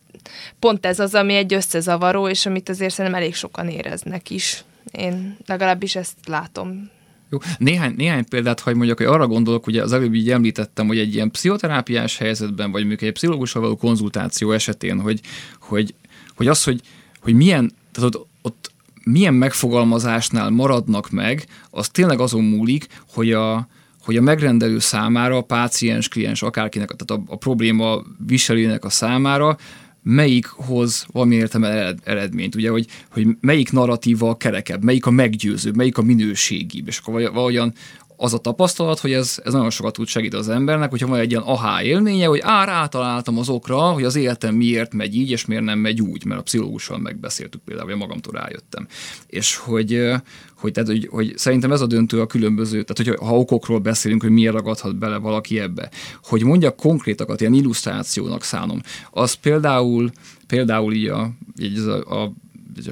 pont 0.59 0.87
ez 0.87 0.99
az, 0.99 1.15
ami 1.15 1.35
egy 1.35 1.55
összezavaró, 1.55 2.29
és 2.29 2.47
amit 2.47 2.69
azért 2.69 2.95
szerintem 2.95 3.21
elég 3.21 3.35
sokan 3.35 3.69
éreznek 3.69 4.31
is. 4.31 4.65
Én 4.93 5.37
legalábbis 5.47 5.97
ezt 5.97 6.17
látom. 6.27 6.91
Jó. 7.31 7.39
Néhány, 7.59 7.95
néhány 7.97 8.29
példát, 8.29 8.61
hogy 8.61 8.75
mondjak, 8.75 8.97
hogy 8.97 9.07
arra 9.07 9.27
gondolok, 9.27 9.67
ugye 9.67 9.83
az 9.83 9.93
előbb 9.93 10.15
így 10.15 10.31
említettem, 10.31 10.87
hogy 10.87 10.99
egy 10.99 11.15
ilyen 11.15 11.31
pszichoterápiás 11.31 12.17
helyzetben, 12.17 12.71
vagy 12.71 12.81
mondjuk 12.81 13.03
egy 13.03 13.13
pszichológussal 13.13 13.63
való 13.63 13.77
konzultáció 13.77 14.53
esetén, 14.53 15.01
hogy, 15.01 15.21
hogy, 15.61 15.95
hogy 16.37 16.49
az, 16.49 16.65
hogy, 16.65 16.81
hogy 17.21 17.35
milyen, 17.35 17.73
tehát 17.93 18.15
ott, 18.15 18.27
ott 18.43 18.71
milyen 19.11 19.35
megfogalmazásnál 19.35 20.51
maradnak 20.51 21.11
meg, 21.11 21.47
az 21.71 21.89
tényleg 21.89 22.21
azon 22.21 22.45
múlik, 22.45 22.87
hogy 23.13 23.33
a, 23.33 23.69
hogy 24.05 24.17
a 24.17 24.23
megrendelő 24.23 24.79
számára, 24.79 25.37
a 25.37 25.43
páciens, 25.43 26.09
kliens, 26.09 26.43
akárkinek, 26.43 26.91
tehát 26.97 27.23
a, 27.23 27.33
a 27.33 27.37
probléma 27.37 28.03
viselőnek 28.27 28.85
a 28.85 28.91
számára 28.91 29.57
melyik 30.03 30.47
hoz 30.47 31.07
valami 31.13 31.35
értelme 31.35 31.95
eredményt, 32.05 32.55
ugye, 32.55 32.71
hogy, 32.71 32.87
hogy 33.11 33.27
melyik 33.41 33.73
narratíva 33.73 34.29
a 34.29 34.37
kerekebb, 34.37 34.85
melyik 34.85 35.07
a 35.07 35.11
meggyőzőbb, 35.11 35.77
melyik 35.77 35.99
a 35.99 36.03
minőségibb, 36.03 36.87
és 36.87 36.99
akkor 36.99 37.15
valahogyan 37.15 37.73
az 38.17 38.35
a 38.35 38.39
tapasztalat, 38.39 38.99
hogy 38.99 39.13
ez, 39.13 39.41
ez 39.45 39.53
nagyon 39.53 39.71
sokat 39.71 39.93
tud 39.93 40.07
segíteni 40.07 40.43
az 40.43 40.49
embernek, 40.49 40.91
hogyha 40.91 41.07
van 41.07 41.19
egy 41.19 41.31
ilyen 41.31 41.43
aha 41.43 41.83
élménye, 41.83 42.27
hogy 42.27 42.41
á, 42.43 42.65
rátaláltam 42.65 43.39
az 43.39 43.49
okra, 43.49 43.79
hogy 43.79 44.05
az 44.05 44.17
életem 44.17 44.55
miért 44.55 44.95
megy 44.95 45.15
így, 45.15 45.31
és 45.31 45.47
miért 45.47 45.65
nem 45.65 45.79
megy 45.79 46.01
úgy, 46.01 46.25
mert 46.25 46.41
a 46.41 46.43
pszichológussal 46.43 46.99
megbeszéltük 46.99 47.61
például, 47.65 47.89
hogy 47.89 47.99
magamtól 47.99 48.33
rájöttem. 48.33 48.87
És 49.27 49.57
hogy, 49.57 50.11
hogy, 50.57 50.73
tehát, 50.73 50.89
hogy, 50.89 51.09
hogy 51.11 51.33
szerintem 51.37 51.73
ez 51.73 51.81
a 51.81 51.87
döntő 51.87 52.21
a 52.21 52.27
különböző, 52.27 52.83
tehát 52.83 53.19
hogy 53.19 53.29
ha 53.29 53.39
okokról 53.39 53.79
beszélünk, 53.79 54.23
hogy 54.23 54.31
miért 54.31 54.53
ragadhat 54.53 54.97
bele 54.97 55.17
valaki 55.17 55.61
ebbe, 55.61 55.91
hogy 56.23 56.43
mondjak 56.43 56.77
konkrétakat, 56.77 57.41
ilyen 57.41 57.55
illusztrációnak 57.55 58.43
szánom, 58.43 58.81
az 59.11 59.33
például, 59.33 60.11
például 60.47 60.93
így 60.93 61.09
a, 61.09 61.31
így 61.59 61.79
a, 61.79 62.23
a 62.23 62.33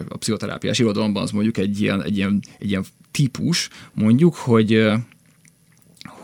a 0.08 0.16
pszichoterápiás 0.16 0.78
irodalomban 0.78 1.22
az 1.22 1.30
mondjuk 1.30 1.56
egy 1.56 1.80
ilyen, 1.80 2.02
egy 2.02 2.16
ilyen, 2.16 2.42
egy 2.58 2.68
ilyen 2.68 2.84
típus, 3.10 3.68
mondjuk, 3.94 4.34
hogy 4.34 4.92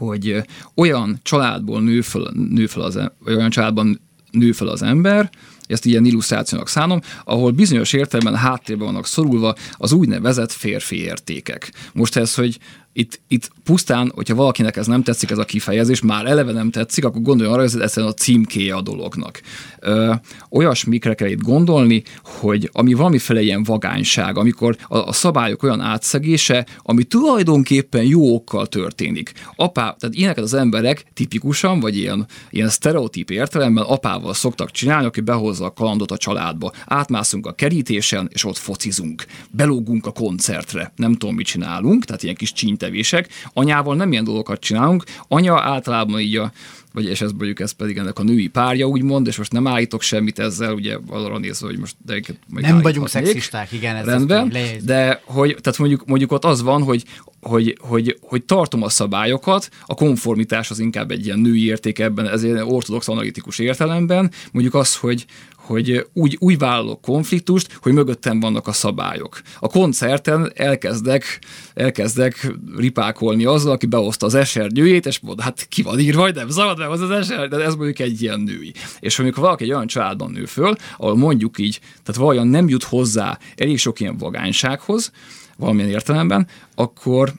hogy 0.00 0.42
olyan 0.74 1.18
családból 1.22 1.80
nő 1.80 2.00
fel, 2.00 2.32
nő 2.32 2.66
fel 2.66 2.82
az, 2.82 2.98
olyan 3.26 3.50
családban 3.50 4.00
nő 4.30 4.52
fel 4.52 4.68
az 4.68 4.82
ember, 4.82 5.30
ezt 5.70 5.84
ilyen 5.84 6.04
illusztrációnak 6.04 6.68
szánom, 6.68 7.00
ahol 7.24 7.50
bizonyos 7.50 7.92
értelemben 7.92 8.36
háttérben 8.36 8.86
vannak 8.86 9.06
szorulva 9.06 9.54
az 9.72 9.92
úgynevezett 9.92 10.52
férfi 10.52 11.00
értékek. 11.02 11.72
Most 11.92 12.16
ez, 12.16 12.34
hogy 12.34 12.58
itt, 12.92 13.20
itt 13.28 13.50
pusztán, 13.64 14.12
hogyha 14.14 14.34
valakinek 14.34 14.76
ez 14.76 14.86
nem 14.86 15.02
tetszik, 15.02 15.30
ez 15.30 15.38
a 15.38 15.44
kifejezés, 15.44 16.00
már 16.00 16.26
eleve 16.26 16.52
nem 16.52 16.70
tetszik, 16.70 17.04
akkor 17.04 17.22
gondoljon 17.22 17.52
arra, 17.52 17.62
hogy 17.62 17.72
ez 17.74 17.80
egyszerűen 17.80 18.12
a 18.12 18.14
címkéje 18.14 18.74
a 18.74 18.80
dolognak. 18.80 19.40
Ö, 19.78 20.12
olyasmikre 20.50 21.14
kell 21.14 21.28
itt 21.28 21.42
gondolni, 21.42 22.02
hogy 22.24 22.70
ami 22.72 22.94
valamiféle 22.94 23.40
ilyen 23.40 23.62
vagányság, 23.62 24.38
amikor 24.38 24.76
a, 24.88 24.98
a 24.98 25.12
szabályok 25.12 25.62
olyan 25.62 25.80
átszegése, 25.80 26.66
ami 26.78 27.02
tulajdonképpen 27.02 28.04
jó 28.04 28.34
okkal 28.34 28.66
történik. 28.66 29.32
Apá, 29.56 29.96
tehát 29.98 30.16
ilyeneket 30.16 30.44
az 30.44 30.54
emberek 30.54 31.04
tipikusan, 31.14 31.80
vagy 31.80 31.96
ilyen, 31.96 32.26
ilyen 32.50 32.68
sztereotíp 32.68 33.30
értelemben 33.30 33.84
apával 33.84 34.34
szoktak 34.34 34.70
csinálni, 34.70 35.06
aki 35.06 35.20
behozza 35.60 35.64
a 35.64 35.72
kalandot 35.72 36.10
a 36.10 36.16
családba. 36.16 36.72
Átmászunk 36.86 37.46
a 37.46 37.52
kerítésen, 37.52 38.28
és 38.32 38.44
ott 38.44 38.56
focizunk. 38.56 39.26
Belógunk 39.50 40.06
a 40.06 40.12
koncertre. 40.12 40.92
Nem 40.96 41.14
tudom, 41.14 41.34
mit 41.34 41.46
csinálunk, 41.46 42.04
tehát 42.04 42.22
ilyen 42.22 42.34
kis 42.34 42.52
csíntevések. 42.52 43.28
Anyával 43.52 43.96
nem 43.96 44.12
ilyen 44.12 44.24
dolgokat 44.24 44.60
csinálunk. 44.60 45.04
Anya 45.28 45.60
általában 45.60 46.20
így 46.20 46.36
a 46.36 46.52
vagy 46.92 47.04
és 47.04 47.20
ez 47.20 47.30
mondjuk 47.30 47.60
ez 47.60 47.72
pedig 47.72 47.96
ennek 47.96 48.18
a 48.18 48.22
női 48.22 48.48
párja, 48.48 48.86
úgymond, 48.86 49.26
és 49.26 49.36
most 49.36 49.52
nem 49.52 49.66
állítok 49.66 50.02
semmit 50.02 50.38
ezzel, 50.38 50.74
ugye 50.74 50.96
arra 51.08 51.38
nézve, 51.38 51.66
hogy 51.66 51.78
most 51.78 51.96
de 52.06 52.20
Nem 52.48 52.80
vagyunk 52.80 53.08
szexisták, 53.08 53.72
igen, 53.72 53.96
ez 53.96 54.04
Rendben, 54.04 54.52
de 54.84 55.22
hogy, 55.24 55.56
tehát 55.60 55.78
mondjuk, 55.78 56.06
mondjuk 56.06 56.32
ott 56.32 56.44
az 56.44 56.62
van, 56.62 56.82
hogy, 56.82 57.04
hogy, 57.40 57.78
hogy, 57.80 58.18
hogy 58.20 58.44
tartom 58.44 58.82
a 58.82 58.88
szabályokat, 58.88 59.68
a 59.86 59.94
konformitás 59.94 60.70
az 60.70 60.78
inkább 60.78 61.10
egy 61.10 61.24
ilyen 61.24 61.38
női 61.38 61.64
érték 61.64 61.98
ebben, 61.98 62.28
ez 62.28 62.42
egy 62.42 62.50
ortodox 62.50 63.08
analitikus 63.08 63.58
értelemben, 63.58 64.30
mondjuk 64.52 64.74
az, 64.74 64.96
hogy, 64.96 65.26
hogy 65.70 66.06
úgy, 66.12 66.36
úgy 66.40 66.58
vállalok 66.58 67.00
konfliktust, 67.00 67.78
hogy 67.82 67.92
mögöttem 67.92 68.40
vannak 68.40 68.66
a 68.66 68.72
szabályok. 68.72 69.40
A 69.60 69.68
koncerten 69.68 70.52
elkezdek, 70.54 71.40
elkezdek 71.74 72.52
ripákolni 72.76 73.44
azzal, 73.44 73.72
aki 73.72 73.86
behozta 73.86 74.26
az 74.26 74.34
esernyőjét, 74.34 75.06
és 75.06 75.20
mondta, 75.20 75.42
hát 75.42 75.66
ki 75.68 75.82
van 75.82 75.98
írva, 75.98 76.20
vagy 76.20 76.34
nem 76.34 76.48
szabad 76.48 76.76
behozni 76.76 77.04
az 77.04 77.10
eser, 77.10 77.48
de 77.48 77.56
ez 77.56 77.74
mondjuk 77.74 77.98
egy 77.98 78.22
ilyen 78.22 78.40
női. 78.40 78.72
És 79.00 79.18
amikor 79.18 79.42
valaki 79.42 79.64
egy 79.64 79.72
olyan 79.72 79.86
családban 79.86 80.30
nő 80.30 80.44
föl, 80.44 80.74
ahol 80.96 81.16
mondjuk 81.16 81.58
így, 81.58 81.80
tehát 81.80 82.20
valójában 82.20 82.48
nem 82.48 82.68
jut 82.68 82.82
hozzá 82.82 83.38
elég 83.56 83.78
sok 83.78 84.00
ilyen 84.00 84.16
vagánysághoz, 84.16 85.12
valamilyen 85.56 85.90
értelemben, 85.90 86.46
akkor 86.74 87.32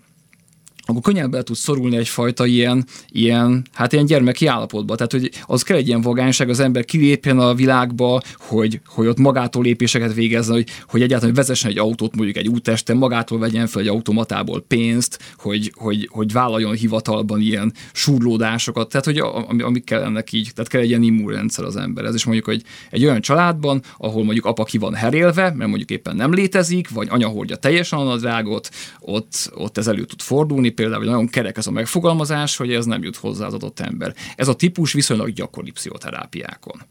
akkor 0.86 1.02
könnyen 1.02 1.32
be 1.32 1.44
tud 1.44 1.56
szorulni 1.56 1.98
egyfajta 1.98 2.46
ilyen, 2.46 2.86
ilyen, 3.10 3.66
hát 3.74 3.94
ilyen 3.94 4.06
gyermeki 4.06 4.46
állapotba. 4.46 4.96
Tehát, 4.96 5.12
hogy 5.12 5.30
az 5.46 5.62
kell 5.62 5.78
egy 5.78 5.88
ilyen 5.88 6.02
vagányság, 6.02 6.50
az 6.50 6.60
ember 6.60 6.86
kilépjen 6.86 7.40
a 7.40 7.54
világba, 7.54 8.22
hogy, 8.40 8.82
hogy 8.86 9.08
ott 9.08 9.18
magától 9.18 9.64
lépéseket 9.64 10.14
végezzen, 10.14 10.56
hogy, 10.56 10.68
hogy 10.88 11.02
egyáltalán 11.02 11.36
vezessen 11.36 11.72
egy 11.72 11.78
autót 11.78 12.16
mondjuk 12.16 12.38
egy 12.38 12.48
útesten, 12.48 12.98
magától 12.98 13.40
vegyen 13.40 13.68
fel 13.68 13.82
egy 13.82 13.88
automatából 13.88 14.62
pénzt, 14.62 15.20
hogy, 15.38 15.72
hogy, 15.76 16.08
hogy 16.12 16.32
vállaljon 16.32 16.74
hivatalban 16.74 17.42
ilyen 17.42 17.74
surlódásokat, 17.94 18.90
tehát 18.90 19.06
hogy 19.06 19.18
ami, 19.48 19.62
amik 19.62 19.84
kell 19.84 20.02
ennek 20.04 20.32
így, 20.32 20.52
tehát 20.54 20.72
kell 20.72 20.82
egy 20.82 20.90
ilyen 20.90 21.04
immunrendszer 21.04 21.66
az 21.66 21.76
ember. 21.76 22.06
Ez 22.06 22.16
is 22.16 22.24
mondjuk, 22.24 22.46
hogy 22.46 22.64
egy 22.90 23.06
olyan 23.06 23.22
családban, 23.22 23.82
ahol 23.98 24.24
mondjuk 24.24 24.46
apa 24.46 24.64
ki 24.64 24.78
van 24.78 24.94
herélve, 24.94 25.42
mert 25.42 25.70
mondjuk 25.70 25.90
éppen 25.90 26.16
nem 26.16 26.34
létezik, 26.34 26.90
vagy 26.90 27.08
anya 27.12 27.28
hordja 27.28 27.56
teljesen 27.56 28.00
a 28.00 28.04
nadrágot, 28.04 28.70
ott, 29.00 29.52
ott 29.54 29.78
ez 29.78 29.88
elő 29.88 30.06
tud 30.06 30.22
fordulni, 30.22 30.70
például, 30.74 31.00
hogy 31.00 31.10
nagyon 31.10 31.28
kerek 31.28 31.58
ez 31.58 31.68
a 31.68 31.72
megfogalmazás, 31.72 32.58
hogy 32.58 32.74
ez 32.74 32.86
nem 32.86 33.04
jut 33.04 33.16
hozzá 33.16 33.46
az 33.46 33.54
adott 33.54 33.80
ember. 33.80 34.16
Ez 34.36 34.48
a 34.48 34.56
típus 34.56 34.94
viszonylag 34.94 35.30
gyakori 35.30 35.72
pszichoterápiákon. 35.72 36.82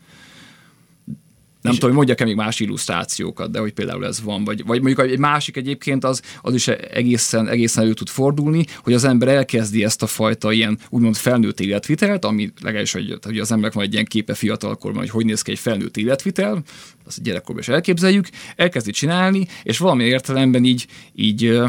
Nem 1.61 1.72
tudom, 1.72 1.89
hogy 1.89 1.97
mondjak-e 1.97 2.24
még 2.24 2.35
más 2.35 2.61
illusztrációkat, 2.61 3.51
de 3.51 3.59
hogy 3.59 3.72
például 3.72 4.07
ez 4.07 4.22
van. 4.22 4.45
Vagy, 4.45 4.64
vagy 4.66 4.83
mondjuk 4.83 5.11
egy 5.11 5.18
másik 5.18 5.57
egyébként 5.57 6.05
az, 6.05 6.22
az 6.43 6.55
is 6.55 6.68
egészen, 6.68 7.49
egészen 7.49 7.83
elő 7.83 7.93
tud 7.93 8.09
fordulni, 8.09 8.64
hogy 8.83 8.93
az 8.93 9.05
ember 9.05 9.28
elkezdi 9.28 9.85
ezt 9.85 10.03
a 10.03 10.07
fajta 10.07 10.53
ilyen 10.53 10.78
úgymond 10.89 11.16
felnőtt 11.16 11.61
életvitelt, 11.61 12.24
ami 12.24 12.53
legalábbis, 12.61 12.93
hogy, 12.93 13.18
hogy 13.22 13.39
az 13.39 13.53
emberek 13.53 13.74
van 13.74 13.85
egy 13.85 13.93
ilyen 13.93 14.05
képe 14.05 14.35
fiatalkorban, 14.35 15.01
hogy 15.01 15.11
hogy 15.11 15.24
néz 15.24 15.43
ki 15.43 15.51
egy 15.51 15.59
felnőtt 15.59 15.97
életvitel, 15.97 16.62
azt 17.07 17.22
gyerekkorban 17.22 17.62
is 17.62 17.68
elképzeljük, 17.68 18.28
elkezdi 18.57 18.91
csinálni, 18.91 19.47
és 19.62 19.78
valami 19.78 20.05
értelemben 20.05 20.64
így, 20.64 20.87
így 21.14 21.61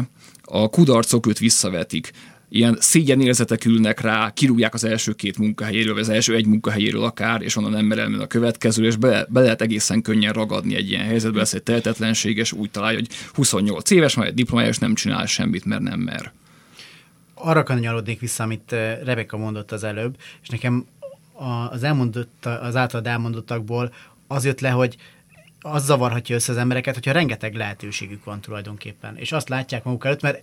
a 0.54 0.68
kudarcok 0.68 1.26
őt 1.26 1.38
visszavetik 1.38 2.10
ilyen 2.48 2.76
szégyenérzetek 2.80 3.64
ülnek 3.64 4.00
rá, 4.00 4.30
kirúgják 4.30 4.74
az 4.74 4.84
első 4.84 5.12
két 5.12 5.38
munkahelyéről, 5.38 5.92
vagy 5.92 6.02
az 6.02 6.08
első 6.08 6.34
egy 6.34 6.46
munkahelyéről 6.46 7.04
akár, 7.04 7.42
és 7.42 7.56
onnan 7.56 7.70
nem 7.70 7.84
mer 7.84 7.98
a 7.98 8.26
következő, 8.26 8.84
és 8.84 8.96
be, 8.96 9.26
be 9.28 9.40
lehet 9.40 9.62
egészen 9.62 10.02
könnyen 10.02 10.32
ragadni 10.32 10.74
egy 10.74 10.90
ilyen 10.90 11.04
helyzetbe, 11.04 11.40
ez 11.40 11.54
egy 11.54 11.62
tehetetlenség, 11.62 12.36
és 12.36 12.52
úgy 12.52 12.70
találja, 12.70 12.98
hogy 12.98 13.08
28 13.32 13.90
éves, 13.90 14.14
majd 14.14 14.28
egy 14.28 14.34
diplomája, 14.34 14.68
és 14.68 14.78
nem 14.78 14.94
csinál 14.94 15.26
semmit, 15.26 15.64
mert 15.64 15.82
nem 15.82 16.00
mer. 16.00 16.32
arra 17.34 17.62
kanyarodnék 17.62 18.20
vissza, 18.20 18.42
amit 18.42 18.72
eh, 18.72 18.98
Rebeka 19.04 19.36
mondott 19.36 19.72
az 19.72 19.84
előbb, 19.84 20.16
és 20.42 20.48
nekem 20.48 20.86
az, 21.70 21.82
elmondott, 21.82 22.46
az 22.46 22.76
általad 22.76 23.06
elmondottakból 23.06 23.92
az 24.26 24.44
jött 24.44 24.60
le, 24.60 24.70
hogy 24.70 24.96
az 25.62 25.84
zavarhatja 25.84 26.34
össze 26.34 26.52
az 26.52 26.58
embereket, 26.58 26.94
hogyha 26.94 27.12
rengeteg 27.12 27.54
lehetőségük 27.54 28.24
van 28.24 28.40
tulajdonképpen, 28.40 29.16
és 29.16 29.32
azt 29.32 29.48
látják 29.48 29.84
maguk 29.84 30.04
előtt, 30.04 30.22
mert 30.22 30.42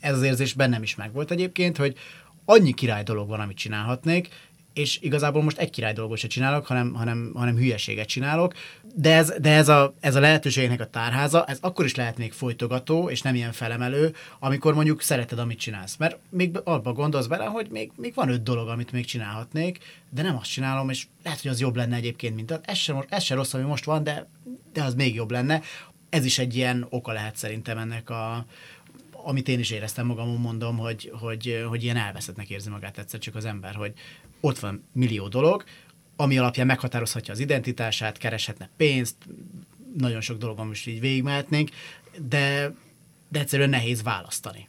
ez 0.00 0.16
az 0.16 0.22
érzés 0.22 0.52
bennem 0.52 0.82
is 0.82 0.94
megvolt 0.94 1.30
egyébként, 1.30 1.76
hogy 1.76 1.96
annyi 2.44 2.72
király 2.72 3.02
dolog 3.02 3.28
van, 3.28 3.40
amit 3.40 3.56
csinálhatnék, 3.56 4.28
és 4.76 4.98
igazából 5.00 5.42
most 5.42 5.58
egy 5.58 5.70
király 5.70 5.92
dolgot 5.92 6.18
se 6.18 6.28
csinálok, 6.28 6.66
hanem, 6.66 6.94
hanem, 6.94 7.32
hanem 7.34 7.56
hülyeséget 7.56 8.08
csinálok, 8.08 8.54
de 8.94 9.14
ez, 9.14 9.34
de 9.40 9.50
ez 9.50 9.68
a, 9.68 9.94
ez 10.00 10.14
a 10.14 10.20
lehetőségnek 10.20 10.80
a 10.80 10.86
tárháza, 10.86 11.44
ez 11.44 11.58
akkor 11.60 11.84
is 11.84 11.94
lehet 11.94 12.18
még 12.18 12.32
folytogató, 12.32 13.10
és 13.10 13.22
nem 13.22 13.34
ilyen 13.34 13.52
felemelő, 13.52 14.14
amikor 14.38 14.74
mondjuk 14.74 15.02
szereted, 15.02 15.38
amit 15.38 15.58
csinálsz. 15.58 15.96
Mert 15.96 16.18
még 16.30 16.60
abba 16.64 16.92
gondolsz 16.92 17.26
bele, 17.26 17.44
hogy 17.44 17.66
még, 17.70 17.90
még 17.96 18.14
van 18.14 18.28
öt 18.28 18.42
dolog, 18.42 18.68
amit 18.68 18.92
még 18.92 19.04
csinálhatnék, 19.04 19.78
de 20.10 20.22
nem 20.22 20.36
azt 20.36 20.50
csinálom, 20.50 20.90
és 20.90 21.06
lehet, 21.24 21.40
hogy 21.40 21.50
az 21.50 21.60
jobb 21.60 21.76
lenne 21.76 21.96
egyébként, 21.96 22.34
mint 22.34 22.50
az. 22.50 22.60
Ez 22.62 22.76
se, 22.76 23.04
ez 23.08 23.22
se 23.22 23.34
rossz, 23.34 23.54
ami 23.54 23.64
most 23.64 23.84
van, 23.84 24.02
de, 24.02 24.28
de 24.72 24.82
az 24.82 24.94
még 24.94 25.14
jobb 25.14 25.30
lenne. 25.30 25.62
Ez 26.08 26.24
is 26.24 26.38
egy 26.38 26.56
ilyen 26.56 26.86
oka 26.90 27.12
lehet 27.12 27.36
szerintem 27.36 27.78
ennek 27.78 28.10
a, 28.10 28.46
amit 29.12 29.48
én 29.48 29.58
is 29.58 29.70
éreztem 29.70 30.06
magamon, 30.06 30.40
mondom, 30.40 30.76
hogy, 30.76 31.12
hogy, 31.20 31.64
hogy 31.68 31.82
ilyen 31.82 31.96
elveszettnek 31.96 32.50
érzi 32.50 32.68
magát 32.70 32.98
egyszer 32.98 33.20
csak 33.20 33.34
az 33.34 33.44
ember, 33.44 33.74
hogy 33.74 33.92
ott 34.40 34.58
van 34.58 34.84
millió 34.92 35.28
dolog, 35.28 35.64
ami 36.16 36.38
alapján 36.38 36.66
meghatározhatja 36.66 37.32
az 37.32 37.38
identitását, 37.38 38.18
kereshetne 38.18 38.70
pénzt, 38.76 39.16
nagyon 39.96 40.20
sok 40.20 40.38
dolgon 40.38 40.66
most 40.66 40.86
így 40.86 41.00
végigmehetnénk, 41.00 41.70
de, 42.28 42.74
de 43.28 43.40
egyszerűen 43.40 43.70
nehéz 43.70 44.02
választani. 44.02 44.68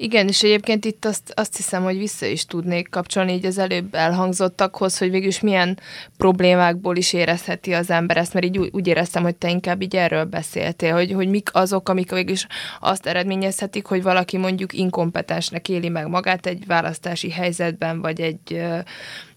Igen, 0.00 0.28
és 0.28 0.42
egyébként 0.42 0.84
itt 0.84 1.04
azt, 1.04 1.32
azt 1.34 1.56
hiszem, 1.56 1.82
hogy 1.82 1.98
vissza 1.98 2.26
is 2.26 2.44
tudnék 2.44 2.88
kapcsolni 2.90 3.32
így 3.32 3.46
az 3.46 3.58
előbb 3.58 3.94
elhangzottakhoz, 3.94 4.98
hogy 4.98 5.10
végülis 5.10 5.40
milyen 5.40 5.78
problémákból 6.16 6.96
is 6.96 7.12
érezheti 7.12 7.72
az 7.72 7.90
ember 7.90 8.16
ezt, 8.16 8.34
mert 8.34 8.46
így 8.46 8.58
úgy, 8.58 8.86
éreztem, 8.86 9.22
hogy 9.22 9.36
te 9.36 9.50
inkább 9.50 9.82
így 9.82 9.96
erről 9.96 10.24
beszéltél, 10.24 10.92
hogy, 10.94 11.12
hogy 11.12 11.28
mik 11.28 11.48
azok, 11.52 11.88
amik 11.88 12.10
végülis 12.10 12.46
azt 12.80 13.06
eredményezhetik, 13.06 13.86
hogy 13.86 14.02
valaki 14.02 14.36
mondjuk 14.36 14.72
inkompetensnek 14.72 15.68
éli 15.68 15.88
meg 15.88 16.08
magát 16.08 16.46
egy 16.46 16.66
választási 16.66 17.30
helyzetben, 17.30 18.00
vagy 18.00 18.20
egy, 18.20 18.62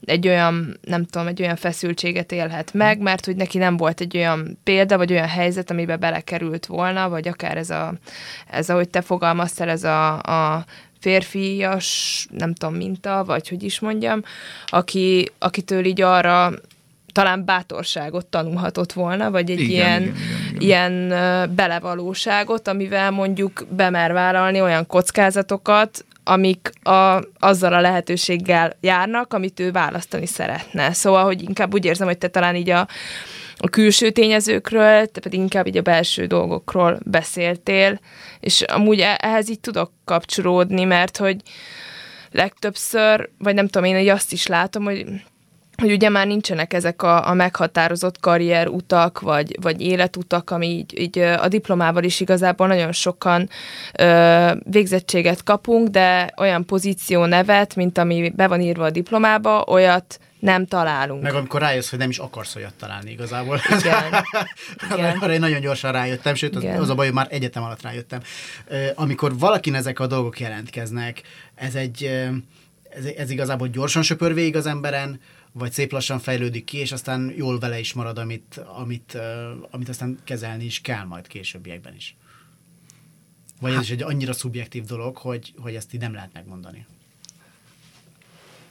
egy 0.06 0.28
olyan, 0.28 0.80
nem 0.82 1.06
tudom, 1.06 1.28
egy 1.28 1.42
olyan 1.42 1.56
feszültséget 1.56 2.32
élhet 2.32 2.74
meg, 2.74 3.00
mert 3.00 3.26
hogy 3.26 3.36
neki 3.36 3.58
nem 3.58 3.78
volt 3.78 4.02
egy 4.02 4.18
olyan 4.18 4.60
példa, 4.64 4.98
vagy 4.98 5.12
olyan 5.12 5.28
helyzet, 5.28 5.72
amiben 5.72 6.00
belekerült 6.00 6.66
volna, 6.66 7.10
vagy 7.10 7.28
akár 7.28 7.58
ez 7.58 7.70
a, 7.70 7.94
ez 8.50 8.70
ahogy 8.70 8.90
te 8.90 9.02
fogalmaztál, 9.02 9.70
ez 9.70 9.84
a, 9.84 10.22
a 10.22 10.66
férfias, 11.00 12.28
nem 12.38 12.54
tudom, 12.54 12.76
minta, 12.76 13.24
vagy 13.24 13.50
hogy 13.50 13.64
is 13.64 13.80
mondjam, 13.80 14.24
aki, 14.68 15.32
akitől 15.40 15.86
így 15.86 16.02
arra 16.02 16.54
talán 17.12 17.46
bátorságot 17.46 18.26
tanulhatott 18.26 18.94
volna, 18.94 19.32
vagy 19.32 19.52
egy 19.52 19.60
Igen, 19.60 19.72
ilyen, 19.72 20.02
igen, 20.02 20.16
igen, 20.16 20.62
igen. 20.62 20.62
ilyen 20.62 21.56
belevalóságot, 21.56 22.68
amivel 22.68 23.12
mondjuk 23.12 23.66
bemer 23.70 24.14
vállalni 24.14 24.62
olyan 24.62 24.88
kockázatokat, 24.88 26.06
amik 26.24 26.72
a, 26.84 27.24
azzal 27.40 27.74
a 27.74 27.82
lehetőséggel 27.82 28.78
járnak, 28.82 29.34
amit 29.34 29.60
ő 29.60 29.72
választani 29.72 30.26
szeretne. 30.26 30.94
Szóval, 30.94 31.24
hogy 31.24 31.42
inkább 31.42 31.74
úgy 31.74 31.86
érzem, 31.86 32.08
hogy 32.08 32.18
te 32.18 32.28
talán 32.28 32.56
így 32.56 32.70
a, 32.70 32.88
a 33.58 33.70
külső 33.70 34.10
tényezőkről, 34.10 35.08
te 35.08 35.20
pedig 35.20 35.40
inkább 35.40 35.68
így 35.68 35.78
a 35.78 35.82
belső 35.82 36.26
dolgokról 36.26 37.00
beszéltél, 37.06 38.00
és 38.40 38.62
amúgy 38.62 39.00
e- 39.00 39.20
ehhez 39.22 39.50
így 39.50 39.60
tudok 39.60 39.92
kapcsolódni, 40.06 40.84
mert 40.84 41.18
hogy 41.18 41.42
legtöbbször, 42.32 43.30
vagy 43.38 43.54
nem 43.54 43.68
tudom, 43.68 43.88
én 43.88 43.98
így 43.98 44.08
azt 44.08 44.32
is 44.32 44.48
látom, 44.48 44.84
hogy 44.84 45.06
hogy 45.82 45.92
ugye 45.92 46.10
már 46.10 46.28
nincsenek 46.28 46.74
ezek 46.74 47.04
a, 47.04 47.28
a 47.30 47.34
meghatározott 47.34 48.20
karrierutak, 48.20 49.20
vagy, 49.20 49.58
vagy 49.62 49.82
életutak, 49.82 50.50
ami 50.50 50.68
így, 50.68 51.00
így 51.00 51.20
a 51.20 51.48
diplomával 51.48 52.04
is 52.04 52.20
igazából 52.20 52.68
nagyon 52.68 52.92
sokan 52.92 53.50
ö, 54.00 54.52
végzettséget 54.64 55.44
kapunk, 55.44 55.88
de 55.88 56.34
olyan 56.38 56.66
pozíció 56.66 57.26
nevet, 57.26 57.76
mint 57.76 57.98
ami 57.98 58.32
be 58.36 58.48
van 58.48 58.62
írva 58.62 58.86
a 58.86 58.90
diplomába, 58.90 59.66
olyat 59.68 60.20
nem 60.42 60.66
találunk. 60.66 61.22
Meg 61.22 61.34
amikor 61.34 61.62
rájössz, 61.62 61.90
hogy 61.90 62.00
nem 62.00 62.10
is 62.10 62.18
akarsz 62.18 62.56
olyat 62.56 62.74
találni 62.74 63.12
igazából. 63.12 63.60
Igen. 63.80 64.04
Igen. 64.94 65.18
Arra 65.18 65.34
én 65.34 65.40
nagyon 65.40 65.62
gyorsan 65.62 65.92
rájöttem, 65.92 66.36
sőt 66.36 66.56
az, 66.56 66.64
Igen. 66.64 66.80
az 66.80 66.90
a 66.90 66.96
baj, 66.96 67.06
hogy 67.06 67.16
már 67.16 67.28
egyetem 67.30 67.64
alatt 67.64 67.82
rájöttem. 67.82 68.20
Amikor 68.96 69.38
valakin 69.38 69.76
ezek 69.76 70.00
a 70.00 70.08
dolgok 70.08 70.40
jelentkeznek, 70.40 71.22
ez 71.56 71.76
egy, 71.76 72.04
ez, 72.90 73.06
ez 73.18 73.30
igazából 73.30 73.68
gyorsan 73.68 74.02
söpör 74.02 74.34
végig 74.34 74.56
az 74.56 74.66
emberen, 74.66 75.20
vagy 75.52 75.72
szép 75.72 75.92
lassan 75.92 76.20
fejlődik 76.20 76.64
ki, 76.64 76.78
és 76.78 76.92
aztán 76.92 77.34
jól 77.36 77.60
vele 77.60 77.80
is 77.80 77.94
marad, 77.94 78.18
amit, 78.18 78.62
amit, 78.78 79.18
amit 79.72 79.90
aztán 79.90 80.20
kezelni 80.24 80.66
is 80.66 80.82
kell 80.82 81.04
majd 81.04 81.28
későbbiekben 81.28 81.96
is. 81.96 82.16
Vagy 83.60 83.74
ez 83.74 83.82
is 83.82 83.90
egy 83.90 84.04
annyira 84.04 84.34
szubjektív 84.34 84.84
dolog, 84.84 85.18
hogy, 85.18 85.54
hogy 85.58 85.76
ezt 85.76 85.94
így 85.94 86.00
nem 86.00 86.14
lehet 86.14 86.34
megmondani. 86.34 86.86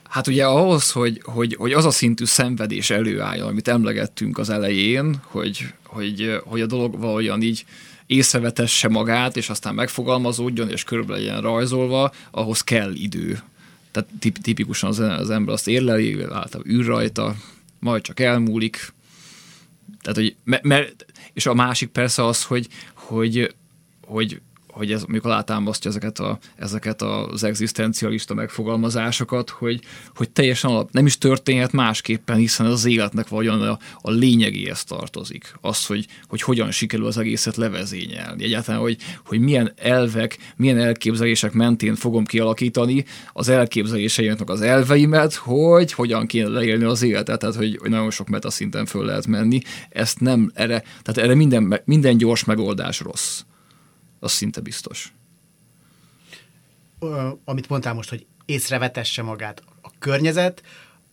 Hát 0.03 0.27
ugye 0.27 0.45
ahhoz, 0.45 0.91
hogy, 0.91 1.21
hogy, 1.23 1.55
hogy 1.55 1.73
az 1.73 1.85
a 1.85 1.91
szintű 1.91 2.25
szenvedés 2.25 2.89
előálljon, 2.89 3.47
amit 3.47 3.67
emlegettünk 3.67 4.37
az 4.37 4.49
elején, 4.49 5.21
hogy, 5.23 5.73
hogy, 5.83 6.41
hogy 6.43 6.61
a 6.61 6.65
dolog 6.65 6.99
valahogyan 6.99 7.41
így 7.41 7.65
észrevetesse 8.05 8.87
magát, 8.87 9.37
és 9.37 9.49
aztán 9.49 9.75
megfogalmazódjon, 9.75 10.69
és 10.69 10.83
körülbelül 10.83 11.23
legyen 11.23 11.41
rajzolva, 11.41 12.11
ahhoz 12.31 12.61
kell 12.61 12.93
idő. 12.93 13.41
Tehát 13.91 14.09
tip, 14.19 14.37
tipikusan 14.37 14.89
az, 14.89 15.29
ember 15.29 15.53
azt 15.53 15.67
érleli, 15.67 16.21
általában 16.21 16.71
űr 16.73 16.85
rajta, 16.85 17.35
majd 17.79 18.01
csak 18.01 18.19
elmúlik. 18.19 18.93
Tehát, 20.01 20.17
hogy, 20.17 20.35
mert, 20.61 21.05
és 21.33 21.45
a 21.45 21.53
másik 21.53 21.89
persze 21.89 22.25
az, 22.25 22.43
hogy, 22.43 22.67
hogy, 22.93 23.55
hogy 24.07 24.41
hogy 24.81 24.91
ez 24.91 25.03
amikor 25.03 25.31
alátámasztja 25.31 25.89
ezeket, 25.89 26.19
a, 26.19 26.37
ezeket 26.55 27.01
az 27.01 27.43
egzisztencialista 27.43 28.33
megfogalmazásokat, 28.33 29.49
hogy, 29.49 29.81
hogy 30.15 30.29
teljesen 30.29 30.69
alap, 30.69 30.91
nem 30.91 31.05
is 31.05 31.17
történhet 31.17 31.71
másképpen, 31.71 32.35
hiszen 32.35 32.65
az 32.65 32.85
életnek 32.85 33.27
vagyon 33.27 33.61
a, 33.61 33.79
a 34.01 34.11
lényegéhez 34.11 34.83
tartozik. 34.83 35.53
Az, 35.61 35.85
hogy, 35.85 36.07
hogy 36.27 36.41
hogyan 36.41 36.71
sikerül 36.71 37.05
az 37.05 37.17
egészet 37.17 37.55
levezényelni. 37.55 38.43
Egyáltalán, 38.43 38.81
hogy, 38.81 38.97
hogy 39.25 39.39
milyen 39.39 39.73
elvek, 39.75 40.37
milyen 40.55 40.77
elképzelések 40.77 41.51
mentén 41.51 41.95
fogom 41.95 42.25
kialakítani 42.25 43.05
az 43.33 43.49
elképzeléseimnek 43.49 44.49
az 44.49 44.61
elveimet, 44.61 45.33
hogy 45.33 45.93
hogyan 45.93 46.25
kéne 46.25 46.47
leélni 46.47 46.83
az 46.83 47.01
életet, 47.01 47.39
tehát 47.39 47.55
hogy, 47.55 47.77
hogy 47.81 47.89
nagyon 47.89 48.11
sok 48.11 48.27
metaszinten 48.27 48.85
föl 48.85 49.05
lehet 49.05 49.27
menni. 49.27 49.61
Ezt 49.89 50.19
nem, 50.19 50.51
erre, 50.53 50.83
tehát 51.01 51.17
erre 51.29 51.35
minden, 51.35 51.81
minden 51.85 52.17
gyors 52.17 52.43
megoldás 52.43 52.99
rossz 52.99 53.41
az 54.21 54.31
szinte 54.31 54.61
biztos. 54.61 55.13
Ö, 56.99 57.29
amit 57.45 57.69
mondtál 57.69 57.93
most, 57.93 58.09
hogy 58.09 58.25
észrevetesse 58.45 59.21
magát 59.21 59.63
a 59.81 59.89
környezet, 59.99 60.63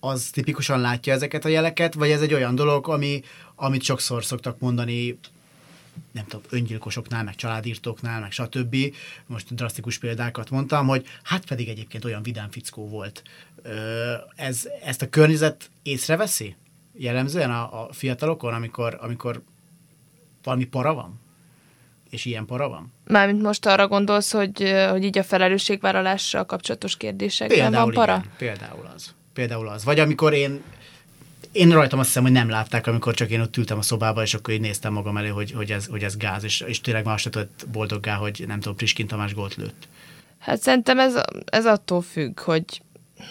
az 0.00 0.30
tipikusan 0.32 0.80
látja 0.80 1.12
ezeket 1.12 1.44
a 1.44 1.48
jeleket, 1.48 1.94
vagy 1.94 2.11
ez 2.11 2.20
egy 2.20 2.34
olyan 2.34 2.54
dolog, 2.54 2.88
ami, 2.88 3.22
amit 3.54 3.82
sokszor 3.82 4.24
szoktak 4.24 4.59
mondani, 4.59 5.18
nem 6.12 6.24
tudom, 6.24 6.46
öngyilkosoknál, 6.50 7.24
meg 7.24 7.34
családírtóknál, 7.34 8.20
meg 8.20 8.32
stb. 8.32 8.76
Most 9.26 9.54
drasztikus 9.54 9.98
példákat 9.98 10.50
mondtam, 10.50 10.86
hogy 10.86 11.06
hát 11.22 11.46
pedig 11.46 11.68
egyébként 11.68 12.04
olyan 12.04 12.22
vidám 12.22 12.50
fickó 12.50 12.88
volt. 12.88 13.22
Ez, 14.34 14.68
ezt 14.84 15.02
a 15.02 15.09
környezet 15.09 15.70
észreveszi? 15.82 16.56
Jellemzően 16.92 17.50
a, 17.50 17.86
a 17.86 17.92
fiatalokon, 17.92 18.54
amikor, 18.54 18.98
amikor 19.00 19.42
valami 20.42 20.64
para 20.64 20.94
van? 20.94 21.20
És 22.11 22.24
ilyen 22.24 22.46
para 22.46 22.68
van? 22.68 22.92
Mármint 23.04 23.42
most 23.42 23.66
arra 23.66 23.88
gondolsz, 23.88 24.32
hogy, 24.32 24.74
hogy 24.90 25.04
így 25.04 25.18
a 25.18 25.22
felelősségvállalással 25.22 26.46
kapcsolatos 26.46 26.96
kérdésekben 26.96 27.72
van 27.72 27.90
para? 27.90 28.12
Igen, 28.12 28.30
például 28.38 28.90
az. 28.94 29.14
Például 29.32 29.68
az. 29.68 29.84
Vagy 29.84 29.98
amikor 29.98 30.32
én 30.32 30.62
én 31.52 31.70
rajtam 31.70 31.98
azt 31.98 32.09
hiszem, 32.09 32.22
hogy 32.22 32.32
nem 32.32 32.48
látták, 32.48 32.86
amikor 32.86 33.14
csak 33.14 33.30
én 33.30 33.40
ott 33.40 33.56
ültem 33.56 33.78
a 33.78 33.82
szobában, 33.82 34.24
és 34.24 34.34
akkor 34.34 34.54
így 34.54 34.61
néztem 34.61 34.92
magam 34.92 35.16
elé, 35.16 35.28
hogy, 35.28 35.52
hogy, 35.52 35.72
ez, 35.72 35.86
hogy 35.86 36.02
ez 36.02 36.16
gáz, 36.16 36.44
és, 36.44 36.61
és 36.61 36.80
tényleg 36.80 37.18
se 37.18 37.30
tudott 37.30 37.66
boldoggá, 37.72 38.14
hogy 38.14 38.44
nem 38.46 38.61
tudom, 38.61 38.76
Priskin 38.76 39.06
Tamás 39.06 39.34
gólt 39.34 39.54
lőtt. 39.54 39.88
Hát 40.38 40.61
szerintem 40.61 40.98
ez, 40.98 41.14
ez 41.44 41.66
attól 41.66 42.02
függ, 42.02 42.40
hogy, 42.40 42.82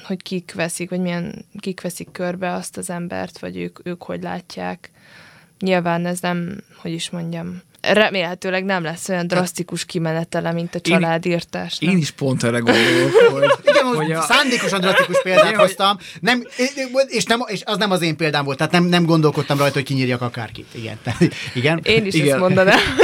hogy 0.04 0.22
kik 0.22 0.54
veszik, 0.56 0.90
vagy 0.90 1.00
milyen, 1.00 1.46
kik 1.60 1.82
veszik 1.82 2.12
körbe 2.12 2.54
azt 2.54 2.78
az 2.78 2.90
embert, 2.90 3.40
vagy 3.40 3.58
ők, 3.58 3.80
ők 3.84 4.04
hogy 4.04 4.22
látják. 4.22 4.92
Nyilván 5.60 6.06
ez 6.06 6.20
nem, 6.20 6.64
hogy 6.76 6.92
is 6.92 7.10
mondjam, 7.10 7.62
remélhetőleg 7.94 8.66
nem 8.66 8.84
lesz 8.84 9.10
olyan 9.10 9.28
drasztikus 9.28 9.86
kimenetele, 9.86 10.52
mint 10.52 10.76
a 10.76 10.80
családírtásnak. 10.80 11.92
Én 11.92 11.98
is 11.98 12.12
pont 12.12 12.44
erre 12.44 12.60
gondolok, 12.60 13.12
hogy, 13.32 13.44
Igen, 13.72 13.86
most 13.86 13.98
hogy 13.98 14.12
a, 14.12 14.22
szándékosan 14.22 14.80
drasztikus 14.80 15.22
példát 15.22 15.56
hoztam, 15.56 15.98
nem, 16.20 16.44
és, 17.08 17.24
nem, 17.24 17.40
és 17.48 17.62
az 17.66 17.78
nem 17.78 17.92
az 17.92 18.02
én 18.02 18.18
példám 18.18 18.46
volt, 18.46 18.58
tehát 18.58 18.72
nem, 18.72 18.84
nem 18.84 19.06
gondolkodtam 19.06 19.58
rajta, 19.58 19.74
hogy 19.74 19.84
kinyírjak 19.84 20.22
akárkit. 20.22 20.68
Igen. 20.72 20.98
Tehát, 21.04 21.22
igen. 21.54 21.80
Én 21.84 22.06
is 22.06 22.14
Igen. 22.14 22.28
ezt 22.28 22.40
mondanám. 22.40 22.80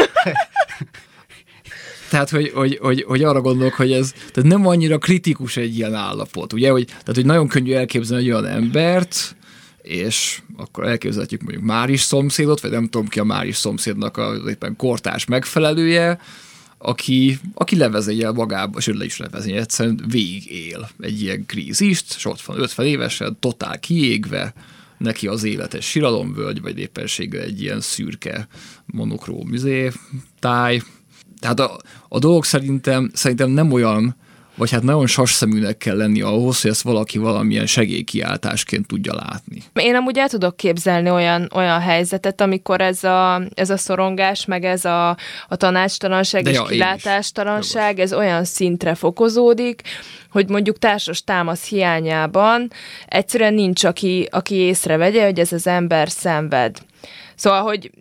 Tehát, 2.09 2.29
hogy, 2.29 2.51
hogy, 2.53 2.77
hogy, 2.81 3.03
hogy 3.07 3.23
arra 3.23 3.41
gondolok, 3.41 3.73
hogy 3.73 3.91
ez 3.91 4.11
tehát 4.11 4.49
nem 4.49 4.67
annyira 4.67 4.97
kritikus 4.97 5.57
egy 5.57 5.77
ilyen 5.77 5.93
állapot, 5.93 6.53
ugye? 6.53 6.69
Hogy, 6.69 6.85
tehát, 6.85 7.15
hogy 7.15 7.25
nagyon 7.25 7.47
könnyű 7.47 7.73
elképzelni 7.73 8.23
egy 8.23 8.31
olyan 8.31 8.45
embert, 8.45 9.35
és 9.83 10.41
akkor 10.57 10.87
elképzelhetjük 10.87 11.41
mondjuk 11.41 11.63
Máris 11.63 12.01
szomszédot, 12.01 12.61
vagy 12.61 12.71
nem 12.71 12.87
tudom 12.87 13.07
ki 13.07 13.19
a 13.19 13.23
Máris 13.23 13.55
szomszédnak 13.55 14.17
az 14.17 14.47
éppen 14.49 14.75
kortárs 14.75 15.25
megfelelője, 15.25 16.19
aki, 16.77 17.39
aki 17.53 17.75
levezényel 17.75 18.31
magába, 18.31 18.79
sőt 18.79 18.97
le 18.97 19.05
is 19.05 19.17
levezényel, 19.17 19.61
egyszerűen 19.61 20.03
végig 20.07 20.51
él 20.51 20.89
egy 20.99 21.21
ilyen 21.21 21.45
krízist, 21.45 22.13
és 22.15 22.25
ott 22.25 22.41
van 22.41 22.59
50 22.59 22.85
évesen, 22.85 23.37
totál 23.39 23.79
kiégve, 23.79 24.53
neki 24.97 25.27
az 25.27 25.43
életes 25.43 25.85
siralomvölgy, 25.85 26.61
vagy 26.61 26.79
éppenséggel 26.79 27.41
egy 27.41 27.61
ilyen 27.61 27.81
szürke 27.81 28.47
monokróm 28.85 29.53
izé, 29.53 29.91
táj. 30.39 30.81
Tehát 31.39 31.59
a, 31.59 31.79
a 32.09 32.19
dolog 32.19 32.45
szerintem, 32.45 33.11
szerintem 33.13 33.49
nem 33.49 33.71
olyan, 33.71 34.15
vagy 34.55 34.71
hát 34.71 34.83
nagyon 34.83 35.07
sasszeműnek 35.07 35.77
kell 35.77 35.97
lenni 35.97 36.21
ahhoz, 36.21 36.61
hogy 36.61 36.71
ezt 36.71 36.81
valaki 36.81 37.17
valamilyen 37.17 37.65
segélykiáltásként 37.65 38.87
tudja 38.87 39.13
látni. 39.15 39.63
Én 39.73 39.95
amúgy 39.95 40.17
el 40.17 40.29
tudok 40.29 40.57
képzelni 40.57 41.09
olyan, 41.09 41.49
olyan 41.53 41.79
helyzetet, 41.79 42.41
amikor 42.41 42.81
ez 42.81 43.03
a, 43.03 43.41
ez 43.53 43.69
a 43.69 43.77
szorongás, 43.77 44.45
meg 44.45 44.63
ez 44.63 44.85
a, 44.85 45.09
a 45.47 45.55
tanácstalanság 45.55 46.43
De 46.43 46.49
és 46.49 46.55
ja, 46.55 46.63
kilátástalanság, 46.63 47.99
ez 47.99 48.13
olyan 48.13 48.43
szintre 48.43 48.95
fokozódik, 48.95 49.81
hogy 50.29 50.49
mondjuk 50.49 50.79
társas 50.79 51.23
támasz 51.23 51.67
hiányában 51.67 52.71
egyszerűen 53.07 53.53
nincs, 53.53 53.83
aki, 53.83 54.27
aki 54.31 54.55
észrevegye, 54.55 55.25
hogy 55.25 55.39
ez 55.39 55.51
az 55.51 55.67
ember 55.67 56.09
szenved. 56.09 56.77
Szóval, 57.35 57.61
hogy 57.61 57.91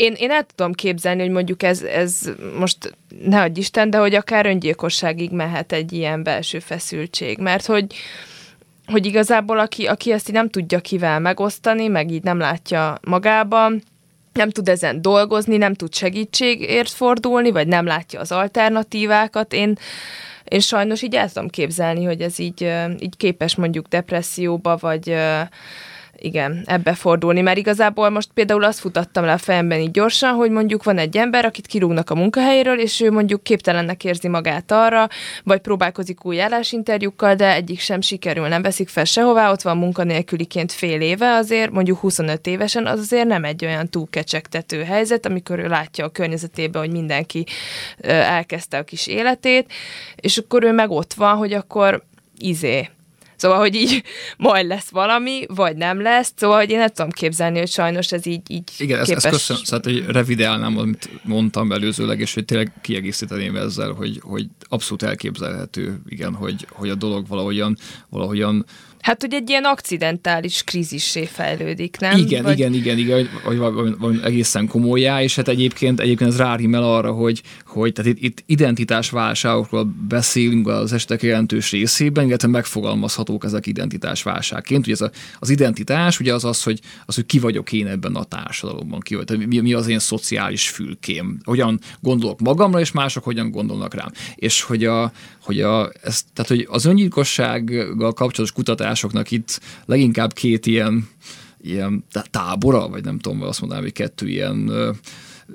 én, 0.00 0.14
én 0.16 0.30
el 0.30 0.46
tudom 0.54 0.72
képzelni, 0.72 1.20
hogy 1.20 1.30
mondjuk 1.30 1.62
ez, 1.62 1.82
ez 1.82 2.30
most 2.58 2.96
ne 3.24 3.40
adj 3.40 3.60
Isten, 3.60 3.90
de 3.90 3.98
hogy 3.98 4.14
akár 4.14 4.46
öngyilkosságig 4.46 5.30
mehet 5.30 5.72
egy 5.72 5.92
ilyen 5.92 6.22
belső 6.22 6.58
feszültség, 6.58 7.38
mert 7.38 7.66
hogy, 7.66 7.94
hogy 8.86 9.06
igazából 9.06 9.58
aki, 9.58 9.86
aki 9.86 10.12
ezt 10.12 10.28
így 10.28 10.34
nem 10.34 10.48
tudja 10.48 10.80
kivel 10.80 11.20
megosztani, 11.20 11.88
meg 11.88 12.10
így 12.10 12.22
nem 12.22 12.38
látja 12.38 12.98
magában, 13.02 13.82
nem 14.32 14.50
tud 14.50 14.68
ezen 14.68 15.02
dolgozni, 15.02 15.56
nem 15.56 15.74
tud 15.74 15.94
segítségért 15.94 16.90
fordulni, 16.90 17.50
vagy 17.50 17.66
nem 17.66 17.86
látja 17.86 18.20
az 18.20 18.32
alternatívákat. 18.32 19.52
Én, 19.52 19.78
én 20.44 20.60
sajnos 20.60 21.02
így 21.02 21.14
el 21.14 21.30
tudom 21.30 21.48
képzelni, 21.48 22.04
hogy 22.04 22.20
ez 22.20 22.38
így, 22.38 22.72
így 22.98 23.16
képes 23.16 23.54
mondjuk 23.54 23.86
depresszióba, 23.86 24.76
vagy 24.76 25.14
igen, 26.20 26.62
ebbe 26.66 26.94
fordulni, 26.94 27.40
mert 27.40 27.58
igazából 27.58 28.10
most 28.10 28.28
például 28.34 28.64
azt 28.64 28.78
futattam 28.78 29.24
le 29.24 29.32
a 29.32 29.38
fejemben 29.38 29.80
így 29.80 29.90
gyorsan, 29.90 30.34
hogy 30.34 30.50
mondjuk 30.50 30.84
van 30.84 30.98
egy 30.98 31.16
ember, 31.16 31.44
akit 31.44 31.66
kirúgnak 31.66 32.10
a 32.10 32.14
munkahelyéről, 32.14 32.80
és 32.80 33.00
ő 33.00 33.10
mondjuk 33.10 33.42
képtelennek 33.42 34.04
érzi 34.04 34.28
magát 34.28 34.70
arra, 34.70 35.08
vagy 35.44 35.60
próbálkozik 35.60 36.24
új 36.24 36.40
állásinterjúkkal, 36.40 37.34
de 37.34 37.54
egyik 37.54 37.80
sem 37.80 38.00
sikerül, 38.00 38.48
nem 38.48 38.62
veszik 38.62 38.88
fel 38.88 39.04
sehová, 39.04 39.50
ott 39.50 39.62
van 39.62 39.76
munkanélküliként 39.76 40.72
fél 40.72 41.00
éve, 41.00 41.34
azért 41.34 41.70
mondjuk 41.70 41.98
25 41.98 42.46
évesen, 42.46 42.86
az 42.86 42.98
azért 42.98 43.26
nem 43.26 43.44
egy 43.44 43.64
olyan 43.64 43.88
túl 43.88 44.06
kecsegtető 44.10 44.82
helyzet, 44.82 45.26
amikor 45.26 45.58
ő 45.58 45.68
látja 45.68 46.04
a 46.04 46.08
környezetében, 46.08 46.82
hogy 46.82 46.90
mindenki 46.90 47.46
elkezdte 48.00 48.78
a 48.78 48.84
kis 48.84 49.06
életét, 49.06 49.72
és 50.16 50.38
akkor 50.38 50.64
ő 50.64 50.72
meg 50.72 50.90
ott 50.90 51.12
van, 51.12 51.36
hogy 51.36 51.52
akkor 51.52 52.02
izé, 52.38 52.88
Szóval, 53.40 53.58
hogy 53.58 53.74
így 53.74 54.02
majd 54.36 54.66
lesz 54.66 54.88
valami, 54.88 55.44
vagy 55.48 55.76
nem 55.76 56.02
lesz. 56.02 56.32
Szóval, 56.36 56.58
hogy 56.58 56.70
én 56.70 56.78
nem 56.78 56.88
tudom 56.88 57.10
képzelni, 57.10 57.58
hogy 57.58 57.70
sajnos 57.70 58.12
ez 58.12 58.26
így, 58.26 58.50
így 58.50 58.70
Igen, 58.78 58.98
ezt, 58.98 59.08
képes. 59.08 59.24
ezt 59.24 59.34
köszönöm. 59.34 59.62
Szóval, 59.64 59.92
hogy 59.92 60.04
revideálnám, 60.06 60.78
amit 60.78 61.10
mondtam 61.22 61.72
előzőleg, 61.72 62.20
és 62.20 62.34
hogy 62.34 62.44
tényleg 62.44 62.72
kiegészíteném 62.82 63.56
ezzel, 63.56 63.92
hogy, 63.92 64.20
hogy 64.22 64.46
abszolút 64.68 65.02
elképzelhető, 65.02 66.00
igen, 66.08 66.34
hogy, 66.34 66.66
hogy 66.70 66.88
a 66.88 66.94
dolog 66.94 67.28
valahogyan, 67.28 67.76
valahogyan 68.08 68.64
Hát, 69.00 69.20
hogy 69.20 69.34
egy 69.34 69.50
ilyen 69.50 69.64
akcidentális 69.64 70.62
krízissé 70.64 71.24
fejlődik, 71.24 71.96
nem? 72.00 72.18
Igen, 72.18 72.42
Vagy... 72.42 72.58
igen, 72.58 72.72
igen, 72.72 72.98
igen, 72.98 73.28
vagy 73.44 73.56
valami, 73.56 73.90
valami 73.98 74.18
egészen 74.24 74.68
komolyá, 74.68 75.22
és 75.22 75.36
hát 75.36 75.48
egyébként, 75.48 76.00
egyébként 76.00 76.30
ez 76.30 76.36
rárímel 76.36 76.82
arra, 76.82 77.12
hogy, 77.12 77.42
hogy 77.70 77.92
tehát 77.92 78.12
itt, 78.12 78.20
itt 78.22 78.42
identitásválságokról 78.46 79.94
beszélünk 80.08 80.68
az 80.68 80.92
estek 80.92 81.22
jelentős 81.22 81.70
részében, 81.70 82.26
illetve 82.26 82.48
megfogalmazhatók 82.48 83.44
ezek 83.44 83.66
identitásválságként. 83.66 84.84
Ugye 84.84 84.92
ez 84.92 85.00
a, 85.00 85.10
az 85.38 85.50
identitás 85.50 86.20
ugye 86.20 86.34
az 86.34 86.44
az, 86.44 86.62
hogy, 86.62 86.80
az, 87.06 87.14
hogy 87.14 87.26
ki 87.26 87.38
vagyok 87.38 87.72
én 87.72 87.86
ebben 87.86 88.14
a 88.14 88.24
társadalomban, 88.24 89.00
ki 89.00 89.14
vagy, 89.14 89.24
tehát 89.24 89.46
mi, 89.46 89.60
mi 89.60 89.72
az 89.72 89.88
én 89.88 89.98
szociális 89.98 90.68
fülkém, 90.68 91.38
hogyan 91.44 91.80
gondolok 92.00 92.40
magamra, 92.40 92.80
és 92.80 92.92
mások 92.92 93.24
hogyan 93.24 93.50
gondolnak 93.50 93.94
rám. 93.94 94.10
És 94.34 94.62
hogy, 94.62 94.84
a, 94.84 95.12
hogy, 95.42 95.60
a, 95.60 95.90
ez, 96.02 96.22
tehát, 96.32 96.50
hogy 96.50 96.66
az 96.70 96.84
öngyilkossággal 96.84 98.12
kapcsolatos 98.12 98.52
kutatásoknak 98.52 99.30
itt 99.30 99.60
leginkább 99.84 100.32
két 100.32 100.66
ilyen, 100.66 101.08
ilyen 101.62 102.04
tá- 102.12 102.30
tábora, 102.30 102.88
vagy 102.88 103.04
nem 103.04 103.18
tudom, 103.18 103.42
azt 103.42 103.60
mondanám, 103.60 103.84
hogy 103.84 103.92
kettő 103.92 104.28
ilyen 104.28 104.70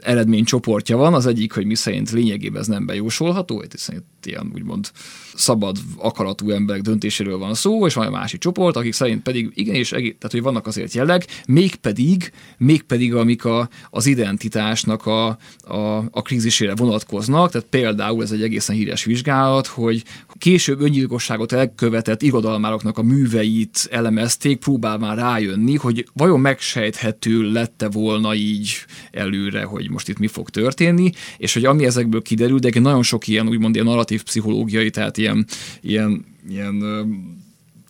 eredménycsoportja 0.02 0.98
van. 0.98 1.14
Az 1.14 1.26
egyik, 1.26 1.54
hogy 1.54 1.66
mi 1.66 1.76
szerint 1.76 2.12
lényegében 2.12 2.62
ez 2.62 2.68
nem 2.68 2.86
bejósolható, 2.86 3.64
hiszen 3.72 3.96
itt 3.96 4.26
ilyen 4.26 4.52
úgymond 4.54 4.92
szabad 5.36 5.78
akaratú 5.98 6.50
emberek 6.50 6.82
döntéséről 6.82 7.38
van 7.38 7.54
szó, 7.54 7.86
és 7.86 7.94
van 7.94 8.06
egy 8.06 8.12
másik 8.12 8.40
csoport, 8.40 8.76
akik 8.76 8.94
szerint 8.94 9.24
pedig 9.24 9.52
igenis, 9.54 9.90
tehát 9.90 10.32
hogy 10.32 10.42
vannak 10.42 10.68
azért 10.68 10.94
jelleg, 10.94 11.26
mégpedig, 11.48 12.32
mégpedig 12.58 13.16
amik 13.16 13.46
a, 13.46 13.70
az 13.90 14.06
identitásnak 14.06 15.06
a, 15.06 15.28
a, 15.62 15.98
a 16.12 16.22
krízisére 16.22 16.76
vonatkoznak, 16.76 17.52
tehát 17.52 17.68
például 17.68 18.24
ez 18.24 18.32
egy 18.32 18.44
egészen 18.44 18.76
híres 18.76 19.04
vizsgálat, 19.04 19.68
hogy 19.68 20.04
később 20.38 20.82
öngyilkosságot 20.82 21.52
elkövetett 21.52 22.22
irodalmároknak 22.22 22.98
a 22.98 23.04
műveit 23.04 23.88
elemezték, 23.92 24.60
próbálván 24.60 25.16
rájönni, 25.16 25.76
hogy 25.76 26.08
vajon 26.14 26.40
megsejthető 26.40 27.52
lette 27.52 27.90
volna 27.90 28.36
így 28.36 28.76
előre, 29.12 29.64
hogy 29.64 29.85
most 29.90 30.10
itt 30.10 30.20
mi 30.20 30.28
fog 30.28 30.50
történni, 30.50 31.12
és 31.38 31.54
hogy 31.54 31.66
ami 31.66 31.86
ezekből 31.86 32.22
kiderül, 32.22 32.60
de 32.60 32.80
nagyon 32.80 33.04
sok 33.04 33.28
ilyen 33.28 33.48
úgymond 33.48 33.74
ilyen 33.74 33.88
narratív 33.88 34.24
pszichológiai, 34.24 34.90
tehát 34.90 35.18
ilyen, 35.18 35.46
ilyen, 35.82 36.26
ilyen 36.50 36.84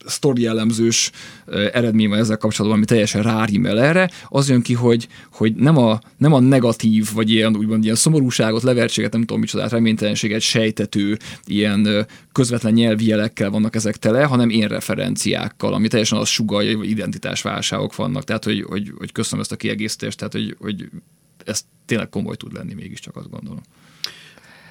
sztori 0.06 0.46
elemzős 0.46 1.12
ö, 1.46 1.68
eredmény 1.74 2.10
van 2.10 2.20
ezzel 2.20 2.38
kapcsolatban, 2.38 2.78
ami 2.78 2.88
teljesen 2.88 3.22
rárímel 3.22 3.80
erre, 3.80 4.10
az 4.28 4.50
jön 4.50 4.62
ki, 4.62 4.74
hogy, 4.74 5.08
hogy 5.32 5.56
nem, 5.56 5.78
a, 5.78 6.00
nem 6.18 6.34
a 6.34 6.40
negatív, 6.40 7.10
vagy 7.14 7.32
ilyen 7.32 7.56
úgymond 7.56 7.84
ilyen 7.84 7.96
szomorúságot, 7.96 8.64
levertséget, 8.64 9.12
nem 9.12 9.22
tudom 9.22 9.40
micsodát, 9.40 9.72
reménytelenséget 9.72 10.42
sejtető 10.42 11.18
ilyen 11.46 12.08
közvetlen 12.32 12.74
nyelvi 12.74 13.08
jelekkel 13.08 13.50
vannak 13.50 13.76
ezek 13.76 13.98
tele, 13.98 14.24
hanem 14.24 14.50
én 14.50 14.68
referenciákkal, 14.68 15.74
ami 15.74 15.88
teljesen 15.88 16.18
az 16.18 16.28
sugalja, 16.28 16.78
hogy 16.78 16.90
identitásválságok 16.90 17.96
vannak. 17.96 18.24
Tehát, 18.24 18.44
hogy, 18.44 18.62
hogy, 18.62 18.92
hogy 18.98 19.12
köszönöm 19.12 19.40
ezt 19.42 19.52
a 19.52 19.56
kiegészítést, 19.56 20.18
tehát, 20.18 20.34
hogy, 20.34 20.56
hogy 20.60 20.90
ez 21.46 21.62
tényleg 21.86 22.10
komoly 22.10 22.36
tud 22.36 22.54
lenni 22.54 22.74
mégiscsak, 22.74 23.16
azt 23.16 23.30
gondolom. 23.30 23.62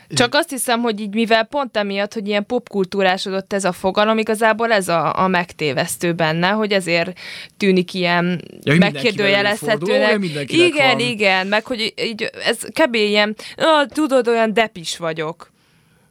Csak 0.08 0.34
azt 0.34 0.50
hiszem, 0.50 0.80
hogy 0.80 1.00
így 1.00 1.14
mivel 1.14 1.44
pont 1.44 1.76
emiatt, 1.76 2.14
hogy 2.14 2.28
ilyen 2.28 2.46
popkultúrásodott 2.46 3.52
ez 3.52 3.64
a 3.64 3.72
fogalom, 3.72 4.18
igazából 4.18 4.72
ez 4.72 4.88
a, 4.88 5.18
a 5.18 5.28
megtévesztő 5.28 6.12
benne, 6.12 6.48
hogy 6.48 6.72
ezért 6.72 7.18
tűnik 7.56 7.94
ilyen 7.94 8.42
Ja, 8.62 8.74
megkérdőjelezhetőnek. 8.74 10.20
Igen, 10.46 10.96
van. 10.96 10.98
igen, 10.98 11.46
meg 11.46 11.64
hogy 11.64 11.94
így 11.96 12.30
ez 12.44 12.58
kb. 12.58 12.94
ilyen, 12.94 13.36
ah, 13.56 13.86
tudod, 13.86 14.28
olyan 14.28 14.52
depis 14.52 14.96
vagyok. 14.96 15.52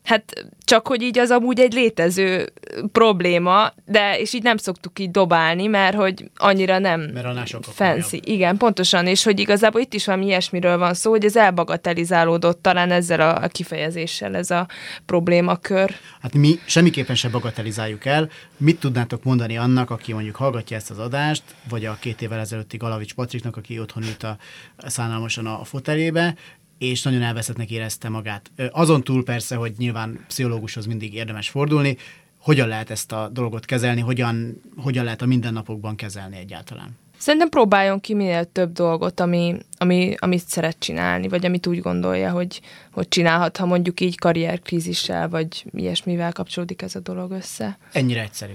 Hát 0.04 0.34
csak, 0.66 0.88
hogy 0.88 1.02
így 1.02 1.20
az 1.20 1.30
amúgy 1.30 1.60
egy 1.60 1.74
létező 1.74 2.54
probléma, 2.92 3.74
de 3.86 4.20
és 4.20 4.34
így 4.34 4.44
nem 4.44 4.58
szoktuk 4.58 5.00
így 5.00 5.12
dobálni, 5.12 5.68
mert 5.68 5.96
hogy 5.96 6.30
annyira 6.36 6.80
nem 6.80 7.02
Mert 7.02 7.26
annál 7.26 7.46
sokkal 7.46 7.74
fancy. 7.74 8.02
komolyabb. 8.20 8.28
Igen, 8.28 8.58
pontosan, 8.58 9.08
és 9.08 9.24
hogy 9.24 9.40
igazából 9.40 9.82
itt 9.82 9.94
is 9.94 10.06
valami 10.06 10.26
ilyesmiről 10.26 10.78
van 10.78 10.94
szó, 10.94 11.10
hogy 11.12 11.26
ez 11.26 11.36
elbagatelizálódott 11.36 12.62
talán 12.62 12.92
ezzel 12.92 13.20
a, 13.20 13.44
a 13.44 13.48
kifejezéssel 13.48 14.36
ez 14.36 14.52
a 14.52 14.68
problémakör. 15.06 15.96
Hát 16.22 16.34
mi 16.34 16.60
semmiképpen 16.66 17.16
se 17.16 17.30
bagatelizáljuk 17.30 18.06
el. 18.06 18.30
Mit 18.58 18.80
tudnátok 18.80 19.24
mondani 19.24 19.58
annak, 19.58 19.90
aki 19.90 20.14
mondjuk 20.14 20.36
hallgatja 20.36 20.78
ezt 20.78 20.90
az 20.92 21.00
adást, 21.00 21.44
vagy 21.70 21.86
a 21.86 21.98
két 22.00 22.22
évvel 22.22 22.40
ezelőtti 22.40 22.78
Galavics 22.78 23.14
Patriknak, 23.14 23.58
aki 23.58 23.80
otthon 23.80 24.04
ült 24.04 24.24
a, 24.24 24.38
szánalmasan 24.78 25.46
a, 25.46 25.60
a 25.60 25.64
fotelébe, 25.64 26.36
és 26.84 27.02
nagyon 27.02 27.22
elveszettnek 27.22 27.72
érezte 27.72 28.10
magát. 28.10 28.52
Azon 28.72 29.04
túl 29.04 29.24
persze, 29.24 29.56
hogy 29.56 29.74
nyilván 29.78 30.20
pszichológushoz 30.28 30.86
mindig 30.86 31.14
érdemes 31.14 31.50
fordulni, 31.50 31.98
hogyan 32.38 32.68
lehet 32.68 32.90
ezt 32.90 33.12
a 33.12 33.30
dolgot 33.32 33.66
kezelni, 33.66 34.02
hogyan, 34.02 34.62
hogyan 34.78 35.04
lehet 35.04 35.22
a 35.22 35.26
mindennapokban 35.26 35.96
kezelni 35.96 36.38
egyáltalán. 36.38 36.98
Szerintem 37.18 37.50
próbáljon 37.50 38.00
ki 38.00 38.14
minél 38.14 38.52
több 38.52 38.72
dolgot, 38.72 39.20
ami, 39.20 39.56
ami, 39.78 40.16
amit 40.20 40.48
szeret 40.48 40.80
csinálni, 40.80 41.28
vagy 41.28 41.46
amit 41.46 41.68
úgy 41.68 41.80
gondolja, 41.80 42.32
hogy, 42.32 42.62
hogy 42.92 43.08
csinálhat, 43.08 43.58
ha 43.58 43.66
mondjuk 43.66 44.00
így 44.00 44.18
karrierkrízissel, 44.18 45.30
vagy 45.30 45.66
ilyesmivel 45.72 46.32
kapcsolódik 46.32 46.82
ez 46.82 46.96
a 46.96 47.00
dolog 47.00 47.32
össze. 47.32 47.78
Ennyire 47.92 48.22
egyszerű. 48.22 48.54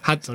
Hát 0.00 0.30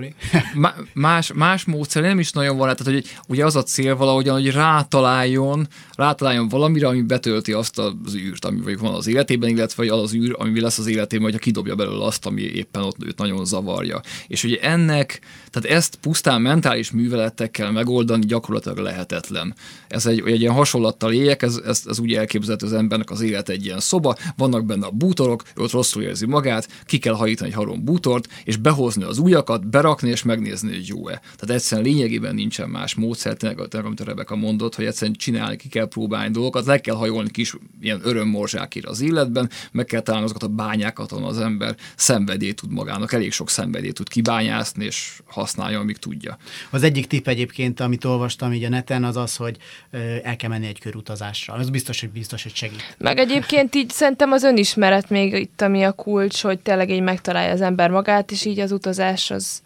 más, 0.94 1.32
más 1.34 1.66
módszer 1.66 2.02
nem 2.02 2.20
is 2.20 2.32
nagyon 2.32 2.58
van, 2.58 2.76
tehát 2.76 2.94
hogy 2.94 3.18
ugye 3.28 3.46
az 3.46 3.56
a 3.56 3.64
cél 3.64 3.96
valahogyan, 3.96 4.34
hogy 4.34 4.52
rátaláljon, 4.52 5.68
rátaláljon 5.96 6.48
valamire, 6.48 6.88
ami 6.88 7.02
betölti 7.02 7.52
azt 7.52 7.80
az 7.80 8.16
űrt, 8.16 8.46
ami 8.46 8.62
vagy 8.62 8.78
van 8.78 8.94
az 8.94 9.08
életében, 9.08 9.50
illetve 9.50 9.84
vagy 9.84 9.92
az 9.92 10.02
az 10.02 10.14
űr, 10.14 10.36
ami 10.38 10.60
lesz 10.60 10.78
az 10.78 10.88
életében, 10.88 11.26
hogyha 11.26 11.40
kidobja 11.40 11.76
belőle 11.76 12.06
azt, 12.06 12.26
ami 12.26 12.42
éppen 12.42 12.84
ott 12.84 13.04
őt 13.04 13.18
nagyon 13.18 13.46
zavarja. 13.46 14.02
És 14.28 14.44
ugye 14.44 14.60
ennek, 14.60 15.20
tehát 15.50 15.78
ezt 15.78 15.96
pusztán 15.96 16.42
mentális 16.42 16.92
műveletekkel 16.92 17.72
megoldani 17.72 18.26
gyakorlatilag 18.26 18.78
lehetetlen. 18.78 19.56
Ez 19.88 20.06
egy, 20.06 20.24
egy 20.26 20.42
ilyen 20.42 20.54
hasonlattal 20.54 21.14
éljek, 21.14 21.42
ez, 21.42 21.62
ez, 21.66 21.84
ez 21.88 22.00
úgy 22.00 22.14
elképzelhető 22.14 22.66
az 22.66 22.74
embernek 22.74 23.10
az 23.10 23.22
élet 23.22 23.50
egy 23.50 23.66
ilyen 23.66 23.80
szoba, 23.80 24.16
vannak 24.38 24.66
benne 24.66 24.86
a 24.86 24.92
bútorok, 24.92 25.44
ő 25.56 25.62
ott 25.62 25.72
rosszul 25.72 26.04
érzi 26.04 26.26
magát, 26.26 26.68
ki 26.86 26.98
kell 26.98 27.14
hajítani 27.14 27.50
egy 27.50 27.56
harom 27.56 27.84
bútort, 27.84 28.28
és 28.44 28.58
behozni 28.58 29.04
az 29.04 29.18
ujjakat, 29.18 29.70
berakni 29.70 30.10
és 30.10 30.24
megnézni, 30.24 30.70
hogy 30.70 30.88
jó-e. 30.88 31.22
Tehát 31.36 31.56
egyszerűen 31.56 31.88
lényegében 31.88 32.36
nincsen 32.36 32.70
más 32.70 32.96
módszer, 32.96 33.38
tényleg 33.38 33.60
amit 33.72 34.00
a 34.00 34.04
Rebeka 34.04 34.36
mondott, 34.36 34.76
hogy 34.76 34.86
egyszerűen 34.86 35.18
csinálni, 35.18 35.56
ki 35.56 35.68
kell 35.68 35.83
próbálni 35.86 36.32
dolgokat, 36.32 36.66
le 36.66 36.78
kell 36.80 36.96
hajolni 36.96 37.32
kis 37.32 37.56
ilyen 37.82 38.00
örömmorzsákira 38.04 38.90
az 38.90 39.02
életben, 39.02 39.50
meg 39.72 39.86
kell 39.86 40.02
találni 40.02 40.26
azokat 40.26 40.44
a 40.44 40.48
bányákat, 40.48 41.12
ahol 41.12 41.26
az 41.26 41.40
ember 41.40 41.76
szenvedélyt 41.96 42.56
tud 42.56 42.72
magának, 42.72 43.14
elég 43.14 43.32
sok 43.32 43.50
szenvedélyt 43.50 43.94
tud 43.94 44.10
kibányászni, 44.10 44.86
és 44.86 45.22
használja, 45.26 45.80
amíg 45.80 45.98
tudja. 45.98 46.38
Az 46.70 46.84
egyik 46.84 47.08
tipp 47.08 47.28
egyébként, 47.28 47.80
amit 47.80 48.06
olvastam 48.06 48.54
így 48.54 48.64
a 48.64 48.70
neten, 48.70 49.04
az 49.04 49.18
az, 49.18 49.36
hogy 49.36 49.58
el 50.24 50.36
kell 50.36 50.50
menni 50.50 50.68
egy 50.68 50.80
körutazásra. 50.80 51.60
Ez 51.60 51.70
biztos, 51.70 52.00
hogy 52.00 52.10
biztos, 52.10 52.44
hogy 52.44 52.56
segít. 52.56 52.96
Meg 52.98 53.18
egyébként 53.18 53.76
így 53.76 53.90
szerintem 53.90 54.32
az 54.32 54.44
önismeret 54.44 55.10
még 55.10 55.34
itt, 55.34 55.62
ami 55.62 55.84
a 55.84 55.92
kulcs, 55.92 56.42
hogy 56.42 56.60
tényleg 56.60 56.90
így 56.90 57.02
megtalálja 57.02 57.52
az 57.52 57.62
ember 57.62 57.90
magát, 57.90 58.32
és 58.32 58.46
így 58.46 58.60
az 58.60 58.72
utazás 58.72 59.32
az, 59.32 59.62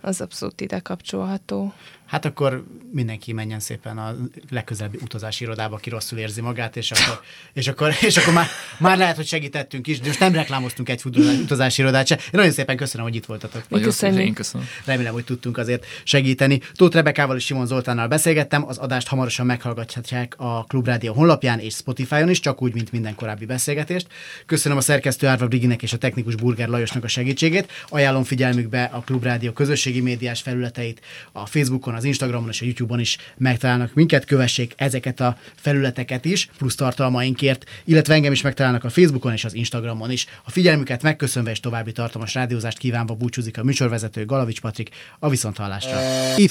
az 0.00 0.20
abszolút 0.20 0.60
ide 0.60 0.78
kapcsolható. 0.78 1.72
Hát 2.12 2.24
akkor 2.24 2.64
mindenki 2.90 3.32
menjen 3.32 3.60
szépen 3.60 3.98
a 3.98 4.16
legközelebbi 4.50 4.98
utazási 5.02 5.44
irodába, 5.44 5.74
aki 5.74 5.90
rosszul 5.90 6.18
érzi 6.18 6.40
magát, 6.40 6.76
és 6.76 6.90
akkor, 6.90 7.20
és 7.52 7.68
akkor, 7.68 7.92
és 8.00 8.16
akkor 8.16 8.32
már, 8.32 8.46
már 8.78 8.98
lehet, 8.98 9.16
hogy 9.16 9.26
segítettünk 9.26 9.86
is, 9.86 10.00
de 10.00 10.06
most 10.06 10.20
nem 10.20 10.32
reklámoztunk 10.32 10.88
egy 10.88 11.02
utazási 11.42 11.82
irodát 11.82 12.06
se. 12.06 12.14
Én 12.14 12.28
nagyon 12.30 12.50
szépen 12.50 12.76
köszönöm, 12.76 13.06
hogy 13.06 13.14
itt 13.14 13.24
voltatok. 13.24 13.62
Nagyon 13.68 13.90
szépen, 13.90 14.18
én 14.18 14.34
köszönöm. 14.34 14.66
Remélem, 14.84 15.12
hogy 15.12 15.24
tudtunk 15.24 15.58
azért 15.58 15.86
segíteni. 16.04 16.60
Tóth 16.74 16.94
Rebekával 16.94 17.36
és 17.36 17.44
Simon 17.44 17.66
Zoltánnal 17.66 18.08
beszélgettem, 18.08 18.66
az 18.66 18.78
adást 18.78 19.08
hamarosan 19.08 19.46
meghallgathatják 19.46 20.34
a 20.36 20.64
Klubrádió 20.64 21.12
honlapján 21.12 21.58
és 21.58 21.74
Spotify-on 21.74 22.30
is, 22.30 22.40
csak 22.40 22.62
úgy, 22.62 22.74
mint 22.74 22.92
minden 22.92 23.14
korábbi 23.14 23.44
beszélgetést. 23.44 24.06
Köszönöm 24.46 24.78
a 24.78 24.80
szerkesztő 24.80 25.26
Árva 25.26 25.48
Briginek 25.48 25.82
és 25.82 25.92
a 25.92 25.98
technikus 25.98 26.34
Burger 26.34 26.68
Lajosnak 26.68 27.04
a 27.04 27.08
segítségét. 27.08 27.72
Ajánlom 27.88 28.24
figyelmükbe 28.24 28.82
a 28.84 29.00
Klubrádió 29.00 29.52
közösségi 29.52 30.00
médiás 30.00 30.40
felületeit, 30.40 31.00
a 31.32 31.46
Facebookon, 31.46 32.00
az 32.02 32.08
Instagramon 32.08 32.48
és 32.48 32.60
a 32.60 32.64
YouTube-on 32.64 33.00
is 33.00 33.16
megtalálnak 33.36 33.94
minket, 33.94 34.24
kövessék 34.24 34.72
ezeket 34.76 35.20
a 35.20 35.36
felületeket 35.54 36.24
is, 36.24 36.48
plusz 36.58 36.74
tartalmainkért, 36.74 37.64
illetve 37.84 38.14
engem 38.14 38.32
is 38.32 38.42
megtalálnak 38.42 38.84
a 38.84 38.90
Facebookon 38.90 39.32
és 39.32 39.44
az 39.44 39.54
Instagramon 39.54 40.10
is. 40.10 40.26
A 40.44 40.50
figyelmüket 40.50 41.02
megköszönve 41.02 41.50
és 41.50 41.60
további 41.60 41.92
tartalmas 41.92 42.34
rádiózást 42.34 42.78
kívánva 42.78 43.14
búcsúzik 43.14 43.58
a 43.58 43.64
műsorvezető 43.64 44.24
Galavics 44.24 44.60
Patrik 44.60 44.90
a 45.18 45.28
viszonthallásra. 45.28 46.00
Y. 46.36 46.48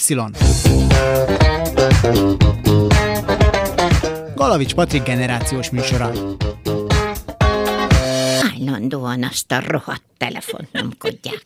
Galavics 4.35 4.73
Patrik 4.73 5.03
generációs 5.03 5.69
műsora. 5.69 6.11
Állandóan 8.55 9.23
azt 9.23 9.51
a 9.51 9.61
rohadt 9.67 10.03
telefont 10.17 10.71
nyomkodják. 10.71 11.45